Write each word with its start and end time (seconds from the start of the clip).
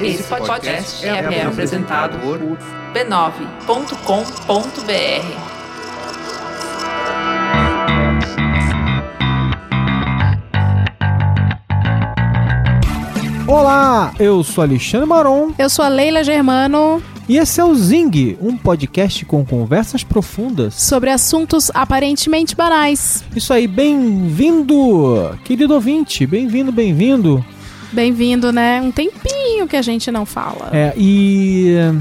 Esse 0.00 0.22
podcast 0.22 1.04
é, 1.04 1.08
é 1.08 1.42
apresentado 1.44 2.18
por 2.20 2.38
b9.com.br. 2.38 3.56
Olá, 13.48 14.12
eu 14.18 14.44
sou 14.44 14.62
Alexandre 14.62 15.06
Maron 15.06 15.52
Eu 15.58 15.70
sou 15.70 15.84
a 15.84 15.88
Leila 15.88 16.22
Germano, 16.22 17.02
e 17.28 17.38
esse 17.38 17.60
é 17.60 17.64
o 17.64 17.74
Zing, 17.74 18.38
um 18.40 18.56
podcast 18.56 19.24
com 19.24 19.44
conversas 19.44 20.04
profundas. 20.04 20.74
sobre 20.74 21.10
assuntos 21.10 21.72
aparentemente 21.74 22.54
banais. 22.54 23.24
Isso 23.34 23.52
aí, 23.52 23.66
bem-vindo, 23.66 25.36
querido 25.44 25.74
ouvinte, 25.74 26.24
bem-vindo, 26.24 26.70
bem-vindo. 26.70 27.44
Bem-vindo, 27.92 28.52
né? 28.52 28.80
Um 28.80 28.92
tempinho 28.92 29.66
que 29.66 29.74
a 29.74 29.82
gente 29.82 30.08
não 30.12 30.24
fala. 30.24 30.70
É, 30.72 30.94
e 30.96 31.74
eh, 31.76 31.94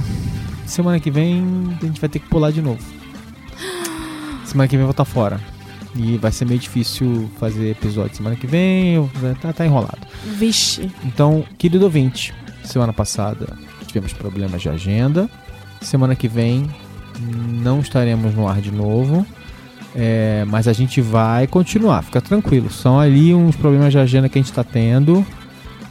semana 0.68 1.00
que 1.00 1.10
vem 1.10 1.44
a 1.82 1.86
gente 1.86 2.00
vai 2.00 2.10
ter 2.10 2.20
que 2.20 2.28
pular 2.28 2.52
de 2.52 2.62
novo. 2.62 2.84
Semana 4.46 4.68
que 4.68 4.76
vem 4.76 4.82
eu 4.82 4.88
vou 4.88 4.92
estar 4.92 5.06
fora. 5.06 5.40
E 5.96 6.18
vai 6.18 6.32
ser 6.32 6.46
meio 6.46 6.60
difícil 6.60 7.30
fazer 7.40 7.72
episódio 7.72 8.18
semana 8.18 8.36
que 8.36 8.46
vem, 8.46 9.10
tá, 9.42 9.54
tá 9.54 9.66
enrolado. 9.66 10.00
Vixe. 10.26 10.92
Então, 11.06 11.44
querido 11.58 11.86
ouvinte, 11.86 12.34
semana 12.64 12.92
passada 12.92 13.65
tivemos 13.96 14.12
problemas 14.12 14.62
de 14.62 14.68
agenda. 14.68 15.30
Semana 15.82 16.16
que 16.16 16.28
vem 16.28 16.70
não 17.64 17.80
estaremos 17.80 18.36
no 18.36 18.48
ar 18.48 18.60
de 18.60 18.72
novo. 18.72 19.26
É, 19.96 20.44
mas 20.48 20.68
a 20.68 20.74
gente 20.74 21.00
vai 21.00 21.48
continuar, 21.48 22.04
fica 22.04 22.20
tranquilo. 22.20 22.70
São 22.70 23.00
ali 23.00 23.34
uns 23.34 23.56
problemas 23.56 23.94
de 23.94 23.98
agenda 23.98 24.28
que 24.28 24.38
a 24.38 24.42
gente 24.42 24.52
está 24.52 24.64
tendo. 24.66 25.26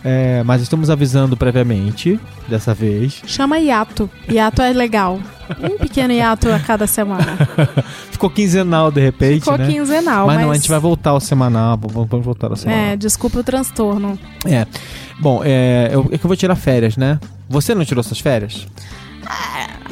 É, 0.04 0.42
mas 0.42 0.60
estamos 0.60 0.90
avisando 0.90 1.34
previamente, 1.34 2.20
dessa 2.46 2.74
vez. 2.74 3.22
Chama 3.26 3.58
hiato. 3.58 4.10
Hiato 4.28 4.60
é 4.60 4.74
legal. 4.74 5.18
Um 5.62 5.78
pequeno 5.78 6.12
hiato 6.12 6.50
a 6.50 6.58
cada 6.58 6.86
semana. 6.86 7.38
Ficou 8.12 8.28
quinzenal 8.28 8.90
de 8.90 9.00
repente, 9.00 9.44
Ficou 9.44 9.56
né? 9.56 9.66
quinzenal, 9.66 10.26
mas 10.26 10.36
mas... 10.36 10.44
não, 10.44 10.52
a 10.52 10.54
gente 10.56 10.68
vai 10.68 10.78
voltar 10.78 11.10
ao 11.10 11.20
semanal. 11.20 11.78
Vamos 11.80 12.22
voltar 12.22 12.50
ao 12.50 12.56
semanal. 12.56 12.84
É, 12.84 12.96
desculpa 12.96 13.38
o 13.38 13.42
transtorno. 13.42 14.18
É. 14.44 14.66
Bom, 15.18 15.40
é, 15.42 15.88
eu, 15.90 16.06
é 16.12 16.18
que 16.18 16.24
eu 16.26 16.28
vou 16.28 16.36
tirar 16.36 16.56
férias, 16.56 16.98
né? 16.98 17.18
Você 17.48 17.74
não 17.74 17.84
tirou 17.84 18.02
suas 18.02 18.20
férias? 18.20 18.66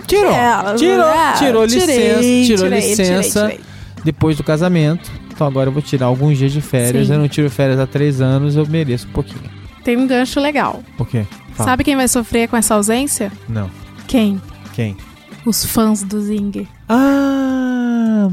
Tirou. 0.07 0.33
É, 0.33 0.75
tirou, 0.75 1.07
é, 1.07 1.33
tirou 1.39 1.67
tirei, 1.67 1.87
licença, 1.87 2.47
tirou 2.47 2.65
tirei, 2.65 2.89
licença 2.89 3.49
tirei, 3.49 3.61
depois 4.05 4.37
do 4.37 4.45
casamento. 4.45 5.11
Então 5.31 5.47
agora 5.47 5.69
eu 5.69 5.73
vou 5.73 5.83
tirar 5.83 6.07
alguns 6.07 6.39
dias 6.39 6.53
de 6.53 6.61
férias. 6.61 7.07
Sim. 7.07 7.15
Eu 7.15 7.19
não 7.19 7.29
tiro 7.29 7.51
férias 7.51 7.79
há 7.81 7.87
três 7.87 8.21
anos, 8.21 8.57
eu 8.57 8.67
mereço 8.67 9.09
um 9.09 9.13
pouquinho. 9.13 9.51
Tem 9.83 9.97
um 9.97 10.07
gancho 10.07 10.39
legal. 10.41 10.83
Por 10.97 11.09
quê? 11.09 11.25
Fala. 11.55 11.71
Sabe 11.71 11.85
quem 11.85 11.97
vai 11.97 12.09
sofrer 12.09 12.49
com 12.49 12.57
essa 12.57 12.75
ausência? 12.75 13.33
Não. 13.49 13.71
Quem? 14.07 14.41
Quem? 14.75 14.97
Os 15.45 15.65
fãs 15.65 16.03
do 16.03 16.21
Zing. 16.21 16.69
Ah. 16.89 18.31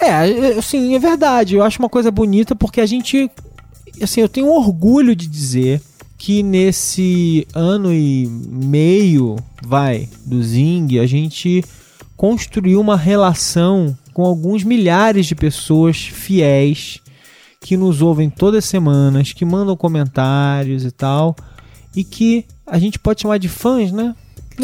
É, 0.00 0.58
assim, 0.58 0.94
é 0.94 0.98
verdade. 0.98 1.54
Eu 1.56 1.62
acho 1.62 1.78
uma 1.78 1.88
coisa 1.88 2.10
bonita 2.10 2.54
porque 2.56 2.80
a 2.80 2.86
gente. 2.86 3.30
Assim, 4.02 4.20
eu 4.20 4.28
tenho 4.28 4.48
orgulho 4.48 5.14
de 5.14 5.28
dizer 5.28 5.80
que 6.22 6.40
nesse 6.40 7.48
ano 7.52 7.92
e 7.92 8.28
meio, 8.28 9.34
vai, 9.60 10.08
do 10.24 10.40
Zing, 10.40 11.00
a 11.00 11.04
gente 11.04 11.64
construiu 12.16 12.80
uma 12.80 12.96
relação 12.96 13.98
com 14.14 14.24
alguns 14.24 14.62
milhares 14.62 15.26
de 15.26 15.34
pessoas 15.34 15.96
fiéis 15.96 17.00
que 17.60 17.76
nos 17.76 18.00
ouvem 18.00 18.30
todas 18.30 18.58
as 18.58 18.70
semanas, 18.70 19.32
que 19.32 19.44
mandam 19.44 19.76
comentários 19.76 20.84
e 20.84 20.92
tal, 20.92 21.34
e 21.92 22.04
que 22.04 22.44
a 22.64 22.78
gente 22.78 23.00
pode 23.00 23.22
chamar 23.22 23.38
de 23.38 23.48
fãs, 23.48 23.90
né? 23.90 24.14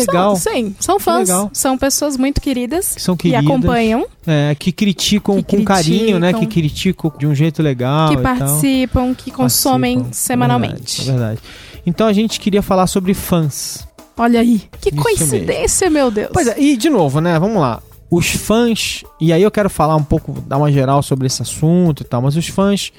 Legal. 0.07 0.37
São, 0.37 0.53
sim, 0.53 0.77
são 0.81 1.01
fãs. 1.01 1.29
São 1.53 1.77
pessoas 1.79 2.17
muito 2.17 2.41
queridas. 2.41 2.95
Que 2.95 3.03
são 3.03 3.17
Que 3.17 3.31
queridas. 3.31 3.45
acompanham, 3.45 4.07
É, 4.27 4.55
que 4.59 4.73
criticam 4.73 5.43
Que 5.43 5.57
com 5.59 5.65
carinho, 5.65 6.19
né? 6.19 6.33
Que 6.33 6.47
criticam. 6.47 7.11
criticam 7.11 7.13
de 7.19 7.27
um 7.27 7.35
jeito 7.35 7.63
legal. 7.63 8.11
que 8.11 8.17
participam, 8.19 9.15
que 9.15 9.31
consomem 9.31 9.97
Participam. 10.01 10.15
semanalmente. 10.27 11.03
É 11.03 11.05
verdade, 11.05 11.11
é 11.11 11.13
verdade. 11.13 11.41
Então 11.87 12.07
a 12.07 12.13
gente 12.13 12.39
queria 12.41 12.63
falar 12.63 12.87
sobre 12.87 13.15
fãs. 13.15 13.87
Olha 14.17 14.41
aí. 14.41 14.63
Que 14.81 14.89
Isso 14.91 14.99
coincidência, 15.03 15.89
meu 15.89 16.11
Deus. 16.11 16.31
Pois 16.33 16.47
é, 16.49 16.61
e 16.61 16.77
de 16.77 16.91
novo, 16.91 17.21
né? 17.21 17.39
Vamos 17.39 17.61
lá. 17.61 17.81
Os 18.11 18.27
fãs, 18.31 19.05
e 19.21 19.33
aí 19.33 19.43
eu 19.43 19.51
quero 19.51 19.69
falar 19.71 19.95
um 19.95 20.03
pouco, 20.03 20.33
dar 20.47 20.57
uma 20.57 20.73
geral 20.73 21.03
sobre 21.03 21.27
esse 21.27 21.43
assunto 21.43 22.03
e 22.03 22.05
tal, 22.05 22.23
mas 22.23 22.37
os 22.37 22.49
fãs, 22.49 22.91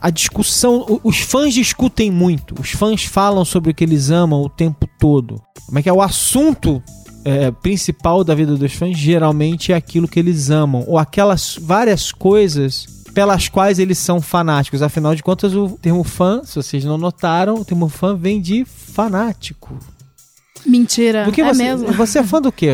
a 0.00 0.10
discussão, 0.10 1.00
os 1.02 1.18
fãs 1.18 1.54
discutem 1.54 2.10
muito, 2.10 2.54
os 2.60 2.70
fãs 2.70 3.04
falam 3.04 3.44
sobre 3.44 3.70
o 3.70 3.74
que 3.74 3.84
eles 3.84 4.10
amam 4.10 4.42
o 4.42 4.48
tempo 4.48 4.88
todo. 4.98 5.40
Como 5.66 5.78
é 5.78 5.82
que 5.82 5.88
é 5.88 5.92
o 5.92 6.02
assunto 6.02 6.82
é, 7.24 7.50
principal 7.50 8.22
da 8.22 8.34
vida 8.34 8.56
dos 8.56 8.72
fãs? 8.72 8.96
Geralmente 8.96 9.72
é 9.72 9.76
aquilo 9.76 10.08
que 10.08 10.18
eles 10.18 10.50
amam, 10.50 10.84
ou 10.86 10.98
aquelas 10.98 11.58
várias 11.60 12.12
coisas 12.12 12.86
pelas 13.12 13.48
quais 13.48 13.78
eles 13.78 13.96
são 13.96 14.20
fanáticos. 14.20 14.82
Afinal 14.82 15.14
de 15.14 15.22
contas, 15.22 15.54
o 15.54 15.70
termo 15.80 16.04
fã, 16.04 16.42
se 16.44 16.54
vocês 16.54 16.84
não 16.84 16.98
notaram, 16.98 17.54
o 17.54 17.64
termo 17.64 17.88
fã 17.88 18.14
vem 18.14 18.40
de 18.40 18.64
fanático. 18.64 19.78
Mentira. 20.66 21.24
Do 21.24 21.32
que 21.32 21.40
é 21.40 21.54
você, 21.54 21.62
mesmo? 21.62 21.92
você 21.92 22.18
é 22.18 22.22
fã 22.22 22.42
do 22.42 22.52
que, 22.52 22.68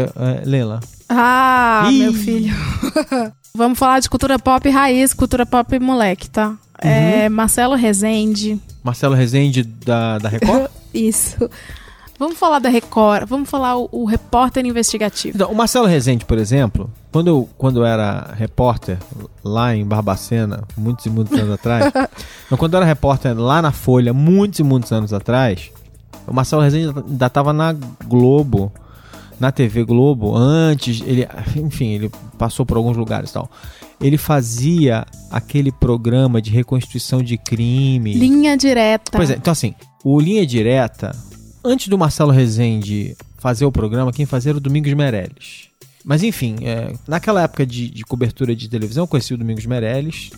Leila? 0.44 0.80
Ah, 1.08 1.88
Ih. 1.92 1.98
meu 1.98 2.14
filho. 2.14 2.54
Vamos 3.54 3.78
falar 3.78 4.00
de 4.00 4.08
cultura 4.08 4.38
pop 4.38 4.68
raiz, 4.70 5.12
cultura 5.12 5.44
pop 5.44 5.78
moleque, 5.78 6.28
tá? 6.28 6.56
Uhum. 6.84 6.90
É 6.90 7.28
Marcelo 7.28 7.74
Rezende. 7.74 8.60
Marcelo 8.82 9.14
Rezende 9.14 9.62
da, 9.62 10.18
da 10.18 10.28
Record? 10.28 10.68
Isso. 10.92 11.48
Vamos 12.18 12.38
falar 12.38 12.58
da 12.58 12.68
Record. 12.68 13.28
Vamos 13.28 13.50
falar 13.50 13.76
o, 13.76 13.88
o 13.90 14.04
repórter 14.04 14.64
investigativo. 14.64 15.36
Então, 15.36 15.50
o 15.50 15.54
Marcelo 15.54 15.86
Rezende, 15.86 16.24
por 16.24 16.38
exemplo, 16.38 16.90
quando 17.10 17.28
eu, 17.28 17.48
quando 17.58 17.80
eu 17.80 17.84
era 17.84 18.32
repórter 18.34 18.98
lá 19.42 19.74
em 19.74 19.84
Barbacena, 19.84 20.64
muitos 20.76 21.06
e 21.06 21.10
muitos 21.10 21.36
anos 21.38 21.52
atrás, 21.52 21.92
não, 22.50 22.56
quando 22.56 22.74
eu 22.74 22.78
era 22.78 22.86
repórter 22.86 23.36
lá 23.36 23.60
na 23.60 23.72
Folha, 23.72 24.12
muitos 24.12 24.60
e 24.60 24.62
muitos 24.62 24.92
anos 24.92 25.12
atrás, 25.12 25.70
o 26.26 26.32
Marcelo 26.32 26.62
Rezende 26.62 26.94
ainda 26.96 27.26
estava 27.26 27.52
na 27.52 27.74
Globo, 28.06 28.72
na 29.40 29.50
TV 29.50 29.84
Globo, 29.84 30.36
antes, 30.36 31.02
ele, 31.04 31.26
enfim, 31.56 31.94
ele 31.94 32.10
passou 32.38 32.64
por 32.64 32.76
alguns 32.76 32.96
lugares 32.96 33.30
e 33.30 33.32
tal. 33.32 33.50
Ele 34.02 34.18
fazia 34.18 35.06
aquele 35.30 35.70
programa 35.70 36.42
de 36.42 36.50
reconstituição 36.50 37.22
de 37.22 37.38
crime. 37.38 38.14
Linha 38.14 38.56
direta. 38.56 39.12
Pois 39.12 39.30
é, 39.30 39.36
então 39.36 39.52
assim, 39.52 39.74
o 40.04 40.20
Linha 40.20 40.44
Direta, 40.44 41.16
antes 41.64 41.88
do 41.88 41.96
Marcelo 41.96 42.32
Rezende 42.32 43.16
fazer 43.38 43.64
o 43.64 43.72
programa, 43.72 44.12
quem 44.12 44.26
fazia 44.26 44.50
era 44.50 44.58
o 44.58 44.60
Domingos 44.60 44.92
Meirelles. 44.92 45.68
Mas 46.04 46.22
enfim, 46.22 46.56
é, 46.62 46.92
naquela 47.06 47.42
época 47.42 47.64
de, 47.64 47.88
de 47.88 48.04
cobertura 48.04 48.54
de 48.54 48.68
televisão, 48.68 49.04
eu 49.04 49.08
conheci 49.08 49.32
o 49.32 49.38
Domingos 49.38 49.64
Meirelles, 49.66 50.30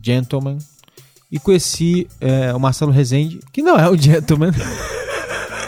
Gentleman, 0.00 0.58
e 1.30 1.38
conheci 1.38 2.06
é, 2.20 2.54
o 2.54 2.60
Marcelo 2.60 2.92
Rezende, 2.92 3.40
que 3.52 3.60
não 3.60 3.76
é 3.78 3.88
o 3.88 3.96
Gentleman. 3.96 4.52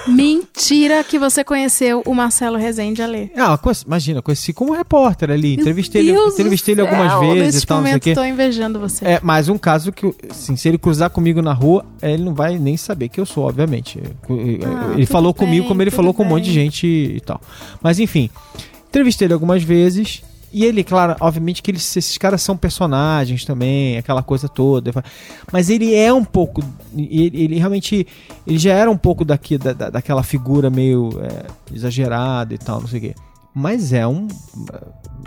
Mentira 0.06 1.04
que 1.04 1.18
você 1.18 1.44
conheceu 1.44 2.02
o 2.06 2.14
Marcelo 2.14 2.56
Rezende 2.56 3.02
ali. 3.02 3.30
ah, 3.36 3.56
conheci- 3.58 3.84
imagina, 3.86 4.22
conheci 4.22 4.52
como 4.52 4.72
repórter 4.72 5.30
ali, 5.30 5.54
entrevistei 5.54 6.02
ele, 6.02 6.12
Meu 6.12 6.22
Deus 6.22 6.34
entrevistei 6.34 6.74
ele 6.74 6.80
algumas 6.80 7.10
céu, 7.12 7.20
vezes 7.20 7.54
Neste 7.54 7.64
e 7.64 7.66
tal, 7.66 7.76
momento 7.78 8.14
tô 8.14 8.24
invejando 8.24 8.80
você. 8.80 9.04
É, 9.04 9.20
mas 9.22 9.48
um 9.48 9.58
caso 9.58 9.92
que, 9.92 10.12
assim, 10.30 10.56
se 10.56 10.68
ele 10.68 10.78
cruzar 10.78 11.10
comigo 11.10 11.40
na 11.42 11.52
rua, 11.52 11.84
é, 12.00 12.12
ele 12.12 12.24
não 12.24 12.34
vai 12.34 12.58
nem 12.58 12.76
saber 12.76 13.08
que 13.08 13.20
eu 13.20 13.26
sou, 13.26 13.44
obviamente. 13.46 14.00
Ah, 14.28 14.92
ele 14.94 15.06
falou 15.06 15.32
bem, 15.32 15.38
comigo 15.46 15.68
como 15.68 15.82
ele 15.82 15.90
falou 15.90 16.14
com 16.14 16.22
um 16.22 16.26
monte 16.26 16.44
de 16.44 16.50
bem. 16.52 16.64
gente 16.64 16.86
e 16.86 17.20
tal. 17.20 17.40
Mas 17.82 17.98
enfim, 17.98 18.30
entrevistei 18.88 19.26
ele 19.26 19.34
algumas 19.34 19.62
vezes. 19.62 20.22
E 20.52 20.64
ele, 20.64 20.82
claro, 20.82 21.14
obviamente 21.20 21.62
que 21.62 21.70
eles, 21.70 21.96
esses 21.96 22.18
caras 22.18 22.42
são 22.42 22.56
personagens 22.56 23.44
também, 23.44 23.96
aquela 23.98 24.22
coisa 24.22 24.48
toda. 24.48 24.90
Mas 25.52 25.70
ele 25.70 25.94
é 25.94 26.12
um 26.12 26.24
pouco. 26.24 26.60
Ele, 26.96 27.44
ele 27.44 27.58
realmente. 27.58 28.06
Ele 28.47 28.58
já 28.58 28.72
era 28.74 28.91
um 28.91 28.97
pouco 28.97 29.24
daqui, 29.24 29.56
da, 29.56 29.72
da- 29.72 29.91
daquela 29.91 30.22
figura 30.24 30.68
meio 30.68 31.10
é, 31.22 31.47
exagerada 31.74 32.52
e 32.52 32.58
tal, 32.58 32.80
não 32.80 32.88
sei 32.88 32.98
o 32.98 33.02
quê. 33.02 33.14
Mas 33.54 33.92
é 33.92 34.06
um. 34.06 34.26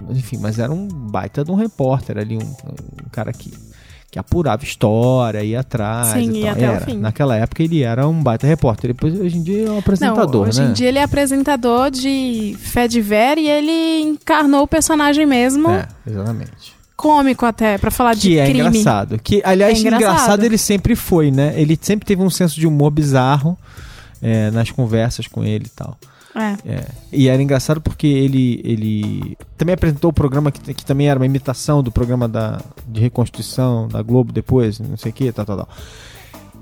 Enfim, 0.10 0.38
mas 0.38 0.60
era 0.60 0.72
um 0.72 0.88
baita 0.88 1.44
de 1.44 1.52
um 1.52 1.56
repórter 1.56 2.18
ali, 2.18 2.36
um, 2.38 2.42
um 2.42 3.10
cara 3.12 3.32
que, 3.32 3.54
que 4.14 4.20
apurava 4.20 4.64
história, 4.64 5.44
ia 5.44 5.62
atrás. 5.62 6.10
Sim, 6.10 6.30
e 6.34 6.42
ia 6.42 6.46
tal. 6.46 6.54
até 6.54 6.70
o 6.70 6.72
Era. 6.76 6.86
fim. 6.86 6.98
Naquela 7.00 7.36
época 7.36 7.64
ele 7.64 7.82
era 7.82 8.08
um 8.08 8.22
baita 8.22 8.46
repórter. 8.46 8.94
Depois, 8.94 9.20
hoje 9.20 9.36
em 9.40 9.42
dia, 9.42 9.58
ele 9.58 9.68
é 9.68 9.72
um 9.72 9.80
apresentador, 9.80 10.42
Não, 10.44 10.50
hoje 10.50 10.62
né? 10.62 10.70
em 10.70 10.74
dia 10.74 10.88
ele 10.88 11.00
é 11.00 11.04
apresentador 11.04 11.90
de 11.90 12.56
Fé 12.60 12.88
de 12.88 13.02
Ver 13.02 13.40
e 13.40 13.50
ele 13.50 14.02
encarnou 14.02 14.62
o 14.62 14.68
personagem 14.68 15.26
mesmo, 15.26 15.68
É, 15.72 15.88
exatamente. 16.06 16.76
cômico 16.96 17.44
até, 17.44 17.80
pra 17.80 17.90
falar 17.90 18.14
de 18.14 18.22
Que 18.30 18.38
é 18.38 18.46
crime. 18.46 18.60
engraçado. 18.60 19.18
Que, 19.18 19.42
aliás, 19.44 19.78
É 19.78 19.82
engraçado. 19.82 20.04
engraçado 20.12 20.44
ele 20.44 20.60
sempre 20.60 20.96
foi, 20.96 21.32
né? 21.32 21.52
Ele 21.60 21.76
sempre 21.82 22.06
teve 22.06 22.22
um 22.22 22.30
senso 22.30 22.60
de 22.60 22.68
humor 22.68 22.92
bizarro 22.92 23.58
é, 24.22 24.52
nas 24.52 24.70
conversas 24.70 25.26
com 25.26 25.44
ele 25.44 25.66
e 25.66 25.70
tal. 25.70 25.98
É. 26.36 26.58
É. 26.66 26.86
E 27.12 27.28
era 27.28 27.42
engraçado 27.42 27.80
porque 27.80 28.08
ele, 28.08 28.60
ele 28.64 29.38
também 29.58 29.74
apresentou 29.74 30.10
o 30.10 30.14
programa 30.14 30.52
que, 30.52 30.74
que 30.74 30.86
também 30.86 31.08
era 31.08 31.20
uma 31.20 31.26
imitação 31.26 31.84
do 31.84 31.92
programa 31.92 32.28
da, 32.28 32.60
de 32.88 33.00
reconstituição 33.02 33.88
da 33.88 34.02
Globo 34.02 34.32
depois, 34.32 34.80
não 34.80 34.98
sei 34.98 35.12
o 35.12 35.14
que, 35.14 35.32
tal, 35.32 35.46
tal, 35.46 35.58
tal. 35.58 35.70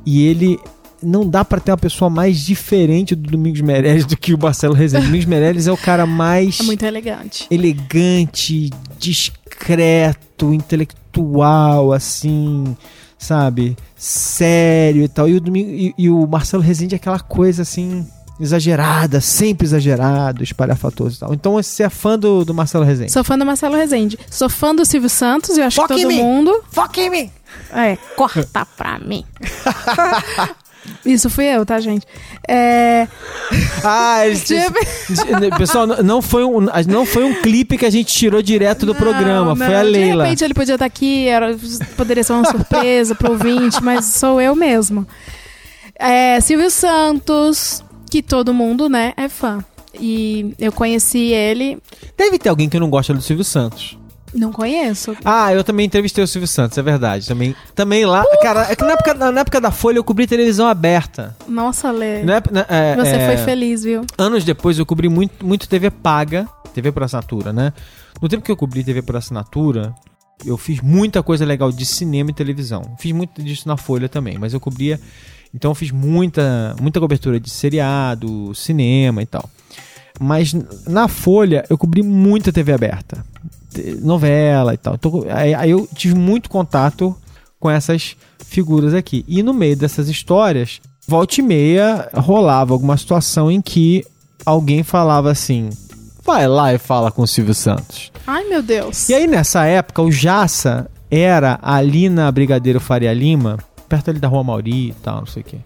E 0.06 0.25
ele 0.27 0.59
não 1.01 1.27
dá 1.27 1.44
pra 1.44 1.59
ter 1.59 1.71
uma 1.71 1.77
pessoa 1.77 2.09
mais 2.09 2.39
diferente 2.39 3.15
do 3.15 3.31
Domingos 3.31 3.62
Meirelles 3.62 4.06
do 4.06 4.15
que 4.15 4.33
o 4.33 4.38
Marcelo 4.38 4.73
Rezende. 4.73 5.06
Domingos 5.06 5.25
Meirelles 5.25 5.68
é 5.68 5.71
o 5.71 5.77
cara 5.77 6.06
mais 6.06 6.59
É 6.62 6.63
muito 6.63 6.85
elegante. 6.85 7.47
elegante, 7.50 8.69
discreto, 9.00 10.53
intelectual, 10.53 11.91
assim, 11.91 12.75
sabe? 13.17 13.75
Sério 13.95 15.03
e 15.03 15.07
tal. 15.07 15.27
E 15.27 15.35
o, 15.35 15.41
Domingo, 15.41 15.69
e, 15.71 15.94
e 15.97 16.09
o 16.09 16.27
Marcelo 16.27 16.62
Rezende 16.62 16.95
é 16.95 16.97
aquela 16.97 17.19
coisa 17.19 17.62
assim. 17.62 18.06
Exagerada, 18.41 19.21
sempre 19.21 19.67
exagerado, 19.67 20.43
espalhafatoso 20.43 21.15
e 21.15 21.19
tal. 21.19 21.33
Então 21.33 21.53
você 21.53 21.83
é 21.83 21.89
fã 21.89 22.17
do, 22.17 22.43
do 22.43 22.53
Marcelo 22.53 22.83
Rezende. 22.83 23.11
Sou 23.11 23.23
fã 23.23 23.38
do 23.38 23.45
Marcelo 23.45 23.75
Rezende. 23.75 24.17
Sou 24.29 24.49
fã 24.49 24.73
do 24.73 24.83
Silvio 24.83 25.09
Santos 25.09 25.57
e 25.57 25.59
eu 25.61 25.65
acho 25.67 25.75
Foca 25.79 25.93
que 25.95 26.01
todo 26.01 26.11
mundo. 26.11 26.63
Foca 26.71 26.99
em 26.99 27.09
mim! 27.09 27.31
É, 27.73 27.97
corta 28.15 28.65
pra 28.75 28.97
mim. 28.99 29.23
Isso 31.05 31.29
fui 31.29 31.45
eu, 31.45 31.63
tá, 31.65 31.79
gente? 31.79 32.07
É. 32.47 33.07
Ah, 33.83 34.25
eles, 34.25 34.43
Tipo- 34.45 35.57
pessoal, 35.57 35.85
não- 35.85 36.01
não 36.01 36.21
foi, 36.21 36.43
um, 36.43 36.59
não 36.88 37.05
foi 37.05 37.23
um 37.23 37.39
clipe 37.41 37.77
que 37.77 37.85
a 37.85 37.89
gente 37.89 38.11
tirou 38.11 38.41
direto 38.41 38.85
do 38.85 38.95
programa, 38.95 39.49
Não, 39.49 39.55
foi 39.55 39.67
não. 39.67 39.75
a 39.79 39.81
Leila. 39.83 40.23
De 40.23 40.29
repente 40.29 40.43
ele 40.43 40.53
podia 40.55 40.73
estar 40.75 40.85
aqui, 40.85 41.27
era, 41.27 41.55
poderia 41.95 42.23
ser 42.23 42.33
uma 42.33 42.45
surpresa 42.49 43.13
pro 43.13 43.31
ouvinte, 43.33 43.83
mas 43.83 44.05
sou 44.05 44.41
eu 44.41 44.55
mesmo. 44.55 45.05
É, 45.99 46.39
Silvio 46.41 46.71
Santos, 46.71 47.83
que 48.11 48.21
todo 48.21 48.53
mundo, 48.53 48.87
né, 48.87 49.13
é 49.17 49.27
fã. 49.27 49.63
E 49.99 50.53
eu 50.59 50.71
conheci 50.71 51.31
ele, 51.33 51.77
Deve 52.17 52.37
ter 52.37 52.49
alguém 52.49 52.69
que 52.69 52.79
não 52.79 52.89
gosta 52.89 53.13
do 53.13 53.21
Silvio 53.21 53.43
Santos. 53.43 53.97
não 54.33 54.51
conheço. 54.51 55.15
Ah, 55.25 55.53
eu 55.53 55.63
também 55.63 55.85
entrevistei 55.85 56.23
o 56.23 56.27
Silvio 56.27 56.47
Santos, 56.47 56.77
é 56.77 56.81
verdade. 56.81 57.27
Também, 57.27 57.53
também 57.75 58.05
lá. 58.05 58.23
Cara, 58.41 58.71
é 58.71 58.75
que 58.75 58.83
na 58.83 58.91
época, 58.93 59.13
na 59.13 59.41
época 59.41 59.59
da 59.59 59.71
Folha 59.71 59.97
eu 59.97 60.03
cobri 60.03 60.25
televisão 60.27 60.67
aberta. 60.67 61.35
Nossa, 61.47 61.91
Lê. 61.91 62.23
Na 62.23 62.41
na- 62.51 62.65
é, 62.69 62.95
Você 62.95 63.15
é, 63.15 63.25
foi 63.25 63.37
feliz, 63.45 63.83
viu? 63.83 64.05
Anos 64.17 64.43
depois 64.45 64.77
eu 64.79 64.85
cobri 64.85 65.09
muito, 65.09 65.45
muito 65.45 65.67
TV 65.67 65.89
paga, 65.91 66.47
TV 66.73 66.91
por 66.93 67.03
assinatura, 67.03 67.51
né? 67.51 67.73
No 68.21 68.29
tempo 68.29 68.43
que 68.45 68.51
eu 68.51 68.55
cobri 68.57 68.83
TV 68.85 69.01
por 69.01 69.17
assinatura, 69.17 69.93
eu 70.45 70.57
fiz 70.57 70.79
muita 70.79 71.21
coisa 71.21 71.43
legal 71.43 71.69
de 71.69 71.85
cinema 71.85 72.29
e 72.29 72.33
televisão. 72.33 72.95
Fiz 72.97 73.11
muito 73.11 73.43
disso 73.43 73.67
na 73.67 73.75
Folha 73.75 74.07
também, 74.07 74.37
mas 74.37 74.53
eu 74.53 74.59
cobria. 74.61 74.97
Então 75.53 75.71
eu 75.71 75.75
fiz 75.75 75.92
muita, 75.92 76.75
muita 76.80 77.00
cobertura 77.00 77.39
de 77.39 77.50
seriado, 77.50 78.53
cinema 78.56 79.21
e 79.21 79.25
tal. 79.25 79.50
Mas 80.19 80.53
na 80.88 81.07
Folha 81.07 81.65
eu 81.69 81.77
cobri 81.77 82.03
muita 82.03 82.51
TV 82.51 82.74
aberta, 82.74 83.25
novela 84.01 84.74
e 84.74 84.77
tal. 84.77 84.95
Então, 84.95 85.25
aí, 85.30 85.53
aí 85.53 85.71
eu 85.71 85.88
tive 85.94 86.15
muito 86.15 86.50
contato 86.50 87.15
com 87.59 87.69
essas 87.69 88.15
figuras 88.45 88.94
aqui. 88.94 89.25
E 89.27 89.42
no 89.42 89.53
meio 89.53 89.75
dessas 89.75 90.09
histórias, 90.09 90.81
volta 91.07 91.39
e 91.39 91.44
meia 91.44 92.09
rolava 92.13 92.74
alguma 92.74 92.98
situação 92.98 93.50
em 93.50 93.62
que 93.62 94.06
alguém 94.45 94.83
falava 94.83 95.31
assim: 95.31 95.69
vai 96.24 96.48
lá 96.48 96.74
e 96.74 96.77
fala 96.77 97.12
com 97.12 97.21
o 97.21 97.27
Silvio 97.27 97.53
Santos. 97.53 98.12
Ai, 98.25 98.44
meu 98.48 98.62
Deus. 98.62 99.09
E 99.09 99.13
aí 99.13 99.27
nessa 99.27 99.65
época, 99.65 100.01
o 100.01 100.12
Jaça 100.12 100.89
era 101.09 101.59
ali 101.62 102.09
na 102.09 102.31
Brigadeiro 102.31 102.80
Faria 102.80 103.13
Lima, 103.13 103.57
perto 103.91 104.09
ali 104.09 104.19
da 104.19 104.29
Rua 104.29 104.41
Mauri 104.41 104.91
e 104.91 104.93
tal, 105.03 105.19
não 105.19 105.25
sei 105.25 105.41
o 105.41 105.45
quê. 105.45 105.57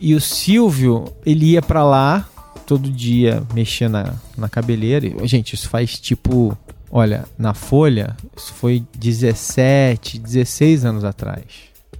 E 0.00 0.14
o 0.14 0.20
Silvio, 0.20 1.04
ele 1.26 1.46
ia 1.46 1.60
pra 1.60 1.84
lá 1.84 2.28
todo 2.64 2.88
dia 2.88 3.42
mexer 3.52 3.88
na, 3.88 4.14
na 4.38 4.48
cabeleira. 4.48 5.04
E, 5.04 5.26
gente, 5.26 5.54
isso 5.54 5.68
faz 5.68 5.98
tipo. 5.98 6.56
Olha, 6.90 7.24
na 7.36 7.54
Folha, 7.54 8.16
isso 8.36 8.52
foi 8.52 8.84
17, 8.96 10.18
16 10.18 10.84
anos 10.84 11.04
atrás. 11.04 11.42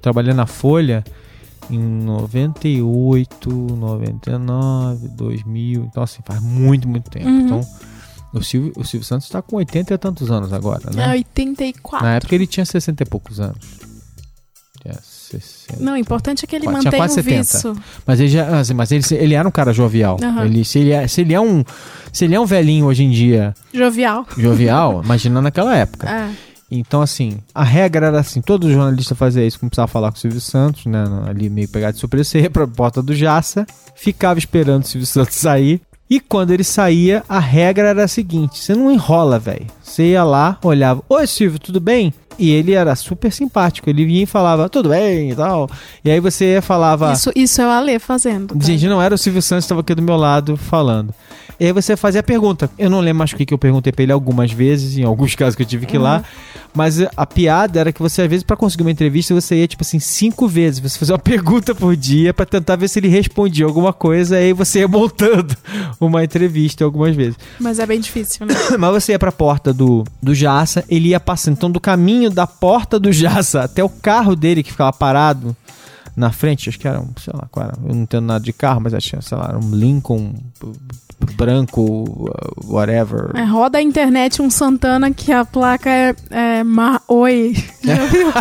Trabalhei 0.00 0.34
na 0.34 0.46
Folha 0.46 1.02
em 1.68 1.78
98, 1.78 3.50
99, 3.50 5.08
2000. 5.08 5.84
Então, 5.90 6.02
assim, 6.02 6.20
faz 6.24 6.40
muito, 6.40 6.86
muito 6.86 7.10
tempo. 7.10 7.26
Uhum. 7.26 7.40
Então, 7.40 7.60
o 8.34 8.42
Silvio, 8.42 8.72
o 8.76 8.84
Silvio 8.84 9.06
Santos 9.06 9.28
tá 9.28 9.42
com 9.42 9.56
80 9.56 9.94
e 9.94 9.98
tantos 9.98 10.30
anos 10.30 10.52
agora, 10.52 10.90
É 10.92 10.96
né? 10.96 11.08
84. 11.08 12.06
Na 12.06 12.14
época 12.16 12.34
ele 12.34 12.46
tinha 12.46 12.64
60 12.64 13.02
e 13.02 13.06
poucos 13.06 13.40
anos. 13.40 13.80
Tinha 14.82 14.94
60. 15.40 15.82
Não, 15.82 15.94
o 15.94 15.96
importante 15.96 16.44
é 16.44 16.46
que 16.46 16.54
ele 16.56 16.62
Tinha 16.62 16.72
mantém 16.72 16.92
quase 16.92 17.20
o 17.20 17.22
70. 17.22 17.38
vício. 17.42 17.76
Mas 18.06 18.20
ele 18.20 18.28
já, 18.28 18.58
assim, 18.60 18.74
mas 18.74 18.92
ele, 18.92 19.04
ele 19.12 19.34
era 19.34 19.46
um 19.46 19.50
cara 19.50 19.72
jovial. 19.72 20.16
Aham. 20.22 20.44
Ele, 20.44 20.64
se, 20.64 20.78
ele 20.78 20.90
é, 20.92 21.06
se 21.08 21.20
ele 21.20 21.34
é 21.34 21.40
um 21.40 21.64
se 22.12 22.24
ele 22.26 22.34
é 22.34 22.40
um 22.40 22.44
velhinho 22.46 22.86
hoje 22.86 23.04
em 23.04 23.10
dia 23.10 23.54
Jovial. 23.72 24.26
jovial, 24.36 25.00
imagina 25.04 25.40
naquela 25.40 25.76
época. 25.76 26.08
É. 26.08 26.30
Então, 26.74 27.02
assim, 27.02 27.38
a 27.54 27.62
regra 27.62 28.06
era 28.06 28.20
assim: 28.20 28.40
todo 28.40 28.70
jornalista 28.72 29.14
fazia 29.14 29.46
isso, 29.46 29.60
começava 29.60 29.84
a 29.84 29.88
falar 29.88 30.10
com 30.10 30.16
o 30.16 30.20
Silvio 30.20 30.40
Santos, 30.40 30.86
né? 30.86 31.04
Ali 31.26 31.50
meio 31.50 31.68
pegado 31.68 31.92
de 31.94 32.00
surpresa, 32.00 32.30
você 32.30 32.40
ia 32.40 32.50
pra 32.50 32.66
porta 32.66 33.02
do 33.02 33.14
Jaça, 33.14 33.66
ficava 33.94 34.38
esperando 34.38 34.82
o 34.84 34.86
Silvio 34.86 35.06
Santos 35.06 35.34
sair. 35.36 35.80
E 36.08 36.20
quando 36.20 36.50
ele 36.50 36.64
saía, 36.64 37.22
a 37.28 37.38
regra 37.38 37.88
era 37.88 38.04
a 38.04 38.08
seguinte: 38.08 38.58
você 38.58 38.74
não 38.74 38.90
enrola, 38.90 39.38
velho. 39.38 39.66
Você 39.82 40.10
ia 40.10 40.24
lá, 40.24 40.58
olhava, 40.62 41.02
oi 41.08 41.26
Silvio, 41.26 41.58
tudo 41.58 41.78
bem? 41.80 42.12
E 42.42 42.50
ele 42.50 42.72
era 42.72 42.96
super 42.96 43.30
simpático. 43.30 43.88
Ele 43.88 44.04
vinha 44.04 44.24
e 44.24 44.26
falava, 44.26 44.68
tudo 44.68 44.88
bem 44.88 45.30
e 45.30 45.34
tal. 45.36 45.70
E 46.04 46.10
aí 46.10 46.18
você 46.18 46.60
falava. 46.60 47.12
Isso, 47.12 47.30
isso 47.36 47.62
é 47.62 47.66
o 47.66 47.70
Alê 47.70 47.98
fazendo. 48.00 48.54
tá? 48.56 48.66
Gente, 48.66 48.86
não 48.88 49.00
era 49.00 49.14
o 49.14 49.18
Silvio 49.18 49.40
Santos 49.40 49.64
que 49.64 49.66
estava 49.66 49.80
aqui 49.80 49.94
do 49.94 50.02
meu 50.02 50.16
lado 50.16 50.56
falando. 50.56 51.14
E 51.58 51.66
aí 51.66 51.72
você 51.72 51.96
fazia 51.96 52.20
a 52.20 52.24
pergunta. 52.24 52.70
Eu 52.78 52.90
não 52.90 53.00
lembro 53.00 53.18
mais 53.18 53.32
o 53.32 53.36
que, 53.36 53.46
que 53.46 53.54
eu 53.54 53.58
perguntei 53.58 53.92
pra 53.92 54.02
ele 54.02 54.12
algumas 54.12 54.52
vezes, 54.52 54.98
em 54.98 55.04
alguns 55.04 55.34
casos 55.36 55.54
que 55.54 55.62
eu 55.62 55.66
tive 55.66 55.86
que 55.86 55.96
ir 55.96 55.98
lá. 55.98 56.24
Mas 56.74 57.00
a 57.16 57.26
piada 57.26 57.80
era 57.80 57.92
que 57.92 58.00
você, 58.00 58.22
às 58.22 58.28
vezes, 58.28 58.42
pra 58.42 58.56
conseguir 58.56 58.82
uma 58.82 58.90
entrevista, 58.90 59.34
você 59.34 59.56
ia, 59.56 59.68
tipo 59.68 59.82
assim, 59.82 59.98
cinco 59.98 60.48
vezes. 60.48 60.80
Você 60.80 60.98
fazia 60.98 61.14
uma 61.14 61.18
pergunta 61.22 61.74
por 61.74 61.94
dia 61.94 62.32
pra 62.32 62.46
tentar 62.46 62.76
ver 62.76 62.88
se 62.88 62.98
ele 62.98 63.08
respondia 63.08 63.66
alguma 63.66 63.92
coisa. 63.92 64.36
E 64.40 64.44
aí 64.44 64.52
você 64.52 64.80
ia 64.80 64.88
montando 64.88 65.54
uma 66.00 66.24
entrevista 66.24 66.84
algumas 66.84 67.14
vezes. 67.14 67.36
Mas 67.60 67.78
é 67.78 67.86
bem 67.86 68.00
difícil, 68.00 68.46
né? 68.46 68.54
Mas 68.78 68.90
você 68.92 69.12
ia 69.12 69.18
pra 69.18 69.32
porta 69.32 69.72
do, 69.72 70.04
do 70.22 70.34
Jaça, 70.34 70.84
ele 70.88 71.08
ia 71.08 71.20
passando. 71.20 71.54
Então, 71.54 71.70
do 71.70 71.80
caminho 71.80 72.30
da 72.30 72.46
porta 72.46 72.98
do 72.98 73.12
Jaça 73.12 73.62
até 73.62 73.84
o 73.84 73.88
carro 73.88 74.34
dele 74.34 74.62
que 74.62 74.70
ficava 74.70 74.92
parado 74.92 75.54
na 76.16 76.30
frente, 76.30 76.68
acho 76.68 76.78
que 76.78 76.86
era 76.86 77.00
um, 77.00 77.10
sei 77.16 77.32
lá, 77.34 77.46
qual 77.50 77.66
era, 77.66 77.76
eu 77.82 77.94
não 77.94 78.02
entendo 78.02 78.26
nada 78.26 78.44
de 78.44 78.52
carro, 78.52 78.80
mas 78.82 78.94
acho 78.94 79.10
que 79.10 79.16
era, 79.16 79.22
sei 79.22 79.38
lá, 79.38 79.46
era 79.48 79.58
um 79.58 79.74
Lincoln 79.74 80.34
branco, 81.36 81.82
uh, 81.82 82.72
whatever. 82.72 83.30
É, 83.34 83.44
roda 83.44 83.78
a 83.78 83.82
internet 83.82 84.42
um 84.42 84.50
Santana 84.50 85.12
que 85.12 85.32
a 85.32 85.44
placa 85.44 85.88
é, 85.88 86.14
é 86.30 86.64
Ma 86.64 87.00
Oi. 87.08 87.52
Viu? 87.82 88.32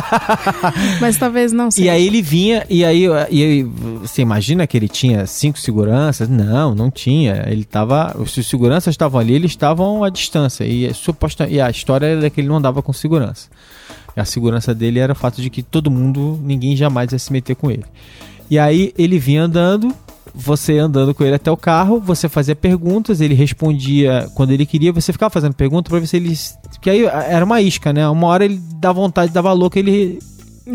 Mas 1.00 1.18
talvez 1.18 1.52
não 1.52 1.70
seja. 1.70 1.88
E 1.88 1.90
aí 1.90 2.08
ele 2.08 2.22
vinha, 2.22 2.66
e 2.70 2.84
aí, 2.84 3.06
e 3.30 3.44
aí 3.44 3.64
você 3.64 4.22
imagina 4.22 4.66
que 4.66 4.78
ele 4.78 4.88
tinha 4.88 5.26
cinco 5.26 5.60
seguranças? 5.60 6.28
Não, 6.28 6.74
não 6.74 6.90
tinha. 6.90 7.46
Ele 7.48 7.64
tava. 7.64 8.16
Os 8.18 8.34
seguranças 8.34 8.94
estavam 8.94 9.20
ali, 9.20 9.34
eles 9.34 9.52
estavam 9.52 10.04
à 10.04 10.10
distância. 10.10 10.64
E, 10.64 10.86
é 10.86 10.94
suposta, 10.94 11.48
e 11.48 11.62
a 11.62 11.70
história 11.70 12.06
era 12.06 12.30
que 12.30 12.42
ele 12.42 12.48
não 12.48 12.58
andava 12.58 12.82
com 12.82 12.94
segurança. 12.94 13.50
A 14.16 14.26
segurança 14.26 14.74
dele 14.76 15.00
era 15.00 15.14
o 15.14 15.16
fato 15.16 15.42
de 15.42 15.50
que 15.50 15.64
todo 15.64 15.90
mundo, 15.90 16.40
ninguém 16.44 16.76
jamais 16.76 17.12
ia 17.12 17.20
se 17.20 17.32
meter 17.32 17.56
com 17.56 17.72
ele. 17.72 17.86
E 18.50 18.60
aí 18.60 18.94
ele 18.98 19.18
vinha 19.18 19.44
andando, 19.44 19.94
você 20.36 20.78
andando 20.78 21.14
com 21.14 21.24
ele 21.24 21.36
até 21.36 21.50
o 21.50 21.56
carro, 21.58 22.00
você 22.00 22.28
fazia 22.28 22.56
perguntas, 22.56 23.22
ele 23.22 23.34
respondia 23.34 24.30
quando 24.36 24.52
ele 24.52 24.66
queria, 24.66 24.92
você 24.92 25.14
ficava 25.14 25.30
fazendo 25.30 25.54
pergunta 25.54 25.90
pra 25.90 26.00
ver 26.00 26.08
se 26.08 26.18
ele. 26.18 26.38
Que 26.82 26.90
aí 26.90 27.06
era 27.06 27.46
uma 27.46 27.62
isca, 27.62 27.94
né? 27.94 28.08
Uma 28.10 28.28
hora 28.28 28.44
ele 28.46 28.60
dava 28.76 29.00
vontade, 29.00 29.32
dava 29.32 29.54
louco, 29.54 29.80
ele 29.80 30.20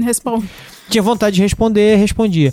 Responde. 0.02 0.48
tinha 0.88 1.02
vontade 1.02 1.36
de 1.36 1.42
responder, 1.42 1.96
respondia. 1.96 2.52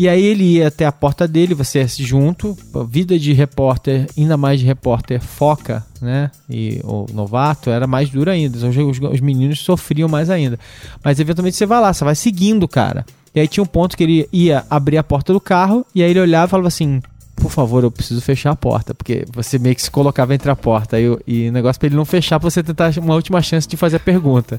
E 0.00 0.08
aí 0.08 0.22
ele 0.24 0.44
ia 0.44 0.68
até 0.68 0.86
a 0.86 0.92
porta 0.92 1.28
dele, 1.28 1.52
você 1.52 1.80
ia 1.80 1.86
junto, 1.88 2.56
a 2.74 2.82
vida 2.84 3.18
de 3.18 3.34
repórter, 3.34 4.06
ainda 4.16 4.34
mais 4.34 4.58
de 4.58 4.64
repórter 4.64 5.20
foca, 5.20 5.84
né? 6.00 6.30
E 6.48 6.80
o 6.84 7.04
novato 7.12 7.68
era 7.68 7.86
mais 7.86 8.08
duro 8.08 8.30
ainda. 8.30 8.56
Os, 8.56 8.64
os- 8.76 8.98
os 8.98 9.20
meninos 9.20 9.58
sofriam 9.58 10.08
mais 10.08 10.30
ainda. 10.30 10.58
Mas 11.04 11.20
eventualmente 11.20 11.54
você 11.58 11.66
vai 11.66 11.82
lá, 11.82 11.92
você 11.92 12.02
vai 12.02 12.14
seguindo 12.14 12.62
o 12.62 12.68
cara. 12.68 13.04
E 13.34 13.40
aí 13.40 13.46
tinha 13.46 13.62
um 13.62 13.66
ponto 13.66 13.94
que 13.94 14.02
ele 14.02 14.26
ia 14.32 14.64
abrir 14.70 14.96
a 14.96 15.02
porta 15.04 15.34
do 15.34 15.40
carro, 15.40 15.84
e 15.94 16.02
aí 16.02 16.08
ele 16.10 16.20
olhava 16.20 16.46
e 16.46 16.50
falava 16.50 16.68
assim. 16.68 17.02
Por 17.36 17.50
favor, 17.50 17.82
eu 17.84 17.90
preciso 17.90 18.22
fechar 18.22 18.52
a 18.52 18.56
porta, 18.56 18.94
porque 18.94 19.26
você 19.30 19.58
meio 19.58 19.74
que 19.74 19.82
se 19.82 19.90
colocava 19.90 20.34
entre 20.34 20.50
a 20.50 20.56
porta 20.56 20.98
e, 20.98 21.04
e 21.26 21.48
o 21.50 21.52
negócio 21.52 21.78
pra 21.78 21.86
ele 21.88 21.96
não 21.96 22.06
fechar, 22.06 22.40
pra 22.40 22.48
você 22.50 22.62
tentar 22.62 22.90
uma 22.98 23.14
última 23.14 23.42
chance 23.42 23.68
de 23.68 23.76
fazer 23.76 23.96
a 23.96 24.00
pergunta. 24.00 24.58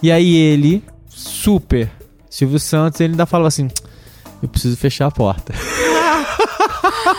E 0.00 0.12
aí 0.12 0.34
ele, 0.36 0.80
super 1.08 1.90
Silvio 2.30 2.58
Santos, 2.60 3.00
ele 3.00 3.14
ainda 3.14 3.26
falava 3.26 3.48
assim: 3.48 3.68
Eu 4.42 4.48
preciso 4.48 4.76
fechar 4.76 5.06
a 5.06 5.10
porta. 5.10 5.54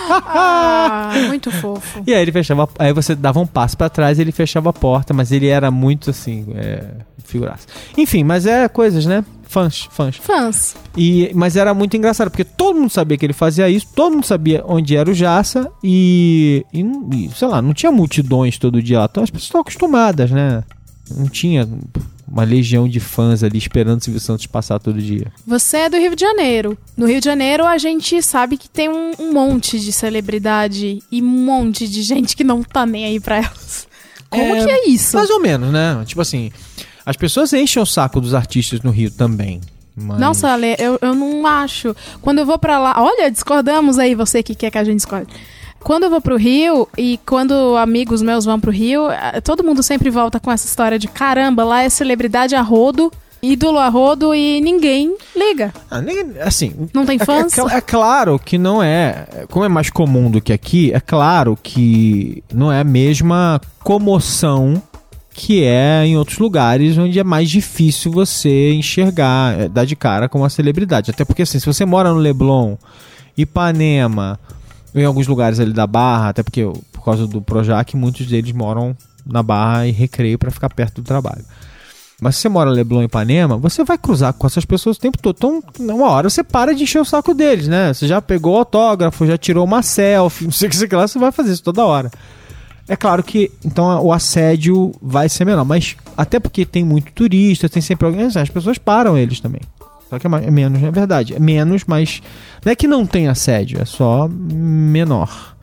Ah, 0.10 1.12
muito 1.28 1.52
fofo. 1.52 2.02
E 2.06 2.14
aí 2.14 2.22
ele 2.22 2.32
fechava, 2.32 2.70
aí 2.80 2.94
você 2.94 3.16
dava 3.16 3.40
um 3.40 3.46
passo 3.48 3.78
pra 3.78 3.90
trás 3.90 4.18
e 4.18 4.22
ele 4.22 4.32
fechava 4.32 4.70
a 4.70 4.74
porta, 4.74 5.14
mas 5.14 5.32
ele 5.32 5.48
era 5.48 5.70
muito 5.70 6.10
assim, 6.10 6.46
é, 6.56 6.84
figuraça. 7.24 7.68
Enfim, 7.98 8.24
mas 8.24 8.46
é 8.46 8.68
coisas, 8.68 9.06
né? 9.06 9.24
Fãs, 9.44 9.88
fãs. 9.92 10.18
Fãs. 10.18 10.76
E, 10.96 11.32
mas 11.34 11.56
era 11.56 11.74
muito 11.74 11.96
engraçado, 11.96 12.30
porque 12.30 12.44
todo 12.44 12.80
mundo 12.80 12.90
sabia 12.90 13.18
que 13.18 13.26
ele 13.26 13.34
fazia 13.34 13.70
isso, 13.70 13.88
todo 13.96 14.14
mundo 14.14 14.26
sabia 14.26 14.64
onde 14.66 14.96
era 14.96 15.10
o 15.10 15.14
Jaça 15.14 15.72
e, 15.84 16.66
e, 16.74 16.82
e, 16.82 17.32
sei 17.34 17.48
lá, 17.48 17.62
não 17.62 17.74
tinha 17.74 17.92
multidões 17.92 18.58
todo 18.58 18.82
dia 18.82 19.00
lá, 19.00 19.08
então 19.10 19.24
as 19.24 19.30
pessoas 19.30 19.46
estão 19.46 19.62
acostumadas, 19.62 20.32
né? 20.32 20.64
Não 21.16 21.28
tinha 21.28 21.68
uma 22.28 22.44
legião 22.44 22.88
de 22.88 23.00
fãs 23.00 23.44
ali 23.44 23.58
esperando 23.58 24.02
o 24.02 24.04
Silvio 24.04 24.20
Santos 24.20 24.46
passar 24.46 24.80
todo 24.80 25.02
dia. 25.02 25.32
Você 25.46 25.78
é 25.78 25.90
do 25.90 25.98
Rio 25.98 26.16
de 26.16 26.22
Janeiro. 26.22 26.78
No 26.96 27.06
Rio 27.08 27.20
de 27.20 27.26
Janeiro, 27.26 27.66
a 27.66 27.78
gente 27.78 28.22
sabe 28.22 28.58
que 28.58 28.70
tem 28.70 28.90
um, 28.90 29.12
um 29.20 29.34
monte 29.34 29.80
de 29.80 29.92
celebridade 29.92 31.02
e 31.12 31.22
um 31.22 31.26
monte 31.26 31.88
de 31.88 32.02
gente 32.02 32.36
que 32.36 32.44
não 32.44 32.62
tá 32.64 32.86
nem 32.86 33.06
aí 33.06 33.20
pra 33.20 33.38
elas. 33.38 33.88
Como 34.30 34.56
É, 34.56 34.66
que 34.66 34.70
é 34.72 34.90
isso? 34.90 35.16
Mais 35.16 35.30
ou 35.30 35.40
menos, 35.40 35.72
né? 35.72 36.04
Tipo 36.06 36.22
assim, 36.22 36.52
as 37.06 37.16
pessoas 37.16 37.54
enchem 37.54 37.82
o 37.82 37.86
saco 37.86 38.20
dos 38.20 38.34
artistas 38.34 38.82
no 38.82 38.92
Rio 38.92 39.10
também. 39.10 39.62
Mas... 39.96 40.20
Nossa, 40.20 40.50
Ale, 40.50 40.76
eu, 40.78 41.00
eu 41.02 41.16
não 41.16 41.48
acho. 41.48 41.96
Quando 42.22 42.40
eu 42.40 42.46
vou 42.46 42.60
pra 42.60 42.78
lá. 42.78 42.94
Olha, 42.98 43.32
discordamos 43.32 43.98
aí, 43.98 44.14
você 44.14 44.44
que 44.44 44.54
quer 44.54 44.70
que 44.70 44.78
a 44.78 44.84
gente 44.84 44.98
discorde. 44.98 45.28
Quando 45.80 46.04
eu 46.04 46.10
vou 46.10 46.20
pro 46.22 46.36
Rio 46.38 46.88
e 46.98 47.20
quando 47.26 47.76
amigos 47.78 48.22
meus 48.22 48.46
vão 48.46 48.60
pro 48.60 48.72
Rio, 48.72 49.10
eh, 49.10 49.40
todo 49.42 49.64
mundo 49.64 49.82
sempre 49.82 50.10
volta 50.10 50.40
com 50.40 50.52
essa 50.52 50.66
história 50.68 51.00
de 51.00 51.08
caramba, 51.08 51.64
lá 51.64 51.84
é 51.84 51.90
celebridade 51.90 52.56
a 52.56 52.62
rodo, 52.62 53.12
ídolo 53.42 53.78
a 53.78 53.88
rodo 53.88 54.34
e 54.34 54.60
ninguém 54.60 55.16
liga. 55.36 55.74
Ah, 55.90 56.02
assim, 56.46 56.74
Não 56.94 57.06
tem 57.06 57.18
é- 57.22 57.26
fãs? 57.26 57.58
É, 57.58 57.78
é 57.78 57.82
claro 57.82 58.40
que 58.40 58.58
não 58.58 58.82
é. 58.82 59.46
Como 59.50 59.64
é 59.64 59.70
mais 59.70 59.90
comum 59.90 60.30
do 60.30 60.42
que 60.42 60.52
aqui, 60.52 60.92
é 60.94 61.00
claro 61.00 61.58
que 61.62 62.44
não 62.54 62.72
é 62.72 62.82
a 62.82 62.84
mesma 62.84 63.62
comoção 63.84 64.82
que 65.32 65.64
é 65.64 66.04
em 66.04 66.18
outros 66.18 66.40
lugares 66.40 66.98
onde 66.98 67.20
é 67.20 67.24
mais 67.24 67.48
difícil 67.50 68.12
você 68.12 68.74
enxergar, 68.74 69.54
é, 69.60 69.70
dar 69.70 69.86
de 69.86 69.96
cara 69.96 70.28
com 70.28 70.40
uma 70.40 70.50
celebridade. 70.50 71.12
Até 71.12 71.24
porque, 71.24 71.44
assim, 71.44 71.60
se 71.60 71.66
você 71.66 71.86
mora 71.86 72.10
no 72.12 72.18
Leblon, 72.18 72.76
Ipanema, 73.38 74.40
em 75.00 75.06
alguns 75.06 75.28
lugares 75.28 75.60
ali 75.60 75.74
da 75.74 75.88
Barra, 75.88 76.30
até 76.30 76.44
porque 76.44 76.64
por 76.92 77.04
causa 77.04 77.28
do 77.28 77.42
Projac, 77.42 77.96
muitos 77.96 78.26
deles 78.26 78.52
moram 78.52 78.96
na 79.26 79.44
Barra 79.44 79.88
e 79.88 79.92
recreio 79.92 80.38
para 80.38 80.52
ficar 80.52 80.70
perto 80.70 81.02
do 81.02 81.06
trabalho. 81.06 81.44
Mas 82.20 82.36
se 82.36 82.42
você 82.42 82.50
mora 82.50 82.72
Leblon 82.72 83.04
e 83.04 83.06
Ipanema, 83.06 83.58
você 83.58 83.84
vai 83.84 83.98
cruzar 83.98 84.34
com 84.34 84.48
essas 84.48 84.66
pessoas 84.66 84.98
o 84.98 85.00
tempo 85.00 85.20
todo. 85.20 85.36
Então, 85.38 85.64
uma 85.80 86.10
hora 86.10 86.30
você 86.30 86.44
para 86.44 86.74
de 86.74 86.84
encher 86.84 87.00
o 87.00 87.06
saco 87.06 87.34
deles, 87.34 87.68
né? 87.68 87.94
Você 87.94 88.08
já 88.08 88.20
pegou 88.20 88.58
autógrafo, 88.58 89.28
já 89.28 89.38
tirou 89.38 89.64
uma 89.64 89.84
selfie, 89.84 90.46
não 90.46 90.52
sei 90.52 90.68
o 90.68 90.72
que, 90.72 90.78
sei 90.78 90.90
lá, 90.92 91.08
você 91.08 91.20
vai 91.20 91.32
fazer 91.32 91.54
isso 91.54 91.64
toda 91.64 91.86
hora. 91.86 92.10
É 92.88 92.96
claro 92.96 93.22
que, 93.22 93.52
então, 93.64 94.04
o 94.04 94.12
assédio 94.12 94.94
vai 95.02 95.30
ser 95.30 95.46
menor. 95.46 95.66
Mas, 95.66 95.96
até 96.16 96.40
porque 96.40 96.66
tem 96.66 96.84
muito 96.84 97.12
turista, 97.12 97.70
tem 97.70 97.82
sempre 97.82 98.08
alguém, 98.08 98.26
as 98.26 98.50
pessoas 98.50 98.78
param 98.78 99.18
eles 99.18 99.40
também. 99.40 99.62
Só 100.10 100.18
que 100.20 100.26
é, 100.28 100.30
mais- 100.30 100.46
é 100.46 100.52
menos, 100.52 100.82
é 100.82 100.90
verdade. 100.92 101.36
É 101.36 101.40
menos, 101.40 101.84
mas 101.86 102.22
não 102.66 102.72
é 102.72 102.76
que 102.76 102.88
não 102.88 103.06
tem 103.06 103.28
assédio, 103.28 103.82
é 103.82 103.86
só 103.86 104.28
menor. 104.30 105.56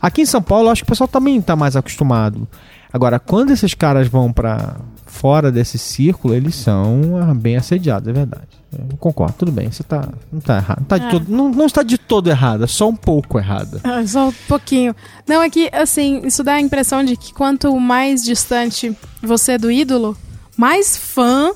Aqui 0.00 0.22
em 0.22 0.26
São 0.26 0.40
Paulo, 0.40 0.70
acho 0.70 0.82
que 0.82 0.88
o 0.88 0.92
pessoal 0.92 1.08
também 1.08 1.40
tá 1.42 1.54
mais 1.54 1.76
acostumado. 1.76 2.48
Agora, 2.92 3.18
quando 3.18 3.50
esses 3.50 3.74
caras 3.74 4.08
vão 4.08 4.32
pra 4.32 4.76
fora 5.06 5.52
desse 5.52 5.76
círculo, 5.78 6.34
eles 6.34 6.54
são 6.54 7.02
bem 7.36 7.56
assediados, 7.56 8.08
é 8.08 8.12
verdade. 8.12 8.48
Eu 8.72 8.96
concordo, 8.96 9.34
tudo 9.36 9.52
bem, 9.52 9.70
você 9.70 9.82
tá, 9.82 10.08
não 10.32 10.40
tá 10.40 10.56
errado. 10.56 10.78
Não, 10.80 10.86
tá 10.86 10.98
de 10.98 11.06
É. 11.06 11.10
todo, 11.10 11.24
não, 11.28 11.50
não 11.50 11.66
está 11.66 11.82
de 11.82 11.98
todo 11.98 12.30
errada, 12.30 12.66
só 12.66 12.88
um 12.88 12.96
pouco 12.96 13.38
errada. 13.38 13.80
Ah, 13.84 14.04
Só 14.06 14.28
um 14.28 14.32
pouquinho. 14.48 14.94
Não, 15.26 15.42
é 15.42 15.50
que, 15.50 15.68
assim, 15.72 16.22
isso 16.24 16.42
dá 16.42 16.54
a 16.54 16.60
impressão 16.60 17.04
de 17.04 17.16
que 17.16 17.34
quanto 17.34 17.78
mais 17.78 18.22
distante 18.24 18.96
você 19.22 19.52
é 19.52 19.58
do 19.58 19.70
ídolo, 19.70 20.16
mais 20.56 20.96
fã, 20.96 21.50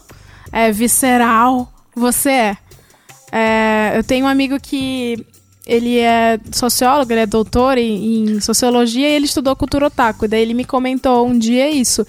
é, 0.53 0.71
visceral 0.73 1.73
você 1.97 2.31
é. 2.31 2.57
É, 3.33 3.93
Eu 3.97 4.05
tenho 4.05 4.27
um 4.27 4.29
amigo 4.29 4.59
que 4.61 5.25
ele 5.67 5.99
é 5.99 6.39
sociólogo, 6.53 7.11
ele 7.13 7.23
é 7.23 7.27
doutor 7.27 7.79
em, 7.79 8.25
em 8.37 8.41
sociologia 8.41 9.09
e 9.09 9.13
ele 9.13 9.25
estudou 9.25 9.57
cultura 9.57 9.87
otaku. 9.87 10.27
E 10.27 10.29
daí 10.29 10.43
ele 10.43 10.55
me 10.55 10.65
comentou 10.65 11.27
um 11.27 11.37
dia 11.39 11.71
isso, 11.71 12.07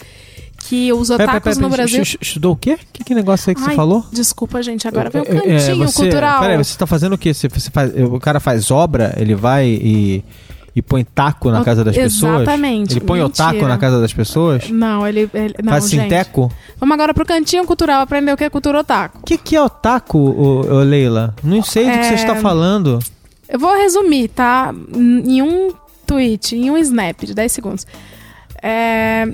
que 0.68 0.92
os 0.92 1.08
Pera, 1.08 1.24
otakus 1.24 1.42
pera, 1.42 1.56
pera, 1.56 1.62
no 1.62 1.70
Brasil... 1.70 2.01
estu- 2.01 2.18
Estudou 2.22 2.54
o 2.54 2.56
quê? 2.58 2.77
Que, 2.92 3.04
que 3.04 3.15
negócio 3.15 3.50
aí 3.50 3.56
que 3.56 3.62
você 3.62 3.70
Ai, 3.70 3.75
falou? 3.75 4.06
Desculpa, 4.12 4.62
gente, 4.62 4.88
agora 4.88 5.10
vem 5.10 5.22
o 5.22 5.25
É, 5.25 5.30
é, 5.30 5.58
cantinho 5.58 5.88
você- 5.88 6.01
cultural. 6.04 6.42
Peraí, 6.42 6.58
você 6.58 6.77
tá 6.77 6.86
fazendo 6.86 7.13
o 7.13 7.18
quê? 7.18 7.34
Você, 7.34 7.48
você 7.48 7.72
faz, 7.72 7.92
o 7.96 8.20
cara 8.20 8.39
faz 8.39 8.70
obra, 8.72 9.13
ele 9.18 9.36
vai 9.36 9.65
e, 9.68 10.24
e 10.75 10.82
põe 10.82 11.03
taco 11.05 11.50
na 11.50 11.63
casa 11.63 11.84
das 11.84 11.96
pessoas? 11.96 12.41
exatamente, 12.41 12.94
Ele 12.94 13.00
põe 13.00 13.22
o 13.22 13.29
taco 13.29 13.53
mentira. 13.53 13.70
na 13.70 13.77
casa 13.77 14.01
das 14.01 14.13
pessoas? 14.13 14.70
Não, 14.70 15.08
ele... 15.08 15.29
ele 15.34 15.55
não, 15.63 15.72
faz 15.72 15.89
gente. 15.89 16.03
sinteco? 16.03 16.51
Vamos 16.77 16.94
agora 16.94 17.13
pro 17.13 17.25
cantinho 17.25 17.65
cultural 17.65 18.01
aprender 18.01 18.34
o 18.34 18.38
que 18.38 18.44
é 18.44 18.50
cultura 18.50 18.79
otaku. 18.79 19.20
O 19.20 19.24
que, 19.24 19.38
que 19.38 19.55
é 19.55 19.62
otaku, 19.62 20.17
ô, 20.17 20.75
ô, 20.75 20.79
Leila? 20.79 21.34
Não 21.41 21.63
sei 21.63 21.86
do 21.86 21.91
que 21.91 21.98
É, 21.98 22.03
você 22.03 22.13
está 22.15 22.36
falando. 22.36 23.00
Eu 23.48 23.58
vou 23.58 23.74
resumir, 23.75 24.27
tá? 24.27 24.74
Em 24.94 25.41
um 25.41 25.72
tweet, 26.05 26.55
em 26.55 26.70
um 26.70 26.77
snap 26.77 27.24
de 27.24 27.34
10 27.34 27.51
segundos. 27.51 27.88
É, 28.62 29.27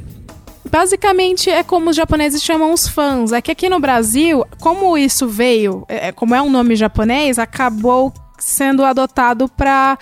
Basicamente 0.70 1.50
é 1.50 1.64
como 1.64 1.90
os 1.90 1.96
japoneses 1.96 2.44
chamam 2.44 2.72
os 2.72 2.88
fãs. 2.88 3.32
É 3.34 3.42
que 3.42 3.52
aqui 3.52 3.68
no 3.68 3.80
Brasil, 3.80 4.46
como 4.60 4.98
isso 4.98 5.28
veio, 5.28 5.84
é, 5.88 6.12
como 6.12 6.36
é 6.36 6.42
um 6.42 6.50
nome 6.50 6.76
japonês, 6.76 7.40
acabou 7.40 8.14
sendo 8.42 8.84
adotado 8.84 9.48
para 9.48 9.98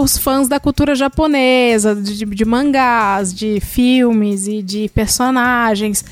os 0.00 0.16
fãs 0.16 0.48
da 0.48 0.58
cultura 0.58 0.94
japonesa, 0.94 1.94
de, 1.94 2.24
de 2.24 2.44
mangás, 2.44 3.34
de 3.34 3.60
filmes 3.60 4.46
e 4.46 4.62
de 4.62 4.88
personagens. 4.94 6.04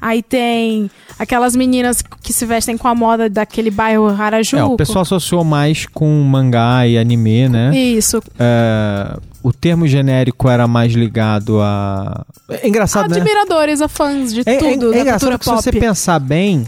Aí 0.00 0.20
tem 0.20 0.90
aquelas 1.16 1.54
meninas 1.54 2.02
que 2.22 2.32
se 2.32 2.44
vestem 2.44 2.76
com 2.76 2.88
a 2.88 2.94
moda 2.94 3.30
daquele 3.30 3.70
bairro 3.70 4.08
Harajuku. 4.08 4.60
É, 4.60 4.64
o 4.64 4.76
pessoal 4.76 5.02
associou 5.02 5.44
mais 5.44 5.86
com 5.86 6.08
mangá 6.24 6.84
e 6.88 6.98
anime, 6.98 7.48
né? 7.48 7.72
Isso, 7.72 8.20
É, 8.36 9.16
o 9.44 9.52
termo 9.52 9.86
genérico 9.86 10.48
era 10.48 10.66
mais 10.66 10.92
ligado 10.92 11.60
a. 11.60 12.24
É 12.48 12.66
engraçado, 12.66 13.10
né? 13.10 13.16
admiradores, 13.18 13.80
a 13.80 13.86
fãs 13.86 14.34
de 14.34 14.42
É, 14.44 14.54
é- 14.54 14.58
tudo 14.58 14.92
é 14.92 14.96
da 14.96 15.00
engraçado 15.02 15.20
cultura 15.20 15.38
que 15.38 15.44
se 15.44 15.50
pop. 15.50 15.62
você 15.62 15.72
pensar 15.72 16.18
bem, 16.18 16.66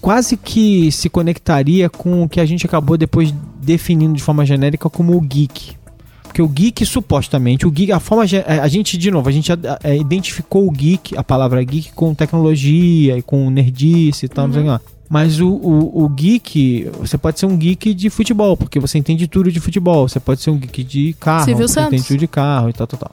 quase 0.00 0.36
que 0.36 0.92
se 0.92 1.08
conectaria 1.10 1.90
com 1.90 2.22
o 2.22 2.28
que 2.28 2.38
a 2.38 2.46
gente 2.46 2.64
acabou 2.66 2.96
depois 2.96 3.34
definindo 3.66 4.14
de 4.14 4.22
forma 4.22 4.46
genérica 4.46 4.88
como 4.88 5.16
o 5.16 5.20
geek. 5.20 5.74
Porque 6.22 6.40
o 6.42 6.48
geek, 6.48 6.84
supostamente, 6.84 7.66
o 7.66 7.70
geek, 7.70 7.90
a 7.92 7.98
forma. 8.00 8.26
ge- 8.26 8.44
A 8.46 8.68
gente, 8.68 8.96
de 8.98 9.10
novo, 9.10 9.28
a 9.28 9.32
gente 9.32 9.50
é, 9.82 9.96
identificou 9.96 10.66
o 10.68 10.70
geek, 10.70 11.16
a 11.16 11.24
palavra 11.24 11.62
geek, 11.64 11.92
com 11.92 12.14
tecnologia 12.14 13.16
e 13.16 13.22
com 13.22 13.48
nerdice 13.50 14.26
e 14.26 14.28
tal, 14.28 14.46
não 14.46 14.54
sei 14.54 14.62
lá. 14.62 14.80
Mas 15.08 15.40
o, 15.40 15.46
o, 15.48 16.02
o 16.04 16.08
geek, 16.08 16.90
você 16.98 17.16
pode 17.16 17.38
ser 17.38 17.46
um 17.46 17.56
geek 17.56 17.94
de 17.94 18.10
futebol, 18.10 18.56
porque 18.56 18.78
você 18.80 18.98
entende 18.98 19.26
tudo 19.28 19.50
de 19.52 19.60
futebol. 19.60 20.08
Você 20.08 20.18
pode 20.18 20.40
ser 20.42 20.50
um 20.50 20.58
geek 20.58 20.82
de 20.84 21.12
carro, 21.14 21.44
Silvio 21.44 21.68
você 21.68 21.74
Santos. 21.74 21.92
entende 21.92 22.08
tudo 22.08 22.18
de 22.18 22.26
carro 22.26 22.68
e 22.68 22.72
tal, 22.72 22.86
tal, 22.88 22.98
tal. 22.98 23.10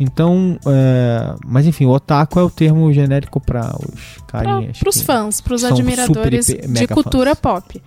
Então, 0.00 0.58
é, 0.66 1.34
mas 1.46 1.66
enfim, 1.66 1.84
o 1.84 1.90
otaku 1.90 2.40
é 2.40 2.42
o 2.42 2.50
termo 2.50 2.90
genérico 2.92 3.38
para 3.40 3.76
os 3.78 4.16
carinhas. 4.26 4.78
Para 4.78 4.88
os 4.88 5.00
fãs, 5.02 5.40
para 5.42 5.54
os 5.54 5.62
admiradores 5.64 6.46
super, 6.46 6.66
de 6.68 6.86
cultura 6.88 7.34
fãs. 7.36 7.40
pop. 7.62 7.82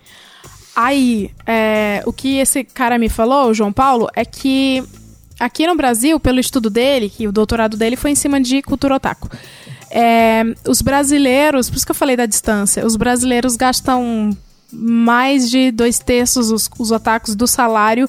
Aí, 0.80 1.32
é, 1.48 2.04
o 2.06 2.14
que 2.14 2.38
esse 2.38 2.64
cara 2.64 3.00
me 3.00 3.10
falou, 3.10 3.50
o 3.50 3.54
João 3.54 3.74
Paulo, 3.74 4.08
é 4.16 4.24
que 4.24 4.84
aqui 5.40 5.66
no 5.66 5.76
Brasil, 5.76 6.20
pelo 6.20 6.40
estudo 6.40 6.70
dele, 6.70 7.10
que 7.10 7.28
o 7.28 7.32
doutorado 7.32 7.76
dele 7.76 7.96
foi 7.96 8.12
em 8.12 8.16
cima 8.16 8.40
de 8.40 8.62
cultura 8.62 8.94
otaku. 8.96 9.28
é, 9.90 10.44
os 10.68 10.82
brasileiros, 10.84 11.68
por 11.70 11.78
isso 11.78 11.86
que 11.86 11.92
eu 11.92 11.96
falei 11.96 12.16
da 12.16 12.26
distância, 12.28 12.86
os 12.86 12.96
brasileiros 12.96 13.56
gastam 13.56 14.30
mais 14.72 15.50
de 15.50 15.72
dois 15.72 15.98
terços 15.98 16.52
os, 16.52 16.70
os 16.78 16.92
otakus 16.92 17.34
do 17.36 17.48
salário 17.48 18.08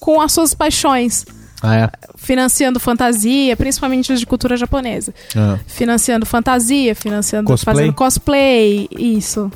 com 0.00 0.18
as 0.20 0.32
suas 0.32 0.52
paixões, 0.54 1.24
Ah, 1.62 1.76
é? 1.76 1.90
financiando 2.16 2.80
fantasia, 2.80 3.54
principalmente 3.56 4.10
os 4.12 4.18
de 4.18 4.24
cultura 4.26 4.56
japonesa 4.56 5.12
Ah. 5.36 5.58
financiando 5.66 6.24
fantasia, 6.26 6.94
financiando 6.94 7.46
Cosplay? 7.46 7.74
fazendo 7.76 7.92
cosplay, 7.94 8.88
isso. 8.98 9.52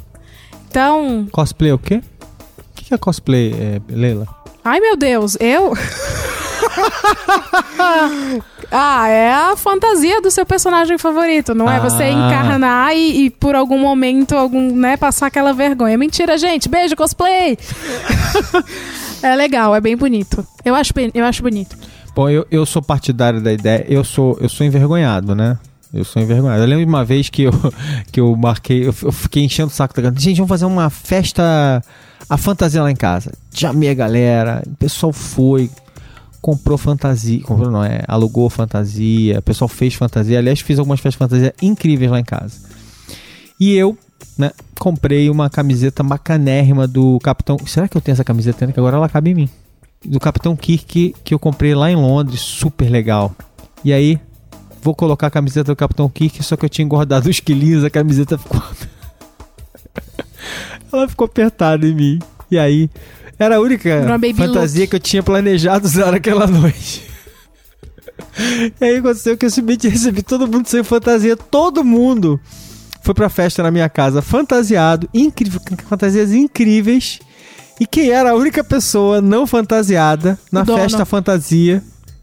Então, 0.68 1.26
Cosplay 1.32 1.72
o 1.72 1.78
quê? 1.78 2.02
O 2.84 2.86
que 2.86 2.94
é 2.94 2.98
cosplay, 2.98 3.52
é, 3.52 3.80
Leila? 3.88 4.26
ai 4.64 4.78
meu 4.80 4.96
Deus, 4.96 5.36
eu 5.40 5.72
Ah, 8.70 9.08
é 9.08 9.32
a 9.32 9.56
fantasia 9.56 10.20
do 10.20 10.30
seu 10.30 10.44
personagem 10.44 10.98
favorito, 10.98 11.54
não 11.54 11.70
é 11.70 11.78
você 11.78 12.02
Ah. 12.04 12.10
encarnar 12.10 12.96
e, 12.96 13.26
e 13.26 13.30
por 13.30 13.54
algum 13.54 13.78
momento 13.78 14.34
algum, 14.34 14.74
né, 14.74 14.96
passar 14.96 15.26
aquela 15.28 15.52
vergonha. 15.52 15.96
Mentira, 15.96 16.36
gente. 16.36 16.68
Beijo 16.68 16.96
cosplay. 16.96 17.56
é 19.22 19.36
legal, 19.36 19.74
é 19.76 19.80
bem 19.80 19.96
bonito. 19.96 20.44
Eu 20.64 20.74
acho 20.74 20.92
eu 21.14 21.24
acho 21.24 21.42
bonito. 21.42 21.76
Bom, 22.14 22.28
eu, 22.28 22.46
eu 22.50 22.66
sou 22.66 22.82
partidário 22.82 23.40
da 23.40 23.52
ideia, 23.52 23.84
eu 23.88 24.02
sou, 24.02 24.36
eu 24.40 24.48
sou 24.48 24.66
envergonhado, 24.66 25.34
né? 25.34 25.56
Eu 25.92 26.04
sou 26.04 26.20
envergonhado. 26.20 26.60
Eu 26.62 26.66
lembro 26.66 26.84
de 26.84 26.88
uma 26.90 27.04
vez 27.04 27.28
que 27.28 27.42
eu, 27.44 27.52
que 28.10 28.18
eu 28.20 28.34
marquei, 28.36 28.82
eu, 28.88 28.94
eu 29.02 29.12
fiquei 29.12 29.44
enchendo 29.44 29.68
o 29.68 29.72
saco 29.74 30.00
da. 30.00 30.10
Gente, 30.16 30.36
vamos 30.38 30.48
fazer 30.48 30.64
uma 30.64 30.90
festa, 30.90 31.80
a 32.28 32.36
fantasia 32.36 32.82
lá 32.82 32.90
em 32.90 32.96
casa. 32.96 33.32
Chamei 33.52 33.90
a 33.90 33.94
galera, 33.94 34.62
o 34.66 34.76
pessoal 34.76 35.12
foi, 35.12 35.70
comprou 36.40 36.78
fantasia, 36.78 37.42
comprou 37.42 37.70
não, 37.70 37.84
é, 37.84 38.02
alugou 38.06 38.48
fantasia, 38.50 39.38
o 39.38 39.42
pessoal 39.42 39.68
fez 39.68 39.94
fantasia. 39.94 40.38
Aliás, 40.38 40.60
fiz 40.60 40.78
algumas 40.78 41.00
festas 41.00 41.14
de 41.14 41.18
fantasia 41.18 41.54
incríveis 41.62 42.10
lá 42.10 42.18
em 42.18 42.24
casa. 42.24 42.58
E 43.58 43.74
eu, 43.74 43.96
né, 44.36 44.50
comprei 44.78 45.30
uma 45.30 45.48
camiseta 45.48 46.02
bacanérrima 46.02 46.86
do 46.86 47.18
Capitão. 47.20 47.56
Será 47.66 47.88
que 47.88 47.96
eu 47.96 48.00
tenho 48.00 48.14
essa 48.14 48.24
camiseta? 48.24 48.66
Que 48.66 48.80
agora 48.80 48.96
ela 48.96 49.08
cabe 49.08 49.30
em 49.30 49.34
mim. 49.34 49.48
Do 50.04 50.20
Capitão 50.20 50.54
Kirk 50.54 51.14
que 51.24 51.34
eu 51.34 51.38
comprei 51.38 51.74
lá 51.74 51.90
em 51.90 51.96
Londres, 51.96 52.40
super 52.40 52.90
legal. 52.90 53.34
E 53.84 53.92
aí, 53.92 54.18
vou 54.82 54.94
colocar 54.94 55.28
a 55.28 55.30
camiseta 55.30 55.72
do 55.72 55.76
Capitão 55.76 56.08
Kirk, 56.08 56.42
só 56.42 56.56
que 56.56 56.64
eu 56.64 56.68
tinha 56.68 56.84
engordado 56.84 57.28
os 57.28 57.40
quilinhos, 57.40 57.84
a 57.84 57.90
camiseta 57.90 58.36
ficou. 58.36 58.62
Ela 60.94 61.08
ficou 61.08 61.24
apertada 61.26 61.86
em 61.86 61.94
mim. 61.94 62.18
E 62.50 62.58
aí, 62.58 62.88
era 63.38 63.56
a 63.56 63.60
única 63.60 64.04
fantasia 64.36 64.80
look. 64.82 64.90
que 64.90 64.96
eu 64.96 65.00
tinha 65.00 65.22
planejado 65.22 65.86
usar 65.86 66.12
naquela 66.12 66.46
noite. 66.46 67.02
E 68.80 68.84
aí 68.84 68.96
aconteceu 68.96 69.36
que 69.36 69.46
eu 69.46 69.50
simplesmente 69.50 69.88
recebi 69.88 70.22
todo 70.22 70.46
mundo 70.46 70.66
sem 70.66 70.82
fantasia, 70.82 71.36
todo 71.36 71.84
mundo 71.84 72.40
foi 73.02 73.14
pra 73.14 73.28
festa 73.28 73.62
na 73.62 73.70
minha 73.70 73.88
casa 73.88 74.22
fantasiado, 74.22 75.08
incrível, 75.12 75.60
fantasias 75.88 76.32
incríveis. 76.32 77.20
E 77.78 77.86
quem 77.86 78.10
era 78.10 78.30
a 78.30 78.34
única 78.34 78.62
pessoa 78.62 79.20
não 79.20 79.46
fantasiada 79.46 80.38
na 80.50 80.62
dono. 80.62 80.78
festa 80.78 81.04
fantasia 81.04 81.82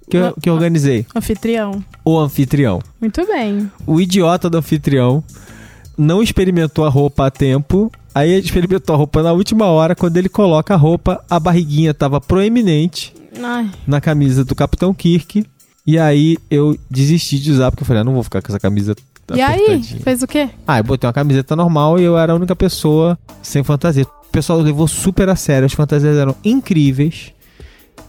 que 0.10 0.18
eu, 0.18 0.34
que 0.42 0.50
eu 0.50 0.54
organizei? 0.54 1.06
Anfitrião. 1.16 1.84
O 2.04 2.18
anfitrião. 2.18 2.82
Muito 3.00 3.26
bem. 3.28 3.70
O 3.86 4.00
idiota 4.02 4.50
do 4.50 4.58
anfitrião 4.58 5.24
não 6.02 6.22
experimentou 6.22 6.86
a 6.86 6.90
roupa 6.90 7.28
a 7.28 7.32
tempo. 7.32 7.92
Aí 8.14 8.38
experimentou 8.38 8.94
a 8.94 8.98
roupa 8.98 9.22
na 9.24 9.32
última 9.32 9.66
hora. 9.68 9.96
Quando 9.96 10.18
ele 10.18 10.28
coloca 10.28 10.74
a 10.74 10.78
roupa, 10.78 11.24
a 11.30 11.40
barriguinha 11.40 11.94
tava 11.94 12.20
proeminente 12.20 13.14
Ai, 13.42 13.70
na 13.88 14.02
camisa 14.02 14.44
do 14.44 14.54
Capitão 14.56 14.94
Kirk. 14.94 15.46
E 15.88 15.98
aí 15.98 16.38
eu 16.50 16.78
desisti 16.90 17.40
de 17.40 17.52
usar, 17.52 17.72
porque 17.72 17.84
eu 17.84 17.88
falei, 17.88 18.02
ah, 18.02 18.04
não 18.04 18.14
vou 18.14 18.24
ficar 18.24 18.42
com 18.42 18.52
essa 18.52 18.60
camisa 18.60 18.96
E 19.34 19.42
aí, 19.42 19.82
fez 19.84 20.22
o 20.22 20.28
quê? 20.28 20.50
Ah, 20.68 20.80
eu 20.80 20.84
botei 20.84 21.08
uma 21.08 21.14
camiseta 21.14 21.56
normal 21.56 22.00
e 22.00 22.04
eu 22.04 22.18
era 22.18 22.34
a 22.34 22.36
única 22.36 22.56
pessoa 22.56 23.18
sem 23.42 23.64
fantasia. 23.64 24.04
O 24.04 24.32
pessoal 24.32 24.60
levou 24.60 24.88
super 24.88 25.30
a 25.30 25.36
sério, 25.36 25.66
as 25.66 25.74
fantasias 25.74 26.18
eram 26.18 26.36
incríveis. 26.44 27.32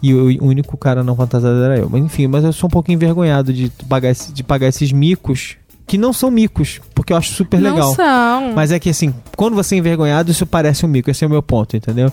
E 0.03 0.11
eu- 0.11 0.27
o 0.43 0.47
único 0.47 0.77
cara 0.77 1.05
não 1.05 1.15
fantasiado 1.15 1.63
era 1.63 1.79
eu. 1.79 1.89
Mas 1.89 2.03
enfim, 2.05 2.27
mas 2.27 2.43
eu 2.45 2.53
sou 2.53 2.67
um 2.67 2.71
pouco 2.71 2.91
envergonhado 2.91 3.53
de 3.53 3.71
pagar, 3.89 4.11
esse- 4.11 4.33
de 4.33 4.43
pagar 4.43 4.67
esses 4.69 4.91
micos, 4.93 5.57
que 5.87 5.97
não 5.97 6.13
são 6.13 6.31
micos, 6.31 6.81
porque 7.03 7.13
eu 7.13 7.17
acho 7.17 7.33
super 7.33 7.61
Não 7.61 7.75
legal. 7.75 7.95
são. 7.95 8.53
Mas 8.55 8.71
é 8.71 8.79
que 8.79 8.89
assim, 8.89 9.13
quando 9.37 9.55
você 9.55 9.75
é 9.75 9.79
envergonhado, 9.79 10.31
isso 10.31 10.47
parece 10.47 10.87
um 10.87 10.89
mico. 10.89 11.11
Esse 11.11 11.25
é 11.25 11.27
o 11.27 11.31
meu 11.31 11.43
ponto, 11.43 11.77
entendeu? 11.77 12.13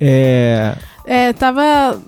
É. 0.00 0.76
É, 1.04 1.32
tava 1.32 2.00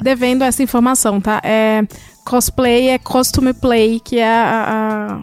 devendo 0.00 0.42
essa 0.42 0.62
informação, 0.62 1.20
tá? 1.20 1.40
É, 1.44 1.82
cosplay 2.24 2.88
é 2.88 2.98
costume 2.98 3.52
play, 3.52 4.00
que 4.02 4.18
é 4.18 4.26
a, 4.26 5.20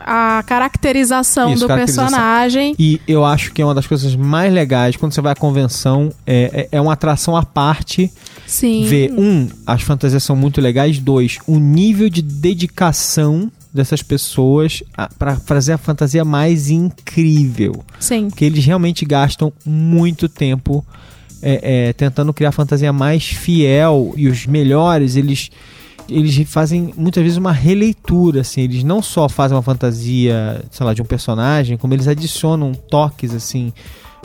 a, 0.00 0.38
a 0.38 0.42
caracterização 0.44 1.52
Isso, 1.52 1.60
do 1.60 1.68
caracterização. 1.68 2.08
personagem. 2.08 2.74
E 2.78 2.98
eu 3.06 3.22
acho 3.22 3.52
que 3.52 3.60
é 3.60 3.64
uma 3.64 3.74
das 3.74 3.86
coisas 3.86 4.16
mais 4.16 4.52
legais 4.52 4.96
quando 4.96 5.12
você 5.12 5.20
vai 5.20 5.32
à 5.32 5.36
convenção. 5.36 6.10
É, 6.26 6.68
é, 6.72 6.78
é 6.78 6.80
uma 6.80 6.94
atração 6.94 7.36
à 7.36 7.44
parte 7.44 8.10
Sim. 8.46 8.84
ver, 8.86 9.12
um, 9.12 9.46
as 9.66 9.82
fantasias 9.82 10.22
são 10.22 10.34
muito 10.34 10.58
legais, 10.60 10.98
dois, 10.98 11.38
o 11.46 11.58
nível 11.58 12.08
de 12.08 12.22
dedicação 12.22 13.50
dessas 13.72 14.02
pessoas 14.02 14.82
para 15.18 15.36
fazer 15.36 15.72
a 15.72 15.78
fantasia 15.78 16.24
mais 16.24 16.70
incrível. 16.70 17.84
Sim. 17.98 18.28
Porque 18.28 18.44
eles 18.44 18.64
realmente 18.64 19.04
gastam 19.04 19.52
muito 19.64 20.28
tempo 20.28 20.84
é, 21.42 21.88
é, 21.88 21.92
tentando 21.92 22.32
criar 22.32 22.50
a 22.50 22.52
fantasia 22.52 22.92
mais 22.92 23.24
fiel 23.24 24.12
e 24.16 24.28
os 24.28 24.46
melhores, 24.46 25.16
eles 25.16 25.50
eles 26.08 26.36
fazem 26.48 26.92
muitas 26.96 27.22
vezes 27.22 27.38
uma 27.38 27.52
releitura, 27.52 28.40
assim, 28.40 28.62
eles 28.62 28.82
não 28.82 29.00
só 29.00 29.28
fazem 29.28 29.56
uma 29.56 29.62
fantasia, 29.62 30.62
sei 30.70 30.84
lá, 30.84 30.92
de 30.92 31.00
um 31.00 31.04
personagem, 31.04 31.76
como 31.76 31.94
eles 31.94 32.08
adicionam 32.08 32.72
toques, 32.72 33.32
assim, 33.34 33.72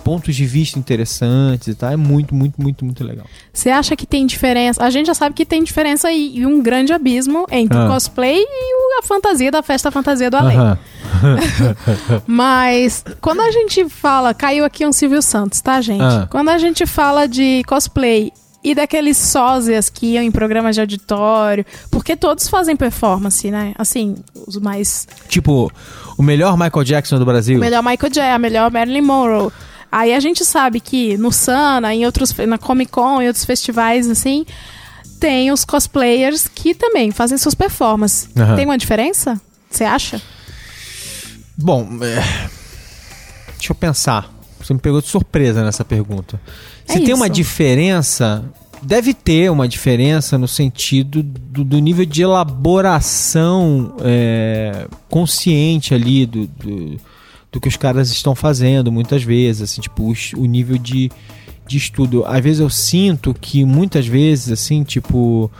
pontos 0.07 0.33
de 0.37 0.45
vista 0.45 0.79
interessantes 0.79 1.67
e 1.67 1.75
tal. 1.75 1.91
É 1.91 1.97
muito, 1.97 2.33
muito, 2.33 2.61
muito, 2.61 2.85
muito 2.85 3.03
legal. 3.03 3.25
Você 3.51 3.69
acha 3.69 3.93
que 3.93 4.05
tem 4.07 4.25
diferença? 4.25 4.81
A 4.81 4.89
gente 4.89 5.07
já 5.07 5.13
sabe 5.13 5.35
que 5.35 5.45
tem 5.45 5.61
diferença 5.61 6.09
e, 6.09 6.37
e 6.37 6.45
um 6.45 6.61
grande 6.61 6.93
abismo 6.93 7.45
entre 7.51 7.77
Ah. 7.77 7.85
o 7.85 7.89
cosplay 7.89 8.37
e 8.41 8.99
a 8.99 9.03
fantasia 9.03 9.51
da 9.51 9.61
festa 9.61 9.91
fantasia 9.91 10.31
do 10.31 10.37
além. 10.37 10.57
Mas 12.25 13.03
quando 13.19 13.41
a 13.41 13.51
gente 13.51 13.89
fala, 13.89 14.33
caiu 14.33 14.63
aqui 14.63 14.85
um 14.85 14.93
Silvio 14.93 15.21
Santos, 15.21 15.59
tá, 15.59 15.81
gente? 15.81 16.01
Ah. 16.01 16.25
Quando 16.31 16.49
a 16.49 16.57
gente 16.57 16.85
fala 16.85 17.27
de 17.27 17.63
cosplay 17.67 18.31
e 18.63 18.73
daqueles 18.73 19.17
sósias 19.17 19.89
que 19.89 20.13
iam 20.13 20.23
em 20.23 20.31
programas 20.31 20.75
de 20.75 20.81
auditório, 20.81 21.65
porque 21.91 22.15
todos 22.15 22.47
fazem 22.47 22.75
performance, 22.77 23.51
né? 23.51 23.73
Assim, 23.77 24.15
os 24.47 24.57
mais. 24.57 25.05
Tipo, 25.27 25.69
o 26.17 26.23
melhor 26.23 26.57
Michael 26.57 26.83
Jackson 26.85 27.19
do 27.19 27.25
Brasil. 27.25 27.57
O 27.57 27.59
melhor 27.61 27.83
Michael 27.83 28.11
Jackson, 28.11 28.35
a 28.35 28.39
melhor 28.39 28.71
Marilyn 28.71 29.01
Monroe. 29.01 29.51
Aí 29.91 30.13
a 30.13 30.19
gente 30.19 30.43
sabe 30.43 30.79
que 30.79 31.17
no 31.17 31.31
Sana, 31.31 31.93
em 31.93 32.05
outros, 32.05 32.33
na 32.47 32.57
Comic 32.57 32.91
Con, 32.91 33.21
em 33.21 33.27
outros 33.27 33.45
festivais, 33.45 34.09
assim, 34.09 34.45
tem 35.19 35.51
os 35.51 35.63
cosplayers 35.65 36.47
que 36.47 36.73
também 36.73 37.11
fazem 37.11 37.37
suas 37.37 37.55
performances. 37.55 38.29
Aham. 38.37 38.55
Tem 38.55 38.65
uma 38.65 38.77
diferença? 38.77 39.39
Você 39.69 39.83
acha? 39.83 40.21
Bom, 41.57 41.87
é, 42.01 42.49
deixa 43.57 43.71
eu 43.71 43.75
pensar. 43.75 44.31
Você 44.59 44.73
me 44.73 44.79
pegou 44.79 45.01
de 45.01 45.07
surpresa 45.07 45.63
nessa 45.63 45.85
pergunta. 45.85 46.39
É 46.87 46.93
Se 46.93 46.99
tem 46.99 47.13
uma 47.13 47.27
isso. 47.27 47.35
diferença, 47.35 48.43
deve 48.81 49.13
ter 49.13 49.49
uma 49.49 49.67
diferença 49.67 50.37
no 50.37 50.47
sentido 50.47 51.23
do, 51.23 51.63
do 51.63 51.79
nível 51.79 52.05
de 52.05 52.21
elaboração 52.21 53.95
é, 54.01 54.87
consciente 55.09 55.93
ali 55.93 56.25
do, 56.25 56.47
do, 56.47 56.97
do 57.51 57.59
que 57.61 57.67
os 57.67 57.77
caras 57.77 58.09
estão 58.11 58.35
fazendo, 58.35 58.91
muitas 58.91 59.23
vezes, 59.23 59.61
assim, 59.61 59.81
tipo, 59.81 60.03
o, 60.03 60.41
o 60.41 60.45
nível 60.45 60.77
de, 60.77 61.09
de 61.67 61.77
estudo. 61.77 62.25
Às 62.25 62.43
vezes 62.43 62.59
eu 62.59 62.69
sinto 62.69 63.33
que 63.33 63.63
muitas 63.65 64.05
vezes, 64.07 64.51
assim, 64.51 64.83
tipo. 64.83 65.51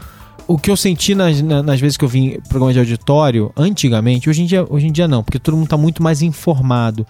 O 0.46 0.56
que 0.56 0.70
eu 0.70 0.76
senti 0.78 1.14
nas, 1.14 1.42
na- 1.42 1.62
nas 1.62 1.78
vezes 1.78 1.98
que 1.98 2.04
eu 2.06 2.08
vim 2.08 2.38
programa 2.48 2.72
de 2.72 2.78
auditório, 2.78 3.52
antigamente, 3.54 4.30
hoje 4.30 4.42
em 4.42 4.46
dia, 4.46 4.64
hoje 4.70 4.86
em 4.86 4.92
dia 4.92 5.06
não, 5.06 5.22
porque 5.22 5.38
todo 5.38 5.54
mundo 5.54 5.64
está 5.66 5.76
muito 5.76 6.02
mais 6.02 6.22
informado, 6.22 7.06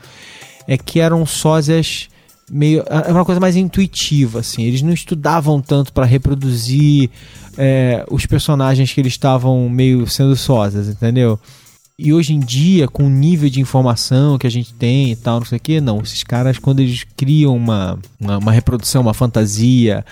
é 0.67 0.77
que 0.77 0.99
eram 0.99 1.25
sósias 1.25 2.09
meio. 2.51 2.83
É 3.07 3.13
uma 3.13 3.25
coisa 3.25 3.41
mais 3.41 3.55
intuitiva, 3.55 4.41
assim. 4.41 4.65
Eles 4.65 4.83
não 4.83 4.93
estudavam 4.93 5.61
tanto 5.61 5.93
para 5.93 6.05
reproduzir 6.05 7.11
é, 7.57 8.05
os 8.11 8.27
personagens 8.27 8.93
que 8.93 9.01
eles 9.01 9.13
estavam 9.13 9.69
meio 9.69 10.05
sendo 10.09 10.35
sósias, 10.35 10.89
entendeu? 10.89 11.39
E 12.01 12.13
hoje 12.13 12.33
em 12.33 12.39
dia, 12.39 12.87
com 12.87 13.07
o 13.07 13.11
nível 13.11 13.51
de 13.51 13.61
informação 13.61 14.39
que 14.39 14.47
a 14.47 14.51
gente 14.51 14.73
tem 14.73 15.11
e 15.11 15.17
tal, 15.17 15.41
não 15.41 15.47
sei 15.47 15.59
o 15.59 15.61
que, 15.61 15.81
não. 15.81 16.01
Esses 16.01 16.23
caras, 16.23 16.57
quando 16.57 16.79
eles 16.79 17.03
criam 17.17 17.57
uma, 17.57 17.99
uma, 18.21 18.39
uma 18.39 18.53
reprodução, 18.53 19.03
uma 19.03 19.13
fantasia 19.13 20.05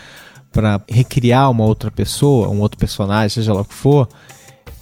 para 0.51 0.81
recriar 0.91 1.49
uma 1.49 1.65
outra 1.65 1.89
pessoa, 1.89 2.49
um 2.49 2.59
outro 2.59 2.77
personagem, 2.77 3.29
seja 3.29 3.53
lá 3.53 3.61
o 3.61 3.65
que 3.65 3.73
for, 3.73 4.09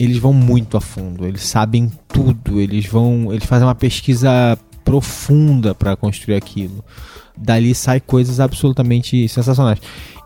eles 0.00 0.16
vão 0.16 0.32
muito 0.32 0.78
a 0.78 0.80
fundo. 0.80 1.26
Eles 1.26 1.42
sabem 1.42 1.92
tudo. 2.08 2.58
Eles 2.58 2.86
vão, 2.86 3.30
eles 3.30 3.44
fazem 3.44 3.66
uma 3.66 3.74
pesquisa 3.74 4.58
profunda 4.82 5.74
para 5.74 5.94
construir 5.96 6.36
aquilo. 6.36 6.82
Dali 7.36 7.74
sai 7.74 8.00
coisas 8.00 8.38
absolutamente 8.40 9.28
sensacionais. 9.28 9.78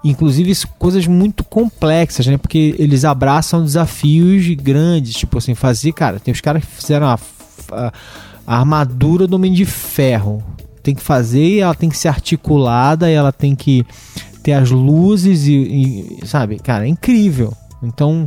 Inclusive 0.05 0.53
coisas 0.79 1.07
muito 1.07 1.43
complexas, 1.43 2.27
né? 2.27 2.37
Porque 2.39 2.75
eles 2.79 3.05
abraçam 3.05 3.65
desafios 3.65 4.47
grandes, 4.55 5.15
tipo 5.15 5.39
assim, 5.39 5.55
fazer, 5.55 5.93
cara, 5.93 6.21
tem 6.21 6.33
os 6.33 6.41
caras 6.41 6.65
que 6.65 6.71
fizeram 6.71 7.07
a, 7.07 7.19
a- 7.73 7.93
a 8.47 8.59
armadura 8.61 9.27
do 9.27 9.37
Homem 9.37 9.53
de 9.53 9.65
Ferro. 9.65 10.43
Tem 10.83 10.95
que 10.95 11.03
fazer, 11.03 11.59
ela 11.59 11.75
tem 11.75 11.89
que 11.91 11.99
ser 11.99 12.09
articulada, 12.09 13.11
e 13.11 13.15
ela 13.15 13.33
tem 13.33 13.55
que 13.55 13.85
ter 14.43 14.53
as 14.53 14.71
luzes 14.71 15.47
e, 15.47 15.53
e, 16.23 16.27
sabe, 16.27 16.59
cara, 16.59 16.85
é 16.87 16.89
incrível. 16.89 17.53
Então, 17.83 18.25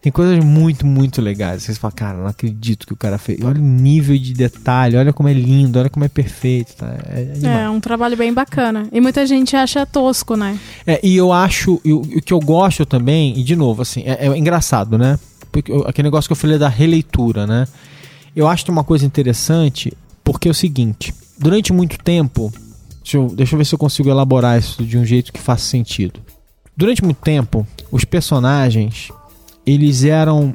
tem 0.00 0.12
coisas 0.12 0.42
muito, 0.44 0.86
muito 0.86 1.20
legais. 1.20 1.62
Você 1.64 1.74
fala, 1.74 1.92
cara, 1.92 2.18
não 2.18 2.26
acredito 2.28 2.86
que 2.86 2.92
o 2.92 2.96
cara 2.96 3.18
fez. 3.18 3.40
Olha 3.42 3.60
o 3.60 3.64
nível 3.64 4.16
de 4.16 4.32
detalhe, 4.32 4.96
olha 4.96 5.12
como 5.12 5.28
é 5.28 5.32
lindo, 5.32 5.78
olha 5.78 5.90
como 5.90 6.04
é 6.04 6.08
perfeito. 6.08 6.76
Tá? 6.76 6.94
É, 7.08 7.32
é. 7.42 7.62
É 7.64 7.70
um 7.70 7.80
trabalho 7.80 8.16
bem 8.16 8.32
bacana. 8.32 8.86
E 8.92 9.00
muita 9.00 9.26
gente 9.26 9.56
acha 9.56 9.84
tosco, 9.84 10.36
né? 10.36 10.58
É, 10.86 11.00
e 11.02 11.16
eu 11.16 11.32
acho, 11.32 11.80
o 11.84 12.20
que 12.22 12.32
eu 12.32 12.38
gosto 12.40 12.86
também, 12.86 13.38
e 13.38 13.42
de 13.42 13.56
novo, 13.56 13.82
assim, 13.82 14.02
é, 14.06 14.26
é 14.28 14.38
engraçado, 14.38 14.96
né? 14.96 15.18
Porque 15.50 15.72
eu- 15.72 15.86
aquele 15.86 16.06
negócio 16.06 16.28
que 16.28 16.32
eu 16.32 16.36
falei 16.36 16.58
da 16.58 16.68
releitura, 16.68 17.46
né? 17.46 17.66
Eu 18.36 18.46
acho 18.46 18.70
uma 18.70 18.84
coisa 18.84 19.04
interessante, 19.04 19.92
porque 20.22 20.46
é 20.46 20.50
o 20.50 20.54
seguinte: 20.54 21.12
durante 21.38 21.72
muito 21.72 21.98
tempo, 21.98 22.52
deixa 23.02 23.16
eu, 23.16 23.26
deixa 23.34 23.54
eu 23.54 23.58
ver 23.58 23.64
se 23.64 23.74
eu 23.74 23.78
consigo 23.78 24.08
elaborar 24.08 24.58
isso 24.58 24.84
de 24.84 24.96
um 24.96 25.04
jeito 25.04 25.32
que 25.32 25.40
faça 25.40 25.64
sentido. 25.64 26.20
Durante 26.76 27.02
muito 27.02 27.16
tempo, 27.18 27.66
os 27.90 28.04
personagens, 28.04 29.08
eles 29.72 30.04
eram. 30.04 30.54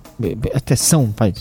Até 0.54 0.76
são, 0.76 1.13
vai 1.17 1.34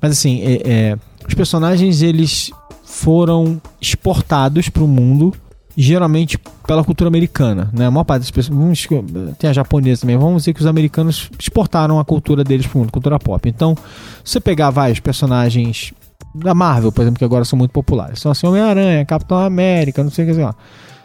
mas 0.00 0.12
assim, 0.12 0.40
é- 0.42 0.62
é, 0.64 0.98
os 1.26 1.34
personagens, 1.34 2.02
eles 2.02 2.50
foram 2.84 3.60
exportados 3.80 4.68
para 4.68 4.82
o 4.82 4.88
mundo 4.88 5.32
geralmente 5.76 6.36
pela 6.66 6.84
cultura 6.84 7.08
americana, 7.08 7.70
né? 7.72 7.86
A 7.86 7.90
maior 7.90 8.04
parte 8.04 8.22
das 8.22 8.30
pessoas, 8.30 8.86
tem 9.38 9.48
a 9.48 9.52
japonesa 9.52 10.02
também, 10.02 10.16
vamos 10.16 10.42
dizer 10.42 10.52
que 10.52 10.60
os 10.60 10.66
americanos 10.66 11.30
exportaram 11.38 11.98
a 11.98 12.04
cultura 12.04 12.44
deles 12.44 12.66
para 12.66 12.76
o 12.76 12.80
mundo, 12.80 12.92
cultura 12.92 13.18
pop. 13.18 13.48
Então, 13.48 13.74
se 14.24 14.32
você 14.32 14.40
pegar 14.40 14.70
vários 14.70 15.00
personagens 15.00 15.94
da 16.34 16.54
Marvel, 16.54 16.92
por 16.92 17.02
exemplo, 17.02 17.18
que 17.18 17.24
agora 17.24 17.44
são 17.44 17.58
muito 17.58 17.70
populares, 17.70 18.20
são 18.20 18.30
assim, 18.30 18.46
Homem-Aranha, 18.46 19.04
Capitão 19.06 19.38
América, 19.38 20.02
não 20.02 20.10
sei 20.10 20.28
o 20.30 20.34
que, 20.34 20.40
lá. 20.40 20.54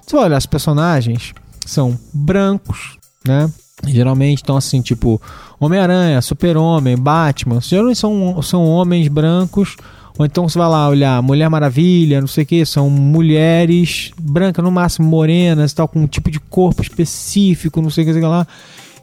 Você 0.06 0.16
vai 0.16 0.26
olhar 0.26 0.38
os 0.38 0.46
personagens, 0.46 1.34
são 1.66 1.98
brancos, 2.14 2.98
né? 3.26 3.50
Geralmente, 3.84 4.42
então 4.42 4.56
assim, 4.56 4.82
tipo, 4.82 5.22
Homem-Aranha, 5.60 6.22
Super-Homem, 6.22 6.98
Batman, 6.98 7.60
geralmente 7.62 7.98
são, 7.98 8.42
são 8.42 8.64
homens 8.64 9.08
brancos, 9.08 9.76
ou 10.18 10.26
então 10.26 10.48
você 10.48 10.58
vai 10.58 10.70
lá 10.70 10.88
olhar 10.88 11.22
Mulher 11.22 11.50
Maravilha, 11.50 12.22
não 12.22 12.28
sei 12.28 12.46
o 12.46 12.48
que, 12.48 12.66
são 12.66 12.90
mulheres 12.90 14.12
brancas, 14.18 14.64
no 14.64 14.72
máximo 14.72 15.08
morenas, 15.08 15.74
tal, 15.74 15.88
com 15.88 16.00
um 16.00 16.08
tipo 16.08 16.32
de 16.32 16.40
corpo 16.40 16.82
específico, 16.82 17.82
não 17.82 17.90
sei 17.90 18.10
o 18.10 18.14
que, 18.14 18.20
lá. 18.22 18.48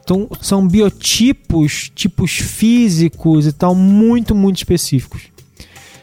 Então 0.03 0.27
são 0.41 0.67
biotipos, 0.67 1.91
tipos 1.93 2.31
físicos 2.31 3.45
e 3.45 3.53
tal, 3.53 3.75
muito, 3.75 4.33
muito 4.33 4.57
específicos. 4.57 5.21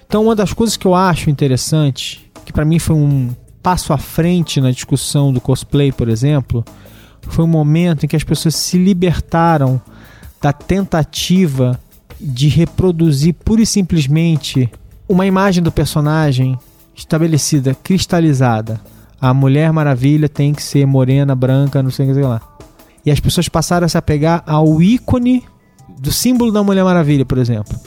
Então 0.07 0.25
uma 0.25 0.37
das 0.37 0.53
coisas 0.53 0.77
que 0.77 0.87
eu 0.87 0.95
acho 0.95 1.29
interessante, 1.29 2.31
que 2.47 2.53
para 2.53 2.65
mim 2.65 2.79
foi 2.79 2.97
um 2.97 3.31
passo 3.63 3.93
à 3.93 3.99
frente 3.99 4.61
na 4.61 4.71
discussão 4.71 5.33
do 5.33 5.41
cosplay, 5.41 5.93
por 5.93 6.09
exemplo, 6.09 6.65
foi 7.23 7.45
um 7.45 7.49
momento 7.49 8.05
em 8.05 8.09
que 8.09 8.17
as 8.17 8.25
pessoas 8.25 8.55
se 8.55 8.79
libertaram 8.79 9.81
da 10.41 10.53
tentativa 10.53 11.79
de 12.21 12.49
reproduzir 12.49 13.35
pura 13.35 13.63
e 13.63 13.67
simplesmente 13.67 14.71
uma 15.09 15.27
imagem 15.27 15.63
do 15.63 15.73
personagem 15.73 16.59
estabelecida, 16.95 17.75
cristalizada. 17.75 18.81
A 19.21 19.35
Mulher 19.35 19.73
Maravilha 19.73 20.29
tem 20.29 20.53
que 20.55 20.63
ser 20.63 20.87
morena, 20.87 21.35
branca, 21.35 21.83
não 21.83 21.91
sei 21.91 22.11
o 22.11 22.15
que 22.15 22.21
lá. 22.21 22.41
E 23.05 23.11
as 23.11 23.21
pessoas 23.21 23.49
passaram 23.49 23.87
a 23.87 23.89
se 23.89 23.99
apegar 23.99 24.43
ao 24.47 24.81
ícone 24.83 25.45
do 25.99 26.13
símbolo 26.13 26.53
da 26.53 26.63
Mulher 26.63 26.85
Maravilha, 26.85 27.25
por 27.25 27.39
exemplo. 27.39 27.79